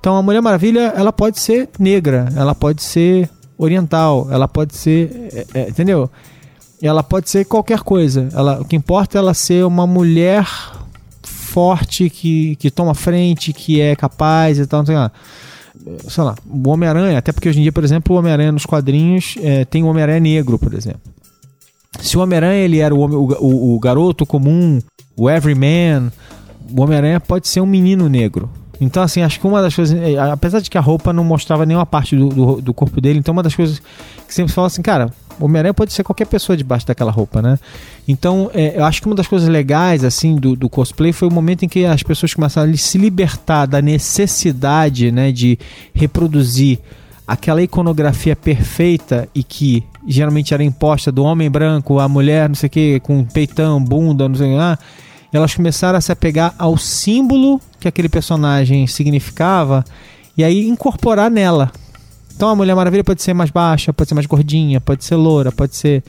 Então 0.00 0.16
a 0.16 0.22
Mulher 0.22 0.42
Maravilha, 0.42 0.92
ela 0.96 1.12
pode 1.12 1.38
ser 1.38 1.68
negra, 1.78 2.28
ela 2.36 2.54
pode 2.54 2.82
ser 2.82 3.30
oriental, 3.56 4.28
ela 4.30 4.48
pode 4.48 4.74
ser, 4.74 5.28
é, 5.32 5.60
é, 5.60 5.68
entendeu? 5.68 6.10
Ela 6.82 7.02
pode 7.02 7.30
ser 7.30 7.44
qualquer 7.44 7.80
coisa. 7.80 8.28
Ela, 8.32 8.60
o 8.60 8.64
que 8.64 8.76
importa 8.76 9.16
é 9.16 9.20
ela 9.20 9.34
ser 9.34 9.64
uma 9.64 9.86
mulher 9.86 10.46
forte 11.22 12.10
que, 12.10 12.56
que 12.56 12.70
toma 12.70 12.94
frente, 12.94 13.52
que 13.52 13.80
é 13.80 13.94
capaz 13.94 14.58
e 14.58 14.66
tal, 14.66 14.84
sei 14.84 14.96
lá. 14.96 15.10
Sei 16.08 16.24
lá, 16.24 16.34
o 16.46 16.68
Homem-Aranha, 16.68 17.18
até 17.18 17.30
porque 17.30 17.48
hoje 17.48 17.58
em 17.58 17.62
dia, 17.62 17.72
por 17.72 17.84
exemplo, 17.84 18.14
o 18.14 18.18
Homem-Aranha 18.18 18.52
nos 18.52 18.64
quadrinhos 18.64 19.36
é, 19.40 19.64
tem 19.64 19.82
o 19.82 19.86
Homem-Aranha 19.86 20.20
negro, 20.20 20.58
por 20.58 20.72
exemplo. 20.74 21.00
Se 22.00 22.16
o 22.16 22.20
Homem-Aranha 22.20 22.64
ele 22.64 22.78
era 22.78 22.94
o, 22.94 23.04
o, 23.04 23.76
o 23.76 23.78
garoto 23.78 24.26
comum, 24.26 24.80
o 25.16 25.30
everyman, 25.30 26.10
o 26.76 26.82
Homem-Aranha 26.82 27.20
pode 27.20 27.46
ser 27.48 27.60
um 27.60 27.66
menino 27.66 28.08
negro. 28.08 28.50
Então, 28.80 29.02
assim, 29.02 29.22
acho 29.22 29.38
que 29.38 29.46
uma 29.46 29.62
das 29.62 29.74
coisas. 29.74 29.96
É, 29.96 30.18
apesar 30.18 30.60
de 30.60 30.68
que 30.68 30.76
a 30.76 30.80
roupa 30.80 31.12
não 31.12 31.22
mostrava 31.22 31.64
nenhuma 31.64 31.86
parte 31.86 32.16
do, 32.16 32.28
do, 32.28 32.60
do 32.60 32.74
corpo 32.74 33.00
dele, 33.00 33.18
então 33.18 33.32
uma 33.32 33.42
das 33.42 33.54
coisas 33.54 33.80
que 34.26 34.34
sempre 34.34 34.52
fala 34.52 34.66
assim, 34.66 34.82
cara, 34.82 35.06
o 35.06 35.23
Homem-Aranha 35.40 35.74
pode 35.74 35.92
ser 35.92 36.02
qualquer 36.02 36.26
pessoa 36.26 36.56
debaixo 36.56 36.86
daquela 36.86 37.10
roupa, 37.10 37.40
né? 37.42 37.58
Então, 38.06 38.50
é, 38.54 38.78
eu 38.78 38.84
acho 38.84 39.00
que 39.00 39.06
uma 39.06 39.14
das 39.16 39.26
coisas 39.26 39.48
legais, 39.48 40.04
assim, 40.04 40.36
do, 40.36 40.54
do, 40.54 40.68
cosplay 40.68 41.12
foi 41.12 41.28
o 41.28 41.32
momento 41.32 41.64
em 41.64 41.68
que 41.68 41.84
as 41.84 42.02
pessoas 42.02 42.34
começaram 42.34 42.70
a 42.70 42.76
se 42.76 42.98
libertar 42.98 43.66
da 43.66 43.80
necessidade, 43.80 45.10
né, 45.10 45.32
de 45.32 45.58
reproduzir 45.94 46.78
aquela 47.26 47.62
iconografia 47.62 48.36
perfeita 48.36 49.28
e 49.34 49.42
que 49.42 49.82
geralmente 50.06 50.52
era 50.52 50.62
imposta 50.62 51.10
do 51.10 51.24
homem 51.24 51.50
branco, 51.50 51.98
a 51.98 52.08
mulher, 52.08 52.48
não 52.48 52.54
sei 52.54 52.66
o 52.66 52.70
que, 52.70 53.00
com 53.00 53.24
peitão, 53.24 53.82
bunda, 53.82 54.28
não 54.28 54.36
sei 54.36 54.54
lá 54.54 54.78
elas 55.36 55.52
começaram 55.52 55.98
a 55.98 56.00
se 56.00 56.12
apegar 56.12 56.54
ao 56.56 56.78
símbolo 56.78 57.60
que 57.80 57.88
aquele 57.88 58.08
personagem 58.08 58.86
significava 58.86 59.84
e 60.36 60.44
aí 60.44 60.68
incorporar 60.68 61.28
nela. 61.28 61.72
Então 62.34 62.48
a 62.48 62.56
Mulher 62.56 62.74
Maravilha 62.74 63.04
pode 63.04 63.22
ser 63.22 63.34
mais 63.34 63.50
baixa, 63.50 63.92
pode 63.92 64.08
ser 64.08 64.14
mais 64.14 64.26
gordinha, 64.26 64.80
pode 64.80 65.04
ser 65.04 65.16
loura, 65.16 65.52
pode 65.52 65.76
ser. 65.76 66.02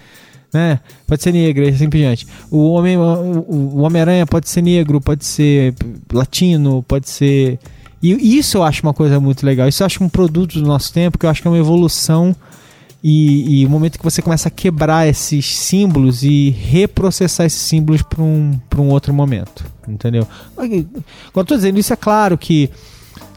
Né? 0.53 0.79
Pode 1.05 1.21
ser 1.21 1.33
negra 1.33 1.65
e 1.65 1.69
assim 1.69 1.89
por 1.89 1.97
diante. 1.97 2.25
O 2.49 2.71
Homem, 2.71 2.97
o, 2.97 3.81
Homem-Aranha 3.81 4.25
pode 4.25 4.47
ser 4.47 4.61
negro, 4.61 5.01
pode 5.01 5.25
ser 5.25 5.73
latino, 6.11 6.81
pode 6.83 7.09
ser. 7.09 7.59
E 8.01 8.37
isso 8.37 8.57
eu 8.57 8.63
acho 8.63 8.83
uma 8.83 8.93
coisa 8.93 9.19
muito 9.19 9.45
legal. 9.45 9.67
Isso 9.67 9.83
eu 9.83 9.85
acho 9.85 10.03
um 10.03 10.07
produto 10.07 10.59
do 10.59 10.65
nosso 10.65 10.93
tempo, 10.93 11.17
que 11.17 11.25
eu 11.25 11.29
acho 11.29 11.41
que 11.41 11.47
é 11.47 11.51
uma 11.51 11.57
evolução 11.57 12.35
e, 13.07 13.61
e, 13.61 13.65
o 13.67 13.69
momento 13.69 13.99
que 13.99 14.03
você 14.03 14.19
começa 14.19 14.47
a 14.47 14.51
quebrar 14.51 15.07
esses 15.07 15.45
símbolos 15.59 16.23
e 16.23 16.49
reprocessar 16.49 17.45
esses 17.45 17.61
símbolos 17.61 18.01
para 18.01 18.23
um, 18.23 18.59
um 18.77 18.89
outro 18.89 19.13
momento. 19.13 19.63
Entendeu? 19.87 20.27
Eu 21.35 21.45
tô 21.45 21.55
dizendo 21.55 21.77
isso, 21.77 21.93
é 21.93 21.95
claro 21.95 22.35
que 22.35 22.71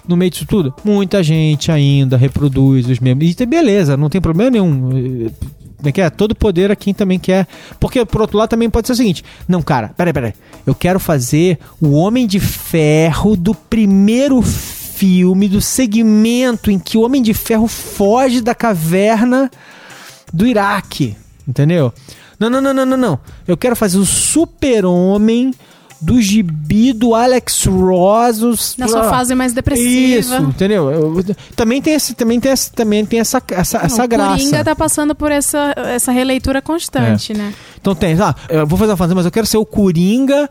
no 0.09 0.17
meio 0.17 0.31
disso 0.31 0.47
tudo, 0.47 0.75
muita 0.83 1.23
gente 1.23 1.71
ainda 1.71 2.17
reproduz 2.17 2.89
os 2.89 2.99
mesmos. 2.99 3.39
E 3.39 3.47
beleza, 3.47 3.97
não 3.97 4.09
tem 4.09 4.21
problema 4.21 4.51
nenhum. 4.51 5.31
Como 5.77 5.89
é 5.89 5.93
que 5.93 6.01
é? 6.01 6.11
Todo 6.11 6.35
poder 6.35 6.73
a 6.73 6.77
quem 6.77 6.93
também 6.93 7.19
quer. 7.19 7.47
Porque, 7.79 8.05
por 8.05 8.23
outro 8.23 8.39
lado, 8.39 8.49
também 8.49 8.69
pode 8.69 8.87
ser 8.87 8.95
o 8.95 8.97
seguinte: 8.97 9.25
não, 9.47 9.63
cara, 9.63 9.93
peraí, 9.97 10.13
peraí. 10.13 10.33
Eu 10.67 10.75
quero 10.75 10.99
fazer 10.99 11.59
o 11.81 11.93
Homem 11.93 12.27
de 12.27 12.41
Ferro 12.41 13.37
do 13.37 13.55
primeiro 13.55 14.43
filme 14.43 15.49
do 15.49 15.61
segmento 15.61 16.71
em 16.71 16.79
que 16.79 16.99
o 16.99 17.03
Homem 17.03 17.23
de 17.23 17.33
Ferro 17.33 17.69
foge 17.69 18.41
da 18.41 18.55
caverna 18.55 19.49
do 20.33 20.45
Iraque, 20.47 21.17
entendeu? 21.47 21.93
Não, 22.41 22.51
não, 22.51 22.61
não, 22.61 22.75
não, 22.75 22.87
não, 22.87 22.97
não. 22.97 23.19
Eu 23.47 23.57
quero 23.57 23.77
fazer 23.77 23.99
o 23.99 24.05
Super-Homem 24.05 25.53
do 26.01 26.21
gibi 26.21 26.93
do 26.93 27.15
Alex 27.15 27.65
Ross. 27.65 28.77
Na 28.77 28.89
sua 28.89 29.05
fase 29.05 29.35
mais 29.35 29.53
depressiva. 29.53 30.21
Isso, 30.21 30.35
entendeu? 30.43 30.91
Eu, 30.91 31.25
também 31.57 31.83
tem 31.83 31.95
esse, 31.95 32.15
também 32.15 32.39
tem 32.41 32.53
esse, 32.53 32.73
também 32.73 33.05
tem 33.05 33.21
essa 33.21 33.43
essa, 33.51 33.79
não, 33.79 33.87
essa 33.87 34.07
graça. 34.07 34.35
O 34.35 34.37
Coringa 34.37 34.65
tá 34.65 34.77
passando 34.77 35.15
por 35.15 35.33
essa, 35.33 35.75
essa 35.77 36.13
releitura 36.13 36.63
constante, 36.63 37.33
é. 37.33 37.37
né? 37.37 37.55
Então 37.81 37.95
tem, 37.95 38.17
ah, 38.21 38.35
eu 38.49 38.67
vou 38.67 38.79
fazer 38.79 38.93
uma 38.93 38.97
fantasia, 38.97 39.15
mas 39.17 39.25
eu 39.25 39.33
quero 39.33 39.47
ser 39.47 39.59
o 39.59 39.67
Coringa 39.67 40.49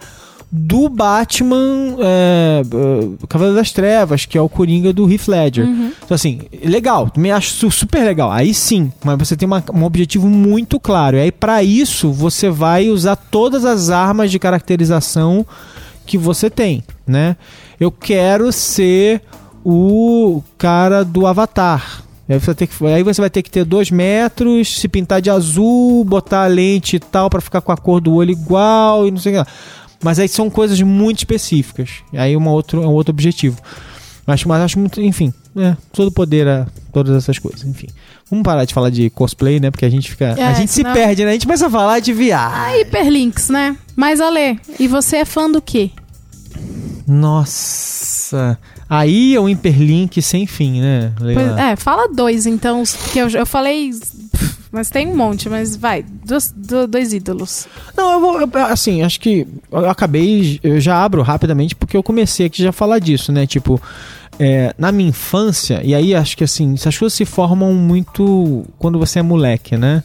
do 0.50 0.88
Batman 0.88 1.98
é, 2.00 2.62
uh, 2.66 3.28
Cavaleiro 3.28 3.58
das 3.58 3.72
Trevas, 3.72 4.26
que 4.26 4.38
é 4.38 4.42
o 4.42 4.48
Coringa 4.48 4.94
do 4.94 5.12
Heath 5.12 5.28
Ledger. 5.28 5.66
Uhum. 5.66 5.92
Então, 6.04 6.16
assim, 6.16 6.42
legal, 6.64 7.12
me 7.18 7.32
acho 7.32 7.70
super 7.70 8.04
legal. 8.04 8.32
Aí 8.32 8.54
sim, 8.54 8.92
mas 9.04 9.18
você 9.18 9.36
tem 9.36 9.46
uma, 9.46 9.64
um 9.74 9.84
objetivo 9.84 10.28
muito 10.28 10.80
claro. 10.80 11.18
E 11.18 11.22
aí, 11.22 11.32
para 11.32 11.62
isso, 11.64 12.12
você 12.12 12.50
vai 12.50 12.90
usar 12.90 13.18
todas 13.18 13.66
as 13.66 13.90
armas 13.90 14.32
de 14.32 14.40
caracterização 14.40 15.46
que 16.06 16.18
você 16.18 16.50
tem, 16.50 16.84
né? 17.06 17.36
Eu 17.80 17.92
quero 17.92 18.52
ser 18.52 19.22
o 19.64 20.42
cara 20.58 21.04
do 21.04 21.28
Avatar. 21.28 22.04
Aí 22.30 22.40
você, 22.40 22.68
que, 22.68 22.86
aí 22.86 23.04
você, 23.04 23.22
vai 23.22 23.30
ter 23.30 23.42
que 23.42 23.52
ter 23.52 23.64
dois 23.64 23.92
metros, 23.92 24.80
se 24.80 24.88
pintar 24.88 25.22
de 25.22 25.30
azul, 25.30 26.04
botar 26.04 26.44
a 26.44 26.48
lente 26.48 26.98
e 26.98 27.00
tal 27.00 27.30
para 27.30 27.40
ficar 27.40 27.62
com 27.62 27.72
a 27.72 27.78
cor 27.78 28.02
do 28.02 28.14
olho 28.14 28.32
igual 28.32 29.08
e 29.08 29.12
não 29.12 29.18
sei 29.18 29.38
o 29.38 29.46
que. 29.46 29.52
Mas 30.04 30.20
aí 30.20 30.28
são 30.28 30.50
coisas 30.50 30.82
muito 30.82 31.20
específicas. 31.20 32.04
Aí 32.14 32.36
uma 32.36 32.52
outro, 32.52 32.84
é 32.84 32.88
um 32.88 32.94
outro 32.94 33.12
objetivo. 33.12 33.60
Mas, 34.26 34.44
mas 34.44 34.62
acho 34.62 34.78
muito, 34.78 35.02
enfim, 35.02 35.34
é, 35.56 35.76
todo 35.94 36.12
poder 36.12 36.48
a 36.48 36.68
todas 36.92 37.16
essas 37.16 37.40
coisas, 37.40 37.64
enfim. 37.64 37.88
Vamos 38.30 38.44
parar 38.44 38.66
de 38.66 38.74
falar 38.74 38.90
de 38.90 39.10
cosplay, 39.10 39.60
né? 39.60 39.72
Porque 39.72 39.86
a 39.86 39.90
gente 39.90 40.10
fica. 40.12 40.36
É, 40.38 40.44
a 40.44 40.54
gente 40.54 40.72
senão... 40.72 40.94
se 40.94 41.00
perde, 41.00 41.24
né? 41.24 41.30
A 41.30 41.34
gente 41.34 41.46
começa 41.46 41.68
a 41.68 41.70
falar 41.70 42.00
de 42.00 42.12
VR. 42.12 42.34
Ah, 42.36 42.78
hiperlinks, 42.78 43.50
né? 43.50 43.78
Mas 43.96 44.20
Ale, 44.20 44.60
e 44.80 44.88
você 44.88 45.18
é 45.18 45.26
fã 45.26 45.50
do 45.50 45.62
quê? 45.62 45.92
Nossa. 47.08 48.60
Aí 48.90 49.36
é 49.36 49.40
um 49.40 49.48
hiperlink 49.48 50.22
sem 50.22 50.46
fim, 50.46 50.82
né? 50.82 51.14
Pois, 51.18 51.58
é, 51.58 51.76
fala 51.76 52.08
dois, 52.08 52.46
então. 52.46 52.84
Que 53.14 53.20
eu, 53.20 53.30
eu 53.30 53.46
falei 53.46 53.92
mas 54.72 54.90
tem 54.90 55.08
um 55.08 55.16
monte, 55.16 55.50
mas 55.50 55.76
vai, 55.76 56.04
dois, 56.26 56.54
dois 56.90 57.14
ídolos. 57.14 57.68
Não, 57.96 58.14
eu 58.14 58.20
vou, 58.20 58.42
eu, 58.42 58.50
assim, 58.66 59.02
acho 59.02 59.20
que 59.20 59.48
eu 59.72 59.90
acabei, 59.90 60.60
eu 60.64 60.80
já 60.80 61.04
abro 61.04 61.22
rapidamente 61.22 61.76
porque 61.76 61.96
eu 61.96 62.04
comecei 62.04 62.46
aqui 62.46 62.62
já 62.62 62.70
a 62.70 62.74
falar 62.74 63.00
disso, 63.00 63.32
né? 63.32 63.48
Tipo, 63.48 63.82
é, 64.40 64.74
na 64.78 64.92
minha 64.92 65.10
infância, 65.10 65.82
e 65.84 65.96
aí 65.96 66.14
acho 66.14 66.38
que 66.38 66.44
assim, 66.44 66.74
essas 66.74 66.98
coisas 66.98 67.16
se 67.16 67.26
formam 67.26 67.74
muito 67.74 68.66
quando 68.78 69.00
você 69.00 69.20
é 69.20 69.24
moleque, 69.24 69.78
né? 69.78 70.04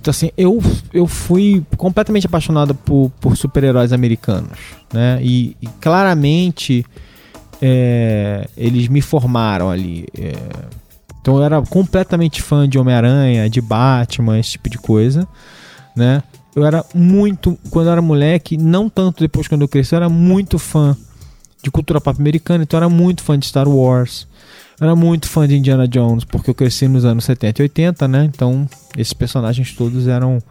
Então, 0.00 0.10
assim, 0.10 0.30
eu, 0.36 0.62
eu 0.94 1.06
fui 1.06 1.62
completamente 1.76 2.24
apaixonado 2.24 2.74
por, 2.74 3.12
por 3.20 3.36
super-heróis 3.36 3.92
americanos, 3.92 4.58
né? 4.92 5.18
E, 5.22 5.54
e 5.60 5.66
claramente 5.78 6.86
é, 7.60 8.48
eles 8.56 8.88
me 8.88 9.02
formaram 9.02 9.70
ali. 9.70 10.06
É, 10.18 10.32
então 11.20 11.36
eu 11.36 11.42
era 11.42 11.60
completamente 11.62 12.42
fã 12.42 12.68
de 12.68 12.78
Homem-Aranha, 12.78 13.48
de 13.48 13.60
Batman, 13.60 14.38
esse 14.38 14.52
tipo 14.52 14.68
de 14.68 14.78
coisa, 14.78 15.26
né? 15.96 16.22
Eu 16.54 16.64
era 16.64 16.84
muito, 16.94 17.58
quando 17.70 17.86
eu 17.86 17.92
era 17.92 18.02
moleque, 18.02 18.56
não 18.56 18.88
tanto 18.88 19.20
depois 19.20 19.46
quando 19.46 19.62
eu 19.62 19.68
cresci, 19.68 19.94
eu 19.94 19.98
era 19.98 20.08
muito 20.08 20.58
fã 20.58 20.96
de 21.62 21.70
cultura 21.70 22.00
pop 22.00 22.18
americana, 22.20 22.64
então 22.64 22.78
eu 22.78 22.84
era 22.84 22.88
muito 22.88 23.22
fã 23.22 23.38
de 23.38 23.46
Star 23.46 23.68
Wars. 23.68 24.26
Eu 24.80 24.86
era 24.86 24.96
muito 24.96 25.28
fã 25.28 25.46
de 25.46 25.56
Indiana 25.56 25.86
Jones, 25.86 26.24
porque 26.24 26.50
eu 26.50 26.54
cresci 26.54 26.88
nos 26.88 27.04
anos 27.04 27.24
70 27.24 27.60
e 27.60 27.62
80, 27.64 28.08
né? 28.08 28.24
Então, 28.24 28.66
esses 28.96 29.12
personagens 29.12 29.72
todos 29.74 30.08
eram 30.08 30.42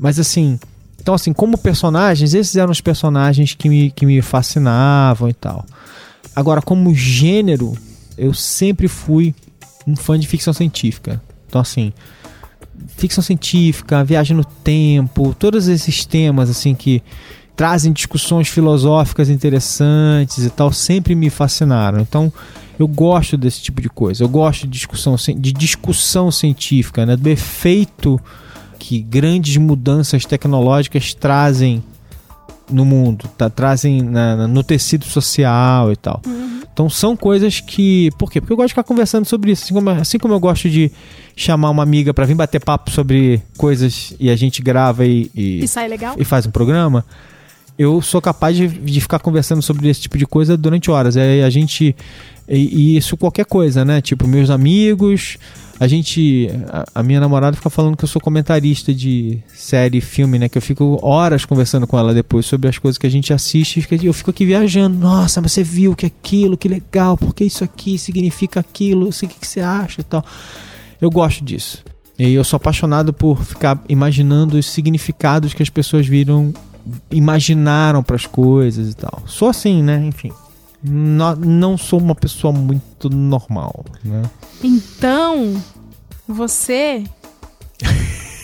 mas 0.00 0.18
assim, 0.18 0.58
então 0.98 1.12
assim, 1.12 1.30
como 1.30 1.58
personagens, 1.58 2.32
esses 2.32 2.56
eram 2.56 2.70
os 2.70 2.80
personagens 2.80 3.52
que 3.52 3.68
me, 3.68 3.90
que 3.90 4.06
me 4.06 4.22
fascinavam 4.22 5.28
e 5.28 5.34
tal. 5.34 5.66
Agora, 6.34 6.62
como 6.62 6.94
gênero, 6.94 7.76
eu 8.16 8.32
sempre 8.32 8.88
fui 8.88 9.34
um 9.86 9.96
fã 9.96 10.18
de 10.18 10.26
ficção 10.26 10.52
científica. 10.52 11.20
Então, 11.46 11.60
assim, 11.60 11.92
ficção 12.96 13.22
científica, 13.22 14.04
viagem 14.04 14.36
no 14.36 14.44
tempo, 14.44 15.34
todos 15.38 15.68
esses 15.68 16.04
temas, 16.04 16.48
assim, 16.50 16.74
que 16.74 17.02
trazem 17.56 17.92
discussões 17.92 18.48
filosóficas 18.48 19.28
interessantes 19.28 20.44
e 20.44 20.50
tal, 20.50 20.72
sempre 20.72 21.14
me 21.14 21.28
fascinaram. 21.28 22.00
Então, 22.00 22.32
eu 22.78 22.88
gosto 22.88 23.36
desse 23.36 23.60
tipo 23.60 23.82
de 23.82 23.90
coisa. 23.90 24.24
Eu 24.24 24.28
gosto 24.28 24.62
de 24.62 24.68
discussão, 24.68 25.16
de 25.16 25.52
discussão 25.52 26.30
científica, 26.30 27.04
né? 27.04 27.16
do 27.16 27.28
efeito 27.28 28.18
que 28.78 29.00
grandes 29.00 29.58
mudanças 29.58 30.24
tecnológicas 30.24 31.12
trazem 31.12 31.84
no 32.70 32.84
mundo, 32.84 33.28
tá? 33.36 33.50
trazem 33.50 34.02
na, 34.02 34.46
no 34.46 34.62
tecido 34.62 35.04
social 35.04 35.92
e 35.92 35.96
tal. 35.96 36.20
Uhum. 36.26 36.60
Então 36.72 36.88
são 36.88 37.16
coisas 37.16 37.60
que. 37.60 38.10
Por 38.18 38.30
quê? 38.30 38.40
Porque 38.40 38.52
eu 38.52 38.56
gosto 38.56 38.68
de 38.68 38.72
ficar 38.72 38.84
conversando 38.84 39.26
sobre 39.26 39.52
isso. 39.52 39.64
Assim 39.64 39.74
como, 39.74 39.90
assim 39.90 40.18
como 40.18 40.34
eu 40.34 40.40
gosto 40.40 40.70
de 40.70 40.90
chamar 41.36 41.70
uma 41.70 41.82
amiga 41.82 42.14
para 42.14 42.24
vir 42.24 42.34
bater 42.34 42.60
papo 42.60 42.90
sobre 42.90 43.42
coisas 43.56 44.14
e 44.18 44.30
a 44.30 44.36
gente 44.36 44.62
grava 44.62 45.04
e. 45.04 45.30
E, 45.34 45.64
e 45.64 45.68
sai 45.68 45.88
legal? 45.88 46.14
E 46.18 46.24
faz 46.24 46.46
um 46.46 46.50
programa 46.50 47.04
eu 47.80 48.02
sou 48.02 48.20
capaz 48.20 48.54
de, 48.54 48.68
de 48.68 49.00
ficar 49.00 49.18
conversando 49.20 49.62
sobre 49.62 49.88
esse 49.88 50.02
tipo 50.02 50.18
de 50.18 50.26
coisa 50.26 50.54
durante 50.54 50.90
horas. 50.90 51.16
É, 51.16 51.42
a 51.42 51.48
gente. 51.48 51.96
E, 52.46 52.58
e, 52.58 52.96
isso 52.98 53.16
qualquer 53.16 53.46
coisa, 53.46 53.86
né? 53.86 54.02
Tipo, 54.02 54.28
meus 54.28 54.50
amigos. 54.50 55.38
A 55.78 55.88
gente. 55.88 56.50
A, 56.68 57.00
a, 57.00 57.02
minha 57.02 57.18
namorada 57.18 57.56
fica 57.56 57.70
falando 57.70 57.96
que 57.96 58.04
eu 58.04 58.08
sou 58.08 58.20
comentarista 58.20 58.92
de 58.92 59.38
série, 59.54 60.02
filme, 60.02 60.38
né? 60.38 60.46
Que 60.46 60.58
eu 60.58 60.62
fico 60.62 60.98
horas 61.00 61.46
conversando 61.46 61.86
com 61.86 61.98
ela 61.98 62.12
depois 62.12 62.44
sobre 62.44 62.68
as 62.68 62.76
coisas 62.76 62.98
que 62.98 63.06
a 63.06 63.10
gente 63.10 63.32
assiste. 63.32 63.82
E 63.90 64.04
eu 64.04 64.12
fico 64.12 64.28
aqui 64.28 64.44
viajando. 64.44 64.98
Nossa, 64.98 65.40
mas 65.40 65.50
você 65.52 65.62
viu 65.62 65.96
que 65.96 66.04
aquilo, 66.04 66.58
que 66.58 66.68
legal, 66.68 67.16
porque 67.16 67.44
isso 67.44 67.64
aqui 67.64 67.96
significa 67.96 68.60
aquilo, 68.60 69.08
o 69.08 69.10
que, 69.10 69.26
que 69.26 69.46
você 69.46 69.60
acha 69.60 70.02
e 70.02 70.04
tal. 70.04 70.22
Eu 71.00 71.10
gosto 71.10 71.42
disso. 71.42 71.82
E 72.18 72.34
eu 72.34 72.44
sou 72.44 72.58
apaixonado 72.58 73.10
por 73.10 73.42
ficar 73.42 73.82
imaginando 73.88 74.58
os 74.58 74.66
significados 74.66 75.54
que 75.54 75.62
as 75.62 75.70
pessoas 75.70 76.06
viram 76.06 76.52
imaginaram 77.10 78.02
para 78.02 78.16
as 78.16 78.26
coisas 78.26 78.90
e 78.90 78.94
tal. 78.94 79.22
Sou 79.26 79.48
assim, 79.48 79.82
né? 79.82 80.02
Enfim. 80.04 80.32
Não, 80.82 81.36
não 81.36 81.78
sou 81.78 82.00
uma 82.00 82.14
pessoa 82.14 82.52
muito 82.52 83.10
normal, 83.10 83.84
né? 84.02 84.22
Então, 84.62 85.62
você 86.26 87.04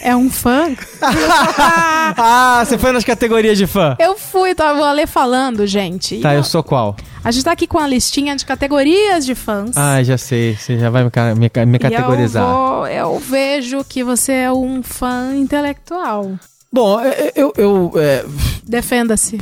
é 0.02 0.14
um 0.14 0.30
fã? 0.30 0.68
ah, 1.02 2.62
você 2.64 2.76
foi 2.76 2.92
nas 2.92 3.04
categorias 3.04 3.56
de 3.56 3.66
fã? 3.66 3.96
Eu 3.98 4.16
fui, 4.18 4.54
tava 4.54 4.80
o 4.80 4.84
Ale 4.84 5.06
falando, 5.06 5.66
gente. 5.66 6.20
Tá, 6.20 6.34
eu, 6.34 6.38
eu 6.38 6.44
sou 6.44 6.62
qual? 6.62 6.94
A 7.24 7.30
gente 7.30 7.44
tá 7.44 7.52
aqui 7.52 7.66
com 7.66 7.78
a 7.78 7.86
listinha 7.86 8.36
de 8.36 8.44
categorias 8.44 9.24
de 9.24 9.34
fãs. 9.34 9.76
Ah, 9.76 10.02
já 10.02 10.16
sei. 10.16 10.56
Você 10.56 10.78
já 10.78 10.90
vai 10.90 11.02
me, 11.02 11.10
me, 11.34 11.66
me 11.66 11.78
categorizar. 11.78 12.44
Eu, 12.44 12.54
vou, 12.54 12.86
eu 12.86 13.18
vejo 13.18 13.82
que 13.82 14.04
você 14.04 14.32
é 14.32 14.52
um 14.52 14.82
fã 14.82 15.34
intelectual. 15.34 16.38
Bom, 16.76 17.00
é, 17.00 17.08
é, 17.08 17.32
eu. 17.34 17.54
eu 17.56 17.92
é, 17.96 18.22
Defenda-se. 18.62 19.38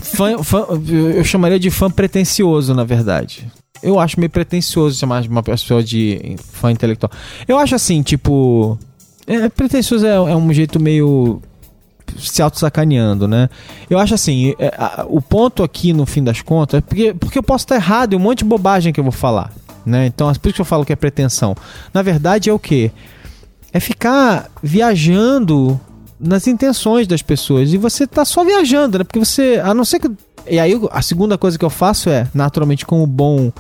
Eu 1.17 1.25
chamaria 1.25 1.59
de 1.59 1.69
fã 1.69 1.91
pretencioso, 1.91 2.73
na 2.73 2.85
verdade. 2.85 3.51
Eu 3.83 3.99
acho 3.99 4.21
meio 4.21 4.31
pretencioso 4.31 4.97
chamar 4.97 5.23
de 5.23 5.29
uma 5.29 5.43
pessoa 5.43 5.83
de 5.83 6.37
fã 6.53 6.71
intelectual. 6.71 7.11
Eu 7.49 7.59
acho 7.59 7.75
assim, 7.75 8.03
tipo. 8.03 8.79
É, 9.27 9.49
pretencioso 9.49 10.07
é, 10.07 10.15
é 10.15 10.37
um 10.37 10.53
jeito 10.53 10.79
meio 10.79 11.43
se 12.17 12.41
auto-sacaneando, 12.41 13.27
né? 13.27 13.51
Eu 13.91 13.99
acho 13.99 14.15
assim, 14.15 14.55
é, 14.57 14.73
a, 14.79 15.05
o 15.09 15.21
ponto 15.21 15.65
aqui, 15.65 15.93
no 15.93 16.07
fim 16.07 16.23
das 16.23 16.41
contas, 16.41 16.79
é 16.79 16.81
porque, 16.83 17.15
porque 17.15 17.39
eu 17.39 17.43
posso 17.43 17.65
estar 17.65 17.75
errado 17.75 18.13
em 18.13 18.17
um 18.17 18.21
monte 18.21 18.39
de 18.39 18.45
bobagem 18.45 18.93
que 18.93 19.01
eu 19.01 19.05
vou 19.05 19.13
falar, 19.13 19.53
né? 19.85 20.07
Então, 20.07 20.31
é 20.31 20.35
por 20.35 20.47
isso 20.47 20.55
que 20.55 20.61
eu 20.61 20.67
falo 20.67 20.85
que 20.85 20.93
é 20.93 20.97
pretensão. 20.97 21.57
Na 21.93 22.01
verdade, 22.01 22.49
é 22.49 22.53
o 22.53 22.61
quê? 22.61 22.93
É 23.73 23.81
ficar 23.81 24.49
viajando 24.63 25.81
nas 26.25 26.47
intenções 26.47 27.07
das 27.07 27.23
pessoas. 27.23 27.73
E 27.73 27.77
você 27.77 28.07
tá 28.07 28.25
só 28.25 28.45
viajando, 28.45 28.99
né? 28.99 29.05
Porque 29.05 29.19
você, 29.19 29.61
a 29.63 29.75
não 29.75 29.85
ser 29.85 30.01
que. 30.01 30.11
E 30.49 30.59
aí 30.59 30.79
a 30.91 31.01
segunda 31.01 31.39
coisa 31.39 31.59
que 31.59 31.65
eu 31.65 31.71
faço 31.71 32.11
é, 32.11 32.29
naturalmente, 32.35 32.85
como 32.85 33.07
bom 33.07 33.53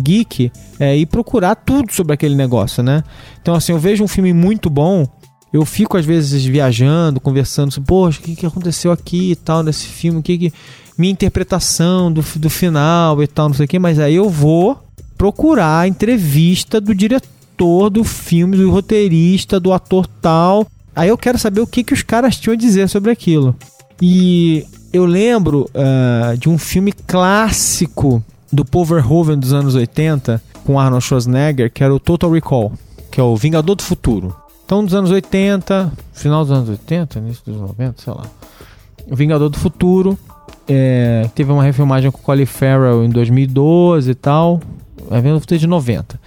geek, 0.00 0.50
é 0.78 0.96
ir 0.96 1.06
procurar 1.06 1.54
tudo 1.54 1.92
sobre 1.92 2.14
aquele 2.14 2.34
negócio, 2.34 2.82
né? 2.82 3.02
Então, 3.40 3.54
assim, 3.54 3.72
eu 3.72 3.78
vejo 3.78 4.02
um 4.02 4.08
filme 4.08 4.32
muito 4.32 4.70
bom. 4.70 5.06
Eu 5.52 5.64
fico 5.64 5.96
às 5.96 6.04
vezes 6.04 6.44
viajando, 6.44 7.20
conversando 7.20 7.72
sobre, 7.72 7.88
poxa, 7.88 8.20
o 8.20 8.22
que, 8.22 8.36
que 8.36 8.46
aconteceu 8.46 8.92
aqui 8.92 9.32
e 9.32 9.36
tal 9.36 9.62
nesse 9.62 9.86
filme, 9.86 10.20
o 10.20 10.22
que, 10.22 10.38
que 10.38 10.52
minha 10.96 11.12
interpretação 11.12 12.12
do, 12.12 12.22
do 12.36 12.48
final 12.48 13.20
e 13.22 13.26
tal, 13.26 13.48
não 13.48 13.56
sei 13.56 13.64
o 13.64 13.68
que, 13.68 13.78
mas 13.78 13.98
aí 13.98 14.14
eu 14.14 14.28
vou 14.28 14.78
procurar 15.18 15.80
a 15.80 15.88
entrevista 15.88 16.80
do 16.80 16.94
diretor 16.94 17.90
do 17.90 18.04
filme, 18.04 18.56
do 18.56 18.70
roteirista, 18.70 19.58
do 19.58 19.72
ator 19.72 20.06
tal, 20.06 20.66
Aí 21.00 21.08
eu 21.08 21.16
quero 21.16 21.38
saber 21.38 21.62
o 21.62 21.66
que, 21.66 21.82
que 21.82 21.94
os 21.94 22.02
caras 22.02 22.36
tinham 22.36 22.52
a 22.52 22.56
dizer 22.58 22.86
sobre 22.86 23.10
aquilo. 23.10 23.56
E 24.02 24.66
eu 24.92 25.06
lembro 25.06 25.66
uh, 25.70 26.36
de 26.36 26.46
um 26.46 26.58
filme 26.58 26.92
clássico 26.92 28.22
do 28.52 28.66
Paul 28.66 28.84
Verhoeven 28.84 29.38
dos 29.38 29.54
anos 29.54 29.74
80, 29.74 30.42
com 30.62 30.78
Arnold 30.78 31.02
Schwarzenegger, 31.02 31.72
que 31.72 31.82
era 31.82 31.94
o 31.94 31.98
Total 31.98 32.30
Recall, 32.30 32.74
que 33.10 33.18
é 33.18 33.22
o 33.22 33.34
Vingador 33.34 33.76
do 33.76 33.82
Futuro. 33.82 34.36
Então, 34.62 34.84
dos 34.84 34.92
anos 34.92 35.10
80, 35.10 35.90
final 36.12 36.44
dos 36.44 36.52
anos 36.52 36.68
80, 36.68 37.18
início 37.18 37.44
dos 37.46 37.56
90, 37.58 38.02
sei 38.02 38.12
lá. 38.12 38.26
O 39.10 39.16
Vingador 39.16 39.48
do 39.48 39.58
Futuro. 39.58 40.18
É, 40.68 41.30
teve 41.34 41.50
uma 41.50 41.62
refilmagem 41.62 42.10
com 42.10 42.18
o 42.18 42.20
Colin 42.20 42.44
Farrell 42.44 43.06
em 43.06 43.08
2012 43.08 44.10
e 44.10 44.14
tal. 44.14 44.60
É 45.10 45.16
Vingador 45.16 45.38
do 45.38 45.40
Futuro 45.40 45.60
de 45.60 45.66
90. 45.66 46.20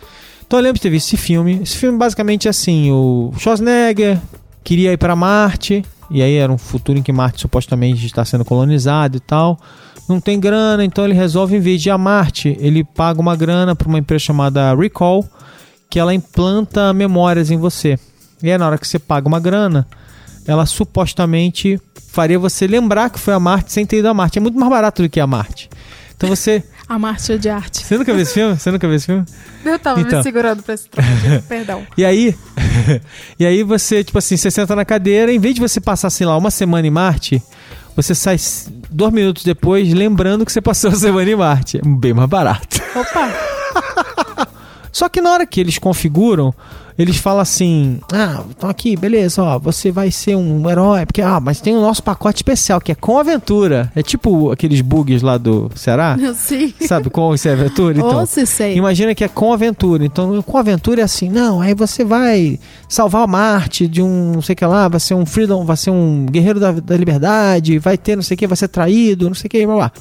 Então 0.48 0.58
eu 0.58 0.64
lembro 0.64 0.80
de 0.80 0.82
ter 0.82 0.90
visto 0.90 1.14
esse 1.14 1.18
filme. 1.18 1.60
Esse 1.62 1.78
filme 1.78 1.96
basicamente 1.96 2.48
é 2.48 2.50
assim: 2.50 2.92
o 2.92 3.32
Schwarzenegger 3.38 4.20
queria 4.64 4.94
ir 4.94 4.98
para 4.98 5.16
Marte, 5.16 5.84
e 6.10 6.22
aí 6.22 6.36
era 6.36 6.52
um 6.52 6.58
futuro 6.58 6.98
em 6.98 7.04
que 7.04 7.12
Marte 7.12 7.42
supostamente 7.42 8.06
está 8.06 8.24
sendo 8.24 8.46
colonizado 8.46 9.18
e 9.18 9.20
tal. 9.20 9.60
Não 10.08 10.20
tem 10.20 10.40
grana, 10.40 10.84
então 10.84 11.06
ele 11.06 11.14
resolve, 11.14 11.56
em 11.56 11.60
vez 11.60 11.82
de 11.82 11.90
ir 11.90 11.92
a 11.92 11.98
Marte, 11.98 12.58
ele 12.60 12.84
paga 12.84 13.20
uma 13.20 13.36
grana 13.36 13.76
para 13.76 13.88
uma 13.88 14.00
empresa 14.00 14.26
chamada 14.26 14.76
Recall, 14.76 15.28
que 15.90 16.00
ela 16.00 16.14
implanta 16.14 16.94
memórias 16.94 17.52
em 17.52 17.58
você. 17.58 17.98
E 18.42 18.52
aí, 18.52 18.58
na 18.58 18.68
hora 18.68 18.78
que 18.78 18.88
você 18.88 19.00
paga 19.00 19.28
uma 19.28 19.40
grana, 19.40 19.88
ela 20.46 20.66
supostamente 20.66 21.80
faria 22.10 22.38
você 22.38 22.68
lembrar 22.68 23.10
que 23.10 23.20
foi 23.20 23.34
a 23.34 23.40
Marte 23.40 23.72
sem 23.72 23.86
ter 23.86 24.00
ido 24.00 24.10
a 24.10 24.14
Marte. 24.14 24.38
É 24.38 24.42
muito 24.42 24.60
mais 24.60 24.70
barato 24.70 25.02
do 25.02 25.10
que 25.10 25.20
a 25.20 25.28
Marte. 25.28 25.70
Então 26.16 26.30
você 26.30 26.64
a 26.88 27.00
Marcha 27.00 27.38
de 27.38 27.50
Arte. 27.50 27.84
Você 27.84 27.98
nunca 27.98 28.14
viu 28.14 28.22
esse 28.22 28.34
filme? 28.34 28.58
Você 28.58 28.72
nunca 28.72 28.88
viu 28.88 28.96
esse 28.96 29.06
filme? 29.06 29.26
Eu 29.66 29.80
tava 29.80 30.02
então. 30.02 30.20
me 30.20 30.24
segurando 30.24 30.62
pra 30.62 30.74
esse 30.74 30.88
trocadilho, 30.90 31.42
perdão. 31.44 31.88
E 31.98 32.06
aí, 32.06 32.36
e 33.40 33.46
aí 33.46 33.64
você, 33.64 34.04
tipo 34.04 34.18
assim, 34.18 34.38
você 34.38 34.52
senta 34.52 34.76
na 34.76 34.86
cadeira, 34.86 35.32
em 35.32 35.40
vez 35.40 35.56
de 35.56 35.62
você 35.62 35.80
passar, 35.80 36.10
sei 36.10 36.26
lá, 36.26 36.38
uma 36.38 36.52
semana 36.52 36.88
em 36.88 36.92
Marte, 36.92 37.42
você 37.96 38.16
sai 38.16 38.38
dois 38.90 39.14
minutos 39.14 39.44
depois 39.44 39.92
lembrando 39.94 40.46
que 40.46 40.52
você 40.52 40.62
passou 40.62 40.92
a 40.92 40.96
semana 40.96 41.30
em 41.30 41.36
Marte. 41.36 41.82
Bem 41.86 42.14
mais 42.14 42.30
barato. 42.30 42.82
Opa! 42.96 43.43
Só 44.94 45.10
que 45.10 45.20
na 45.20 45.32
hora 45.32 45.46
que 45.48 45.60
eles 45.60 45.80
configuram, 45.80 46.54
eles 46.98 47.18
falam 47.18 47.42
assim: 47.42 48.00
Ah, 48.14 48.44
então 48.50 48.70
aqui, 48.70 48.96
beleza, 48.96 49.42
ó, 49.42 49.58
você 49.58 49.92
vai 49.92 50.12
ser 50.12 50.36
um 50.36 50.70
herói, 50.70 51.06
porque, 51.08 51.22
ah, 51.22 51.40
mas 51.40 51.60
tem 51.60 51.76
o 51.76 51.82
nosso 51.82 52.04
pacote 52.04 52.38
especial, 52.38 52.80
que 52.80 52.92
é 52.92 52.96
com 52.96 53.18
aventura. 53.18 53.92
É 53.96 54.04
tipo 54.04 54.52
aqueles 54.52 54.82
bugs 54.82 55.24
lá 55.24 55.38
do 55.40 55.72
Ceará. 55.76 56.16
Sim. 56.36 56.72
Sabe, 56.82 57.10
com 57.10 57.34
e 57.34 57.50
aventura? 57.50 57.98
Então, 57.98 58.22
oh, 58.22 58.26
se 58.28 58.46
sei. 58.46 58.76
Imagina 58.78 59.16
que 59.16 59.24
é 59.24 59.28
com 59.28 59.52
aventura. 59.52 60.06
Então, 60.06 60.40
com 60.44 60.58
aventura 60.58 61.02
é 61.02 61.04
assim, 61.04 61.28
não, 61.28 61.60
aí 61.60 61.74
você 61.74 62.04
vai 62.04 62.60
salvar 62.88 63.28
Marte 63.28 63.88
de 63.88 64.02
um, 64.02 64.34
não 64.34 64.42
sei 64.44 64.54
o 64.54 64.56
que 64.56 64.66
lá, 64.66 64.88
vai 64.88 65.00
ser 65.00 65.16
um 65.16 65.26
freedom, 65.26 65.66
vai 65.66 65.78
ser 65.78 65.90
um 65.90 66.28
guerreiro 66.28 66.60
da, 66.60 66.72
da 66.72 66.96
liberdade, 66.96 67.80
vai 67.80 67.98
ter 67.98 68.16
não 68.16 68.22
sei 68.22 68.36
o 68.36 68.38
que, 68.38 68.46
vai 68.46 68.58
ser 68.58 68.68
traído, 68.68 69.28
não 69.28 69.34
sei 69.34 69.48
o 69.48 69.50
que, 69.50 69.66
blá 69.66 69.76
blá. 69.76 69.92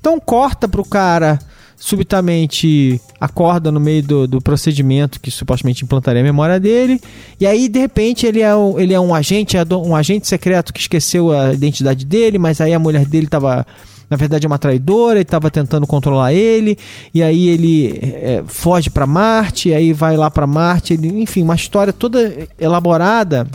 Então 0.00 0.18
corta 0.18 0.66
pro 0.66 0.84
cara 0.84 1.38
subitamente 1.80 3.00
acorda 3.18 3.72
no 3.72 3.80
meio 3.80 4.02
do, 4.02 4.28
do 4.28 4.40
procedimento 4.40 5.18
que 5.18 5.30
supostamente 5.30 5.82
implantaria 5.82 6.20
a 6.20 6.24
memória 6.24 6.60
dele, 6.60 7.00
e 7.40 7.46
aí 7.46 7.70
de 7.70 7.80
repente 7.80 8.26
ele 8.26 8.42
é 8.42 8.54
um, 8.54 8.78
ele 8.78 8.92
é 8.92 9.00
um 9.00 9.14
agente, 9.14 9.56
um 9.72 9.96
agente 9.96 10.28
secreto 10.28 10.74
que 10.74 10.80
esqueceu 10.80 11.32
a 11.32 11.54
identidade 11.54 12.04
dele, 12.04 12.38
mas 12.38 12.60
aí 12.60 12.74
a 12.74 12.78
mulher 12.78 13.06
dele 13.06 13.24
estava 13.24 13.66
na 14.10 14.16
verdade 14.16 14.44
é 14.44 14.48
uma 14.48 14.58
traidora, 14.58 15.20
e 15.20 15.22
estava 15.22 15.50
tentando 15.50 15.86
controlar 15.86 16.34
ele, 16.34 16.76
e 17.14 17.22
aí 17.22 17.48
ele 17.48 17.98
é, 18.02 18.42
foge 18.44 18.90
para 18.90 19.06
Marte, 19.06 19.72
aí 19.72 19.92
vai 19.92 20.16
lá 20.16 20.30
para 20.30 20.48
Marte, 20.48 20.94
ele, 20.94 21.22
enfim, 21.22 21.44
uma 21.44 21.54
história 21.54 21.92
toda 21.92 22.48
elaborada, 22.58 23.46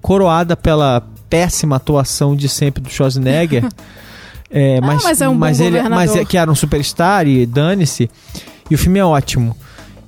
coroada 0.00 0.54
pela 0.54 1.02
péssima 1.28 1.76
atuação 1.76 2.36
de 2.36 2.48
sempre 2.50 2.82
do 2.82 2.90
Schwarzenegger. 2.90 3.66
É, 4.56 4.80
mas, 4.80 5.00
ah, 5.00 5.08
mas, 5.08 5.20
é 5.20 5.28
um 5.28 5.34
mas 5.34 5.58
ele, 5.58 5.82
mas 5.88 6.14
é, 6.14 6.24
que 6.24 6.38
era 6.38 6.48
um 6.48 6.54
superstar 6.54 7.26
e 7.26 7.44
dane-se. 7.44 8.08
E 8.70 8.74
o 8.76 8.78
filme 8.78 9.00
é 9.00 9.04
ótimo. 9.04 9.56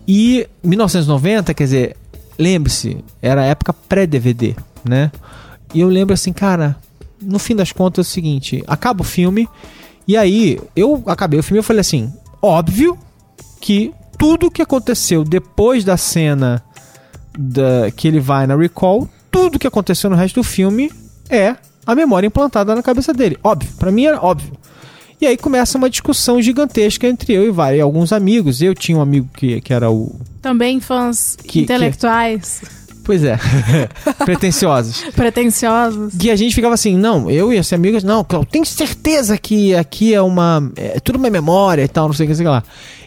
E 0.06 0.46
1990, 0.62 1.52
quer 1.52 1.64
dizer, 1.64 1.96
lembre-se, 2.38 3.04
era 3.20 3.42
a 3.42 3.44
época 3.44 3.72
pré-DVD, 3.72 4.54
né? 4.84 5.10
E 5.74 5.80
eu 5.80 5.88
lembro 5.88 6.14
assim, 6.14 6.32
cara, 6.32 6.76
no 7.20 7.40
fim 7.40 7.56
das 7.56 7.72
contas 7.72 8.06
é 8.06 8.08
o 8.08 8.12
seguinte, 8.12 8.62
acaba 8.68 9.00
o 9.00 9.04
filme 9.04 9.48
e 10.06 10.16
aí 10.16 10.60
eu 10.76 11.02
acabei 11.06 11.40
o 11.40 11.42
filme 11.42 11.58
e 11.58 11.64
falei 11.64 11.80
assim, 11.80 12.12
óbvio 12.40 12.96
que 13.60 13.92
tudo 14.16 14.48
que 14.48 14.62
aconteceu 14.62 15.24
depois 15.24 15.82
da 15.82 15.96
cena 15.96 16.62
da, 17.36 17.90
que 17.90 18.06
ele 18.06 18.20
vai 18.20 18.46
na 18.46 18.54
recall, 18.54 19.08
tudo 19.28 19.58
que 19.58 19.66
aconteceu 19.66 20.08
no 20.08 20.14
resto 20.14 20.36
do 20.36 20.44
filme 20.44 20.92
é 21.28 21.56
a 21.86 21.94
memória 21.94 22.26
implantada 22.26 22.74
na 22.74 22.82
cabeça 22.82 23.12
dele. 23.12 23.38
Óbvio, 23.44 23.70
para 23.78 23.92
mim 23.92 24.04
era 24.06 24.20
óbvio. 24.20 24.52
E 25.20 25.26
aí 25.26 25.36
começa 25.36 25.78
uma 25.78 25.88
discussão 25.88 26.42
gigantesca 26.42 27.06
entre 27.06 27.32
eu 27.32 27.46
e 27.46 27.50
vários, 27.50 27.82
alguns 27.82 28.12
amigos. 28.12 28.60
Eu 28.60 28.74
tinha 28.74 28.98
um 28.98 29.00
amigo 29.00 29.28
que, 29.34 29.60
que 29.62 29.72
era 29.72 29.90
o. 29.90 30.14
Também 30.42 30.78
fãs 30.80 31.36
Que- 31.36 31.60
intelectuais, 31.60 32.60
Pois 33.02 33.22
é, 33.22 33.38
pretensiosos. 34.26 35.04
pretensiosos. 35.14 36.12
Que 36.18 36.28
a 36.30 36.34
gente 36.36 36.54
ficava 36.54 36.74
assim, 36.74 36.96
não, 36.96 37.30
eu 37.30 37.52
e 37.52 37.56
esse 37.56 37.72
amigo, 37.74 37.96
não, 38.04 38.26
eu 38.32 38.44
tenho 38.44 38.66
certeza 38.66 39.38
que 39.38 39.74
aqui 39.76 40.12
é 40.12 40.20
uma. 40.20 40.70
É 40.76 40.98
tudo 41.00 41.16
uma 41.16 41.30
memória 41.30 41.82
e 41.84 41.88
tal, 41.88 42.06
não 42.08 42.12
sei 42.12 42.26
o 42.26 42.28
que, 42.28 42.34
sei 42.34 42.46
lá. 42.46 42.62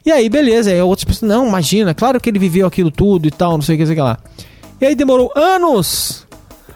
E 0.06 0.12
aí, 0.12 0.30
beleza, 0.30 0.72
aí 0.72 0.82
outras 0.82 1.04
pessoas, 1.04 1.30
não, 1.30 1.48
imagina, 1.48 1.94
claro 1.94 2.20
que 2.20 2.30
ele 2.30 2.40
viveu 2.40 2.66
aquilo 2.66 2.90
tudo 2.90 3.28
e 3.28 3.32
tal, 3.32 3.52
não 3.52 3.62
sei 3.62 3.76
o 3.76 3.78
que, 3.78 3.86
sei 3.86 3.96
lá. 3.98 4.18
E 4.80 4.86
aí 4.86 4.96
demorou 4.96 5.32
anos 5.36 6.26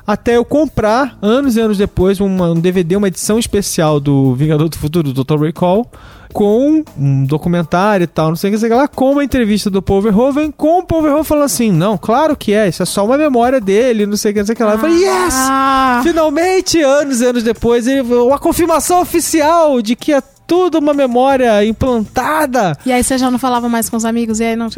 até 0.06 0.36
eu 0.38 0.44
comprar, 0.46 1.18
anos 1.22 1.56
e 1.56 1.60
anos 1.62 1.78
depois, 1.78 2.20
uma- 2.20 2.52
um 2.52 2.60
DVD, 2.60 2.96
uma 2.96 3.08
edição 3.08 3.40
especial 3.40 4.00
do 4.00 4.34
Vingador 4.36 4.68
do 4.70 4.78
Futuro, 4.78 5.14
do 5.14 5.24
Dr. 5.24 5.40
Recall, 5.42 5.90
com 6.34 6.84
um 6.98 7.26
documentário 7.26 8.04
e 8.06 8.08
tal, 8.08 8.30
não 8.30 8.36
sei 8.36 8.50
o 8.50 8.54
que, 8.54 8.60
sei 8.60 8.70
lá, 8.70 8.88
com 8.88 9.12
uma 9.12 9.24
entrevista 9.24 9.70
do 9.70 9.82
Paul 9.84 10.02
Verhoeven, 10.02 10.50
com 10.52 10.80
o 10.80 10.84
Paul 10.84 11.04
Verhoeven 11.04 11.24
falando 11.24 11.44
assim, 11.46 11.72
não, 11.72 11.96
claro 11.96 12.36
que 12.36 12.52
é, 12.54 12.68
isso 12.68 12.82
é 12.82 12.86
só 12.88 13.06
uma 13.06 13.18
memória 13.18 13.62
dele, 13.62 14.06
não 14.08 14.18
sei 14.18 14.32
o 14.32 14.34
que, 14.34 14.40
não 14.40 14.46
sei 14.48 14.54
o 14.54 14.56
que 14.56 14.64
lá. 14.64 14.74
Eu 14.74 14.80
falei, 14.80 14.98
yes! 14.98 15.34
Ah, 15.36 16.02
Finalmente, 16.04 16.82
anos 16.82 17.22
e 17.22 17.26
anos 17.26 17.44
depois, 17.44 17.86
ele- 17.88 18.02
uma 18.02 18.40
confirmação 18.40 19.00
oficial 19.00 19.80
de 19.82 19.96
que 19.96 20.12
é 20.12 20.22
tudo 20.48 20.80
uma 20.80 20.94
memória 20.94 21.64
implantada. 21.66 22.76
E 22.86 22.92
aí 22.92 23.04
você 23.04 23.18
já 23.18 23.30
não 23.32 23.38
falava 23.40 23.70
mais 23.70 23.88
com 23.88 23.96
os 23.96 24.04
amigos, 24.04 24.40
e 24.40 24.44
aí 24.44 24.56
não. 24.56 24.70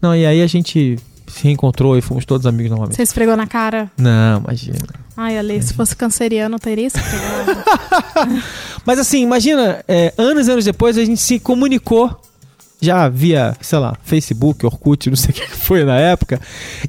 Não, 0.00 0.14
e 0.14 0.26
aí 0.26 0.42
a 0.42 0.46
gente 0.46 0.98
se 1.36 1.44
reencontrou 1.44 1.98
e 1.98 2.00
fomos 2.00 2.24
todos 2.24 2.46
amigos 2.46 2.70
novamente. 2.70 3.00
esfregou 3.02 3.36
na 3.36 3.46
cara. 3.46 3.90
Não, 3.98 4.40
imagina. 4.40 4.78
Ai, 5.14 5.36
Ale, 5.38 5.62
se 5.62 5.74
fosse 5.74 5.94
canceriano, 5.94 6.58
teria 6.58 6.86
esfregado. 6.86 7.62
Mas 8.86 8.98
assim, 8.98 9.22
imagina, 9.22 9.84
é, 9.86 10.14
anos 10.16 10.48
e 10.48 10.50
anos 10.50 10.64
depois 10.64 10.96
a 10.96 11.04
gente 11.04 11.20
se 11.20 11.38
comunicou. 11.38 12.22
Já 12.80 13.08
via, 13.08 13.56
sei 13.60 13.78
lá, 13.78 13.96
Facebook, 14.02 14.64
Orkut, 14.64 15.08
não 15.08 15.16
sei 15.16 15.30
o 15.30 15.32
que 15.34 15.46
foi 15.50 15.84
na 15.84 15.96
época. 15.96 16.40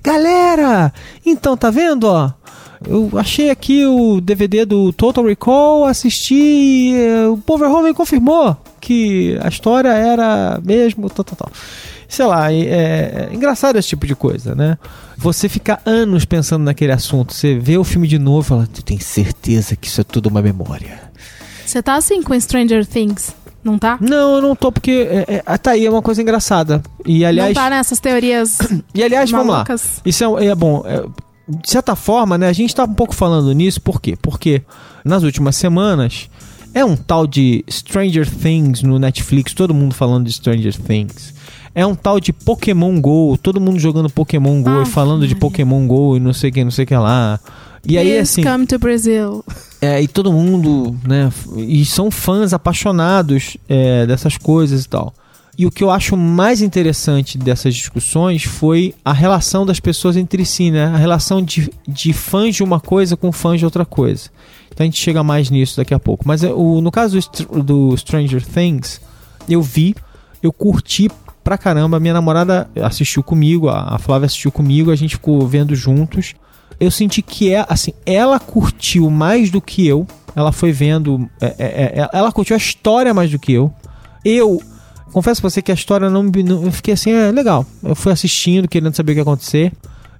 Galera, 0.04 0.94
então 1.26 1.56
tá 1.56 1.70
vendo, 1.70 2.06
ó? 2.06 2.32
Eu 2.86 3.10
achei 3.16 3.50
aqui 3.50 3.86
o 3.86 4.22
DVD 4.22 4.66
do 4.66 4.94
Total 4.94 5.26
Recall, 5.26 5.86
assisti 5.86 6.36
e 6.36 6.94
eh, 6.96 7.28
o 7.28 7.38
Paul 7.38 7.60
Verhoeven 7.60 7.94
confirmou 7.94 8.56
que 8.80 9.38
a 9.42 9.48
história 9.48 9.90
era 9.90 10.60
mesmo, 10.64 11.10
tal, 11.10 11.26
tal, 11.26 11.36
tal. 11.36 11.52
Sei 12.08 12.26
lá, 12.26 12.52
é, 12.54 12.60
é 13.30 13.30
engraçado 13.34 13.78
esse 13.78 13.90
tipo 13.90 14.06
de 14.08 14.16
coisa, 14.16 14.56
né? 14.56 14.78
Você 15.18 15.50
fica 15.50 15.80
anos 15.86 16.24
pensando 16.24 16.64
naquele 16.64 16.92
assunto, 16.92 17.34
você 17.34 17.58
vê 17.58 17.78
o 17.78 17.84
filme 17.84 18.08
de 18.08 18.18
novo 18.18 18.42
e 18.42 18.50
fala, 18.50 18.68
tu 18.72 18.84
tem 18.84 19.00
certeza 19.00 19.76
que 19.76 19.88
isso 19.88 20.00
é 20.00 20.04
tudo 20.04 20.28
uma 20.30 20.42
memória. 20.42 21.02
Você 21.66 21.82
tá 21.82 21.96
assim 21.96 22.22
com 22.24 22.40
Stranger 22.40 22.86
Things, 22.86 23.36
não 23.62 23.78
tá? 23.78 23.98
Não, 24.00 24.36
eu 24.36 24.42
não 24.42 24.56
tô, 24.56 24.72
porque 24.72 25.06
é, 25.28 25.44
é, 25.46 25.58
tá 25.58 25.72
aí, 25.72 25.86
é 25.86 25.90
uma 25.90 26.02
coisa 26.02 26.22
engraçada. 26.22 26.82
E 27.06 27.26
aliás, 27.26 27.54
não 27.54 27.62
tá 27.62 27.70
nessas 27.70 28.00
teorias 28.00 28.58
e, 28.96 29.04
aliás 29.04 29.30
vamos 29.30 29.48
lá. 29.48 29.54
malucas. 29.56 30.02
Isso 30.06 30.38
é, 30.38 30.46
é 30.46 30.56
bom. 30.56 30.84
é, 30.86 31.04
de 31.48 31.70
certa 31.70 31.96
forma, 31.96 32.38
né, 32.38 32.48
a 32.48 32.54
gente 32.54 32.76
tá 32.76 32.84
um 32.84 32.94
pouco 32.94 33.16
falando 33.16 33.52
nisso, 33.54 33.82
por 33.82 34.02
quê? 34.02 34.18
Porque 34.22 34.62
nas 35.04 35.24
últimas 35.24 35.56
semanas 35.56 36.30
é 36.74 36.84
um 36.84 36.96
tal 36.96 37.26
de 37.26 37.64
Stranger 37.70 38.30
Things 38.30 38.84
no 38.84 39.00
Netflix, 39.00 39.54
todo 39.54 39.74
mundo 39.74 39.96
falando 39.96 40.26
de 40.26 40.34
Stranger 40.34 40.76
Things. 40.76 41.34
É 41.74 41.86
um 41.86 41.96
tal 41.96 42.20
de 42.20 42.34
Pokémon 42.34 43.00
GO, 43.00 43.38
todo 43.38 43.62
mundo 43.62 43.80
jogando 43.80 44.10
Pokémon 44.10 44.62
GO 44.64 44.70
Ah, 44.70 44.84
e 44.84 44.86
falando 44.86 45.28
de. 45.28 45.36
Pokémon 45.36 45.86
GO 45.88 46.18
e 46.18 46.20
não 46.20 46.34
sei 46.34 46.50
o 46.50 46.54
que, 46.54 46.64
não 46.64 46.72
sei 46.72 46.86
o 46.86 46.88
que 46.88 46.96
lá. 46.96 47.40
E 47.86 47.98
aí, 47.98 48.18
assim. 48.18 48.44
come 48.44 48.66
to 48.66 48.80
Brazil. 48.80 49.46
É, 49.80 50.02
e 50.02 50.08
todo 50.08 50.32
mundo, 50.34 50.96
né? 51.08 51.32
E 51.56 51.86
são 51.86 52.10
fãs 52.10 52.52
apaixonados 52.52 53.58
é, 53.70 54.06
dessas 54.08 54.38
coisas 54.38 54.86
e 54.86 54.90
tal. 54.90 55.14
E 55.58 55.66
o 55.66 55.72
que 55.72 55.84
eu 55.84 55.90
acho 55.90 56.16
mais 56.16 56.62
interessante 56.62 57.38
dessas 57.38 57.74
discussões 57.74 58.44
foi 58.44 58.94
a 59.04 59.12
relação 59.12 59.66
das 59.66 59.80
pessoas 59.80 60.16
entre 60.16 60.46
si, 60.46 60.70
né? 60.70 60.86
A 60.86 60.98
relação 60.98 61.42
de, 61.42 61.72
de 61.88 62.14
fãs 62.14 62.56
de 62.56 62.64
uma 62.64 62.80
coisa 62.80 63.18
com 63.18 63.32
fãs 63.32 63.60
de 63.60 63.66
outra 63.66 63.86
coisa. 63.86 64.30
Então 64.72 64.84
a 64.84 64.86
gente 64.86 65.02
chega 65.02 65.24
mais 65.24 65.50
nisso 65.50 65.78
daqui 65.78 65.94
a 65.94 66.00
pouco. 66.00 66.28
Mas 66.28 66.44
é, 66.44 66.54
o, 66.54 66.80
no 66.80 66.92
caso 66.92 67.20
do, 67.20 67.64
do 67.64 67.98
Stranger 67.98 68.46
Things, 68.46 69.02
eu 69.50 69.62
vi, 69.62 69.96
eu 70.44 70.54
curti 70.54 71.10
pra 71.44 71.58
caramba. 71.58 72.00
Minha 72.00 72.14
namorada 72.14 72.70
assistiu 72.84 73.24
comigo, 73.24 73.68
a 73.68 73.96
a 73.96 73.98
Flávia 73.98 74.28
assistiu 74.28 74.52
comigo, 74.52 74.92
a 74.92 74.96
gente 74.96 75.16
ficou 75.16 75.48
vendo 75.48 75.76
juntos 75.76 76.36
eu 76.80 76.92
senti 76.92 77.22
que 77.22 77.54
é 77.54 77.66
assim, 77.68 77.94
ela 78.06 78.40
curtiu 78.40 79.10
mais 79.10 79.50
do 79.50 79.60
que 79.60 79.88
eu. 79.88 80.06
Ela 80.36 80.52
foi 80.52 80.72
vendo, 80.72 81.28
é, 81.42 81.56
é, 81.58 82.02
é, 82.02 82.10
ela 82.14 82.32
curtiu 82.32 82.56
a 82.56 82.58
história 82.58 83.14
mais 83.14 83.32
do 83.32 83.40
que 83.40 83.52
eu. 83.52 83.74
Eu 84.24 84.62
confesso 85.12 85.42
pra 85.42 85.50
você 85.50 85.62
que 85.62 85.72
a 85.72 85.76
história 85.76 86.10
não, 86.10 86.24
me- 86.24 86.44
não 86.44 86.64
eu 86.66 86.72
fiquei 86.72 86.94
assim, 86.94 87.12
é 87.12 87.32
legal. 87.32 87.66
Eu 87.84 87.96
fui 87.96 88.12
assistindo, 88.12 88.68
querendo 88.68 88.96
saber 88.96 89.12
o 89.12 89.16
que 89.16 89.20
ia 89.20 89.24
acontecer. 89.24 89.72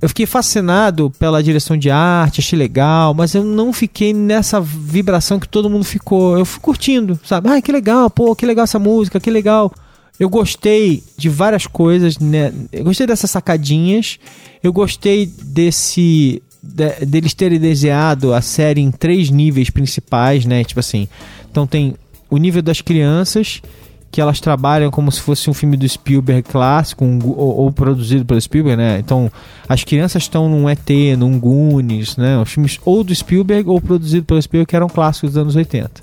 Eu 0.02 0.08
fiquei 0.10 0.26
fascinado 0.28 1.12
pela 1.18 1.42
direção 1.42 1.76
de 1.76 1.90
arte, 1.90 2.40
achei 2.40 2.58
legal, 2.58 3.14
mas 3.16 3.34
eu 3.34 3.44
não 3.44 3.74
fiquei 3.74 4.14
nessa 4.14 4.62
vibração 4.62 5.40
que 5.40 5.48
todo 5.50 5.70
mundo 5.70 5.84
ficou. 5.86 6.38
Eu 6.38 6.46
fui 6.46 6.60
curtindo, 6.62 7.20
sabe? 7.24 7.50
Ai, 7.50 7.62
que 7.64 7.72
legal, 7.72 8.08
pô, 8.10 8.36
que 8.36 8.46
legal 8.46 8.64
essa 8.66 8.78
música, 8.78 9.20
que 9.20 9.32
legal. 9.32 9.74
Eu 10.20 10.30
gostei 10.30 11.04
de 11.18 11.30
várias 11.30 11.66
coisas, 11.68 12.18
né? 12.20 12.54
Eu 12.72 12.84
gostei 12.84 13.06
dessas 13.08 13.30
sacadinhas. 13.32 14.20
Eu 14.64 14.72
gostei 14.74 15.26
desse. 15.28 16.42
de- 16.62 17.06
deles 17.06 17.34
terem 17.34 17.60
desenhado 17.60 18.34
a 18.34 18.42
série 18.42 18.82
em 18.82 18.92
três 18.92 19.30
níveis 19.30 19.70
principais, 19.70 20.46
né? 20.46 20.64
Tipo 20.64 20.80
assim. 20.80 21.08
Então 21.50 21.66
tem 21.66 21.96
o 22.30 22.38
nível 22.38 22.62
das 22.62 22.82
crianças, 22.82 23.62
que 24.12 24.22
elas 24.22 24.40
trabalham 24.40 24.90
como 24.90 25.12
se 25.12 25.22
fosse 25.22 25.50
um 25.50 25.54
filme 25.54 25.76
do 25.78 25.88
Spielberg 25.88 26.44
clássico, 26.44 27.04
um 27.04 27.20
ou, 27.24 27.58
ou 27.58 27.72
produzido 27.72 28.26
pelo 28.26 28.40
Spielberg, 28.40 28.78
né? 28.78 29.00
Então, 29.00 29.32
as 29.68 29.84
crianças 29.84 30.24
estão 30.24 30.50
num 30.50 30.70
ET, 30.70 30.90
num 31.18 31.40
Goonies, 31.40 32.18
né? 32.18 32.38
Os 32.40 32.50
filmes 32.52 32.80
ou 32.86 33.04
do 33.04 33.14
Spielberg 33.14 33.70
ou 33.70 33.82
produzido 33.82 34.26
pelo 34.26 34.42
Spielberg, 34.42 34.70
que 34.70 34.76
eram 34.76 34.88
clássicos 34.88 35.32
dos 35.32 35.38
anos 35.38 35.56
80. 35.56 36.02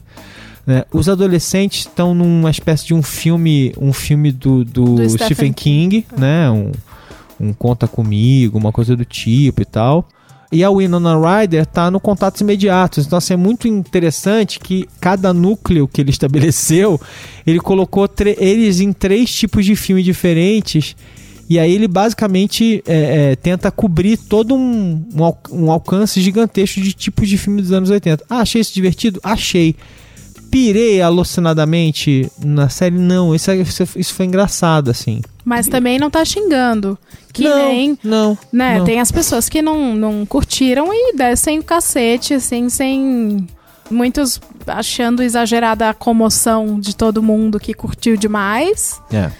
né? 0.67 0.85
Os 0.93 1.09
adolescentes 1.09 1.81
estão 1.81 2.15
numa 2.15 2.51
espécie 2.51 2.87
de 2.87 2.95
um 2.95 3.03
filme, 3.03 3.75
um 3.79 3.93
filme 3.93 4.31
do, 4.31 4.65
do, 4.65 4.95
Do 4.97 5.09
Stephen, 5.09 5.27
Stephen 5.27 5.53
King, 5.53 6.07
né? 6.17 6.51
Um, 6.51 6.73
um 7.41 7.53
Conta 7.53 7.89
Comigo, 7.89 8.59
uma 8.59 8.71
coisa 8.73 8.95
do 8.95 9.05
tipo 9.05 9.63
e 9.63 9.65
tal. 9.65 10.07
E 10.55 10.63
a 10.63 10.71
Winona 10.71 11.17
Ryder 11.19 11.67
tá 11.67 11.91
no 11.91 11.99
Contatos 11.99 12.41
Imediatos. 12.41 13.07
Então, 13.07 13.19
assim, 13.19 13.35
é 13.35 13.37
muito 13.37 13.67
interessante 13.67 14.61
que 14.61 14.89
cada 15.01 15.33
núcleo 15.33 15.89
que 15.89 16.01
ele 16.01 16.11
estabeleceu, 16.15 17.01
ele 17.45 17.59
colocou 17.59 18.09
eles 18.39 18.79
em 18.79 18.93
três 18.93 19.35
tipos 19.35 19.65
de 19.65 19.75
filme 19.75 20.01
diferentes. 20.01 20.95
E 21.51 21.59
aí 21.59 21.73
ele 21.73 21.89
basicamente 21.89 22.85
é, 22.87 23.33
é, 23.33 23.37
tenta 23.37 23.69
cobrir 23.73 24.17
todo 24.17 24.55
um, 24.55 25.05
um 25.51 25.71
alcance 25.73 26.21
gigantesco 26.21 26.81
de 26.81 26.93
tipos 26.93 27.29
de 27.29 27.37
filme 27.37 27.61
dos 27.61 27.73
anos 27.73 27.91
80. 27.91 28.25
Ah, 28.31 28.39
achei 28.39 28.61
isso 28.61 28.73
divertido? 28.73 29.19
Achei. 29.25 29.75
Pirei 30.55 31.03
alucinadamente 31.03 32.31
na 32.39 32.69
série? 32.69 32.97
Não, 32.97 33.35
isso, 33.35 33.51
é- 33.51 33.57
isso, 33.57 33.83
isso 33.97 34.15
foi 34.15 34.27
engraçado, 34.27 34.89
assim. 34.89 35.21
Mas 35.45 35.67
também 35.67 35.99
não 35.99 36.09
tá 36.09 36.25
xingando. 36.25 36.97
Que 37.33 37.43
não, 37.43 37.57
nem. 37.69 37.99
não, 38.05 38.39
Né, 38.53 38.79
não. 38.79 38.85
tem 38.85 39.01
as 39.01 39.11
pessoas 39.11 39.49
que 39.49 39.61
não, 39.61 39.97
não 39.97 40.25
curtiram 40.25 40.87
e 40.93 41.13
descem 41.17 41.59
o 41.59 41.65
cacete, 41.65 42.35
assim, 42.35 42.69
sem. 42.69 43.49
Muitos 43.91 44.41
achando 44.67 45.23
exagerada 45.25 45.91
a 45.91 45.93
comoção 45.95 46.79
de 46.79 46.95
todo 46.95 47.21
mundo 47.23 47.59
que 47.59 47.75
curtiu 47.75 48.17
demais. 48.17 49.01
É. 49.13 49.31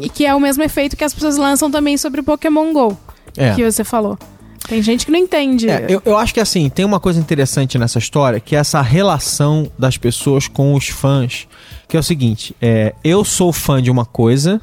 E 0.00 0.08
que 0.08 0.26
é 0.26 0.34
o 0.34 0.40
mesmo 0.40 0.64
efeito 0.64 0.96
que 0.96 1.04
as 1.04 1.14
pessoas 1.14 1.36
lançam 1.36 1.70
também 1.70 1.96
sobre 1.96 2.20
o 2.20 2.24
Pokémon 2.24 2.72
GO, 2.72 2.98
É. 3.36 3.54
que 3.54 3.62
você 3.64 3.84
falou. 3.84 4.18
Tem 4.66 4.82
gente 4.82 5.06
que 5.06 5.12
não 5.12 5.18
entende. 5.18 5.68
É, 5.68 5.86
eu, 5.88 6.02
eu 6.04 6.16
acho 6.16 6.34
que 6.34 6.40
assim, 6.40 6.68
tem 6.68 6.84
uma 6.84 6.98
coisa 6.98 7.20
interessante 7.20 7.78
nessa 7.78 7.98
história, 7.98 8.40
que 8.40 8.56
é 8.56 8.58
essa 8.58 8.80
relação 8.80 9.70
das 9.78 9.96
pessoas 9.96 10.48
com 10.48 10.74
os 10.74 10.88
fãs. 10.88 11.46
Que 11.86 11.96
é 11.96 12.00
o 12.00 12.02
seguinte, 12.02 12.54
é, 12.60 12.94
eu 13.02 13.24
sou 13.24 13.52
fã 13.52 13.82
de 13.82 13.90
uma 13.90 14.04
coisa, 14.04 14.60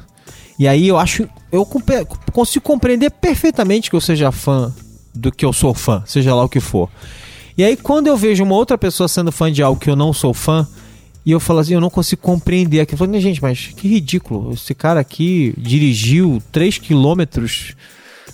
e 0.58 0.68
aí 0.68 0.86
eu 0.86 0.96
acho. 0.96 1.28
Eu 1.50 1.66
consigo 2.32 2.64
compreender 2.64 3.10
perfeitamente 3.10 3.90
que 3.90 3.96
eu 3.96 4.00
seja 4.00 4.30
fã 4.30 4.72
do 5.14 5.32
que 5.32 5.44
eu 5.44 5.52
sou 5.52 5.74
fã, 5.74 6.02
seja 6.06 6.34
lá 6.34 6.44
o 6.44 6.48
que 6.48 6.60
for. 6.60 6.88
E 7.58 7.64
aí, 7.64 7.76
quando 7.76 8.06
eu 8.06 8.16
vejo 8.16 8.44
uma 8.44 8.54
outra 8.54 8.76
pessoa 8.76 9.08
sendo 9.08 9.32
fã 9.32 9.50
de 9.50 9.62
algo 9.62 9.80
que 9.80 9.88
eu 9.88 9.96
não 9.96 10.12
sou 10.12 10.34
fã, 10.34 10.68
e 11.24 11.32
eu 11.32 11.40
falo 11.40 11.58
assim, 11.58 11.74
eu 11.74 11.80
não 11.80 11.90
consigo 11.90 12.22
compreender 12.22 12.78
aquilo. 12.78 13.02
Eu 13.02 13.06
falo, 13.06 13.20
gente, 13.20 13.42
mas 13.42 13.72
que 13.74 13.88
ridículo. 13.88 14.52
Esse 14.52 14.72
cara 14.72 15.00
aqui 15.00 15.52
dirigiu 15.58 16.40
3 16.52 16.78
quilômetros. 16.78 17.74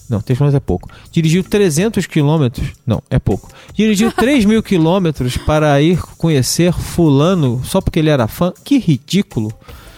Não, 0.09 0.20
3 0.20 0.36
quilômetros 0.36 0.55
é 0.62 0.64
pouco. 0.64 0.88
Dirigiu 1.11 1.42
300 1.44 2.07
quilômetros. 2.07 2.68
Não, 2.86 3.03
é 3.09 3.18
pouco. 3.18 3.50
Dirigiu 3.74 4.11
3 4.12 4.44
mil 4.44 4.62
quilômetros 4.62 5.36
para 5.36 5.80
ir 5.80 5.98
conhecer 6.18 6.72
Fulano 6.72 7.62
só 7.64 7.80
porque 7.80 7.98
ele 7.98 8.11
era 8.11 8.26
fã. 8.28 8.53
Que 8.64 8.78
ridículo. 8.78 9.53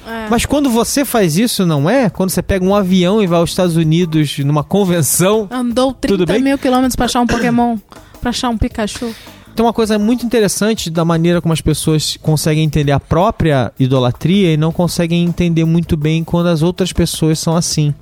É. 0.07 0.29
Mas 0.29 0.45
quando 0.45 0.69
você 0.69 1.05
faz 1.05 1.37
isso, 1.39 1.65
não 1.65 1.89
é? 1.89 2.11
Quando 2.11 2.31
você 2.31 2.43
pega 2.43 2.65
um 2.65 2.75
avião 2.75 3.23
e 3.23 3.27
vai 3.27 3.39
aos 3.39 3.51
Estados 3.51 3.75
Unidos 3.77 4.39
numa 4.41 4.63
convenção. 4.63 5.49
Andou 5.51 5.93
Tudo 5.95 6.25
30 6.27 6.33
bem? 6.35 6.43
mil 6.43 6.59
quilômetros 6.59 6.95
pra 6.95 7.07
achar 7.07 7.21
um 7.21 7.27
Pokémon, 7.27 7.79
pra 8.21 8.31
achar 8.31 8.51
um 8.51 8.59
Pikachu. 8.59 9.15
tem 9.57 9.65
uma 9.65 9.73
coisa 9.73 9.99
muito 9.99 10.27
interessante 10.27 10.91
da 10.91 11.05
maneira 11.07 11.41
como 11.41 11.55
as 11.55 11.61
pessoas 11.63 12.19
conseguem 12.21 12.63
entender 12.65 12.93
a 12.93 13.01
própria 13.01 13.73
idolatria 13.81 14.53
e 14.53 14.57
não 14.59 14.71
conseguem 14.73 15.25
entender 15.25 15.65
muito 15.65 15.97
bem 15.97 16.23
quando 16.23 16.49
as 16.49 16.61
outras 16.61 16.93
pessoas 16.93 17.39
são 17.39 17.57
assim. 17.57 17.95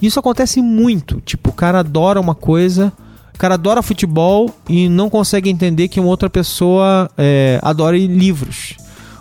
Isso 0.00 0.18
acontece 0.18 0.60
muito. 0.60 1.20
Tipo, 1.20 1.50
o 1.50 1.52
cara 1.52 1.80
adora 1.80 2.20
uma 2.20 2.34
coisa, 2.34 2.92
o 3.34 3.38
cara 3.38 3.54
adora 3.54 3.82
futebol 3.82 4.54
e 4.68 4.88
não 4.88 5.10
consegue 5.10 5.50
entender 5.50 5.88
que 5.88 6.00
uma 6.00 6.08
outra 6.08 6.30
pessoa 6.30 7.10
é, 7.16 7.58
adora 7.62 7.96
livros. 7.96 8.76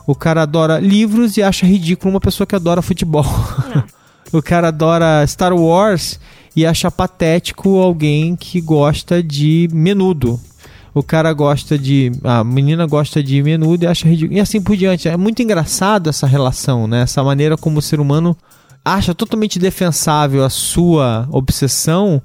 O 0.07 0.13
cara 0.13 0.43
adora 0.43 0.79
livros 0.79 1.37
e 1.37 1.43
acha 1.43 1.65
ridículo 1.65 2.13
uma 2.13 2.19
pessoa 2.19 2.45
que 2.45 2.55
adora 2.55 2.81
futebol. 2.81 3.25
o 4.31 4.41
cara 4.41 4.67
adora 4.67 5.25
Star 5.25 5.53
Wars 5.53 6.19
e 6.55 6.65
acha 6.65 6.91
patético 6.91 7.79
alguém 7.79 8.35
que 8.35 8.61
gosta 8.61 9.21
de 9.21 9.67
menudo. 9.73 10.39
O 10.93 11.03
cara 11.03 11.33
gosta 11.33 11.77
de. 11.77 12.11
A 12.23 12.41
menina 12.43 12.85
gosta 12.85 13.21
de 13.21 13.43
menudo 13.43 13.83
e 13.83 13.87
acha 13.87 14.07
ridículo. 14.07 14.37
E 14.37 14.39
assim 14.39 14.61
por 14.61 14.77
diante. 14.77 15.09
É 15.09 15.17
muito 15.17 15.41
engraçado 15.41 16.09
essa 16.09 16.25
relação, 16.25 16.87
né? 16.87 17.01
Essa 17.01 17.21
maneira 17.21 17.57
como 17.57 17.79
o 17.79 17.81
ser 17.81 17.99
humano 17.99 18.37
acha 18.85 19.15
totalmente 19.15 19.57
defensável 19.57 20.45
a 20.45 20.49
sua 20.49 21.27
obsessão 21.31 22.21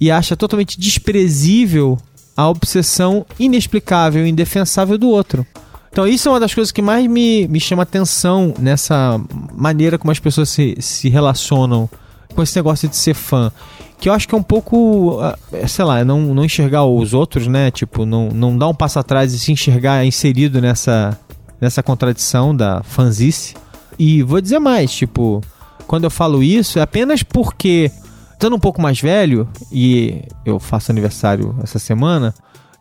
e 0.00 0.12
acha 0.12 0.36
totalmente 0.36 0.78
desprezível 0.78 1.98
a 2.36 2.48
obsessão 2.48 3.26
inexplicável, 3.38 4.24
indefensável 4.24 4.96
do 4.96 5.08
outro. 5.08 5.44
Então, 5.90 6.06
isso 6.06 6.28
é 6.28 6.32
uma 6.32 6.40
das 6.40 6.54
coisas 6.54 6.72
que 6.72 6.82
mais 6.82 7.06
me, 7.06 7.46
me 7.48 7.60
chama 7.60 7.82
atenção 7.82 8.54
nessa 8.58 9.20
maneira 9.52 9.98
como 9.98 10.10
as 10.10 10.18
pessoas 10.18 10.48
se, 10.48 10.76
se 10.80 11.08
relacionam 11.08 11.88
com 12.34 12.42
esse 12.42 12.56
negócio 12.56 12.88
de 12.88 12.96
ser 12.96 13.14
fã. 13.14 13.52
Que 14.00 14.08
eu 14.08 14.12
acho 14.12 14.28
que 14.28 14.34
é 14.34 14.38
um 14.38 14.42
pouco, 14.42 15.20
ah, 15.20 15.38
sei 15.68 15.84
lá, 15.84 16.04
não, 16.04 16.34
não 16.34 16.44
enxergar 16.44 16.84
os 16.84 17.14
outros, 17.14 17.46
né? 17.46 17.70
Tipo, 17.70 18.04
não, 18.04 18.28
não 18.28 18.58
dar 18.58 18.66
um 18.68 18.74
passo 18.74 18.98
atrás 18.98 19.32
e 19.32 19.38
se 19.38 19.52
enxergar 19.52 20.04
inserido 20.04 20.60
nessa, 20.60 21.16
nessa 21.60 21.80
contradição 21.80 22.54
da 22.54 22.82
fanzice. 22.82 23.54
E 23.96 24.20
vou 24.24 24.40
dizer 24.40 24.58
mais, 24.58 24.92
tipo, 24.92 25.40
quando 25.86 26.04
eu 26.04 26.10
falo 26.10 26.42
isso 26.42 26.78
é 26.78 26.82
apenas 26.82 27.22
porque, 27.22 27.90
estando 28.32 28.56
um 28.56 28.60
pouco 28.60 28.80
mais 28.80 29.00
velho, 29.00 29.48
e 29.72 30.22
eu 30.44 30.58
faço 30.58 30.90
aniversário 30.90 31.54
essa 31.62 31.78
semana, 31.78 32.34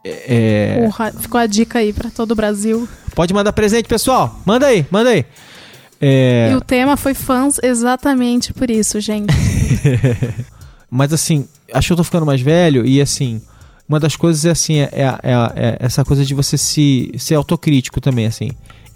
é, 0.06 0.82
Porra, 0.84 1.14
ficou 1.18 1.40
a 1.40 1.46
dica 1.48 1.80
aí 1.80 1.94
pra 1.94 2.10
todo 2.10 2.32
o 2.32 2.36
Brasil. 2.36 2.88
Pode 3.16 3.34
mandar 3.34 3.54
presente, 3.54 3.88
pessoal. 3.88 4.38
Manda 4.46 4.66
aí, 4.68 4.86
manda 4.92 5.10
aí. 5.12 5.26
É, 6.02 6.50
E 6.52 6.56
o 6.56 6.60
tema 6.62 6.98
foi 6.98 7.14
fãs 7.14 7.58
exatamente 7.64 8.52
por 8.52 8.70
isso, 8.70 9.00
gente. 9.00 9.34
Mas 10.92 11.14
assim, 11.14 11.48
acho 11.74 11.88
que 11.88 11.94
eu 11.94 11.98
tô 11.98 12.04
ficando 12.04 12.26
mais 12.26 12.42
velho 12.42 12.86
e 12.86 13.02
assim, 13.02 13.42
uma 13.88 14.00
das 14.00 14.16
coisas 14.16 14.44
é 14.46 14.52
assim, 14.52 14.80
é, 14.80 14.90
é- 14.92 15.02
é- 15.24 15.70
é 15.70 15.78
essa 15.80 16.04
coisa 16.04 16.26
de 16.26 16.34
você 16.34 16.58
se 16.58 17.12
ser 17.18 17.36
autocrítico 17.36 18.02
também, 18.02 18.26
assim. 18.26 18.50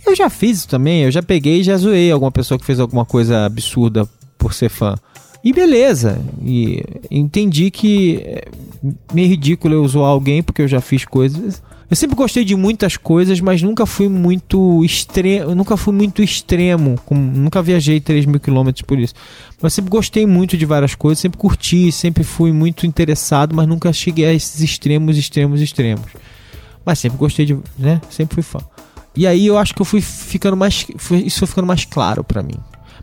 Eu 0.07 0.15
já 0.15 0.29
fiz 0.29 0.59
isso 0.59 0.67
também, 0.69 1.03
eu 1.03 1.11
já 1.11 1.21
peguei 1.21 1.59
e 1.59 1.63
já 1.63 1.75
zoei 1.77 2.11
alguma 2.11 2.31
pessoa 2.31 2.57
que 2.57 2.65
fez 2.65 2.79
alguma 2.79 3.05
coisa 3.05 3.45
absurda 3.45 4.07
por 4.37 4.53
ser 4.53 4.69
fã. 4.69 4.95
E 5.43 5.53
beleza, 5.53 6.19
e 6.43 6.83
entendi 7.11 7.69
que 7.69 8.17
é 8.23 8.47
meio 9.13 9.27
ridículo 9.29 9.73
eu 9.75 9.87
zoar 9.87 10.09
alguém 10.09 10.41
porque 10.41 10.61
eu 10.61 10.67
já 10.67 10.81
fiz 10.81 11.05
coisas. 11.05 11.61
Eu 11.89 11.95
sempre 11.95 12.17
gostei 12.17 12.43
de 12.43 12.53
muitas 12.53 12.97
coisas, 12.97 13.39
mas 13.39 13.61
nunca 13.61 13.85
fui 13.85 14.09
muito 14.09 14.83
extremo, 14.83 15.55
nunca 15.55 15.77
fui 15.77 15.93
muito 15.93 16.21
extremo, 16.21 16.99
com- 17.05 17.15
nunca 17.15 17.61
viajei 17.61 18.01
3 18.01 18.25
mil 18.25 18.41
quilômetros 18.41 18.81
por 18.81 18.99
isso. 18.99 19.13
Mas 19.61 19.73
sempre 19.73 19.89
gostei 19.89 20.25
muito 20.25 20.57
de 20.57 20.65
várias 20.65 20.95
coisas, 20.95 21.19
sempre 21.19 21.37
curti, 21.37 21.89
sempre 21.93 22.25
fui 22.25 22.51
muito 22.51 22.85
interessado, 22.85 23.55
mas 23.55 23.67
nunca 23.67 23.93
cheguei 23.93 24.25
a 24.25 24.33
esses 24.33 24.59
extremos, 24.59 25.17
extremos, 25.17 25.61
extremos. 25.61 26.07
Mas 26.85 26.99
sempre 26.99 27.17
gostei 27.17 27.45
de, 27.45 27.57
né? 27.79 28.01
Sempre 28.09 28.35
fui 28.35 28.43
fã. 28.43 28.59
E 29.18 29.26
aí 29.28 29.47
eu 29.47 29.57
acho 29.57 29.74
que 29.74 29.82
eu 29.82 29.86
fui 29.86 29.99
ficando 29.99 30.55
mais, 30.55 30.86
isso 31.26 31.39
foi 31.39 31.47
ficando 31.47 31.65
mais 31.68 31.84
claro 31.86 32.24
pra 32.24 32.41
mim. 32.43 32.55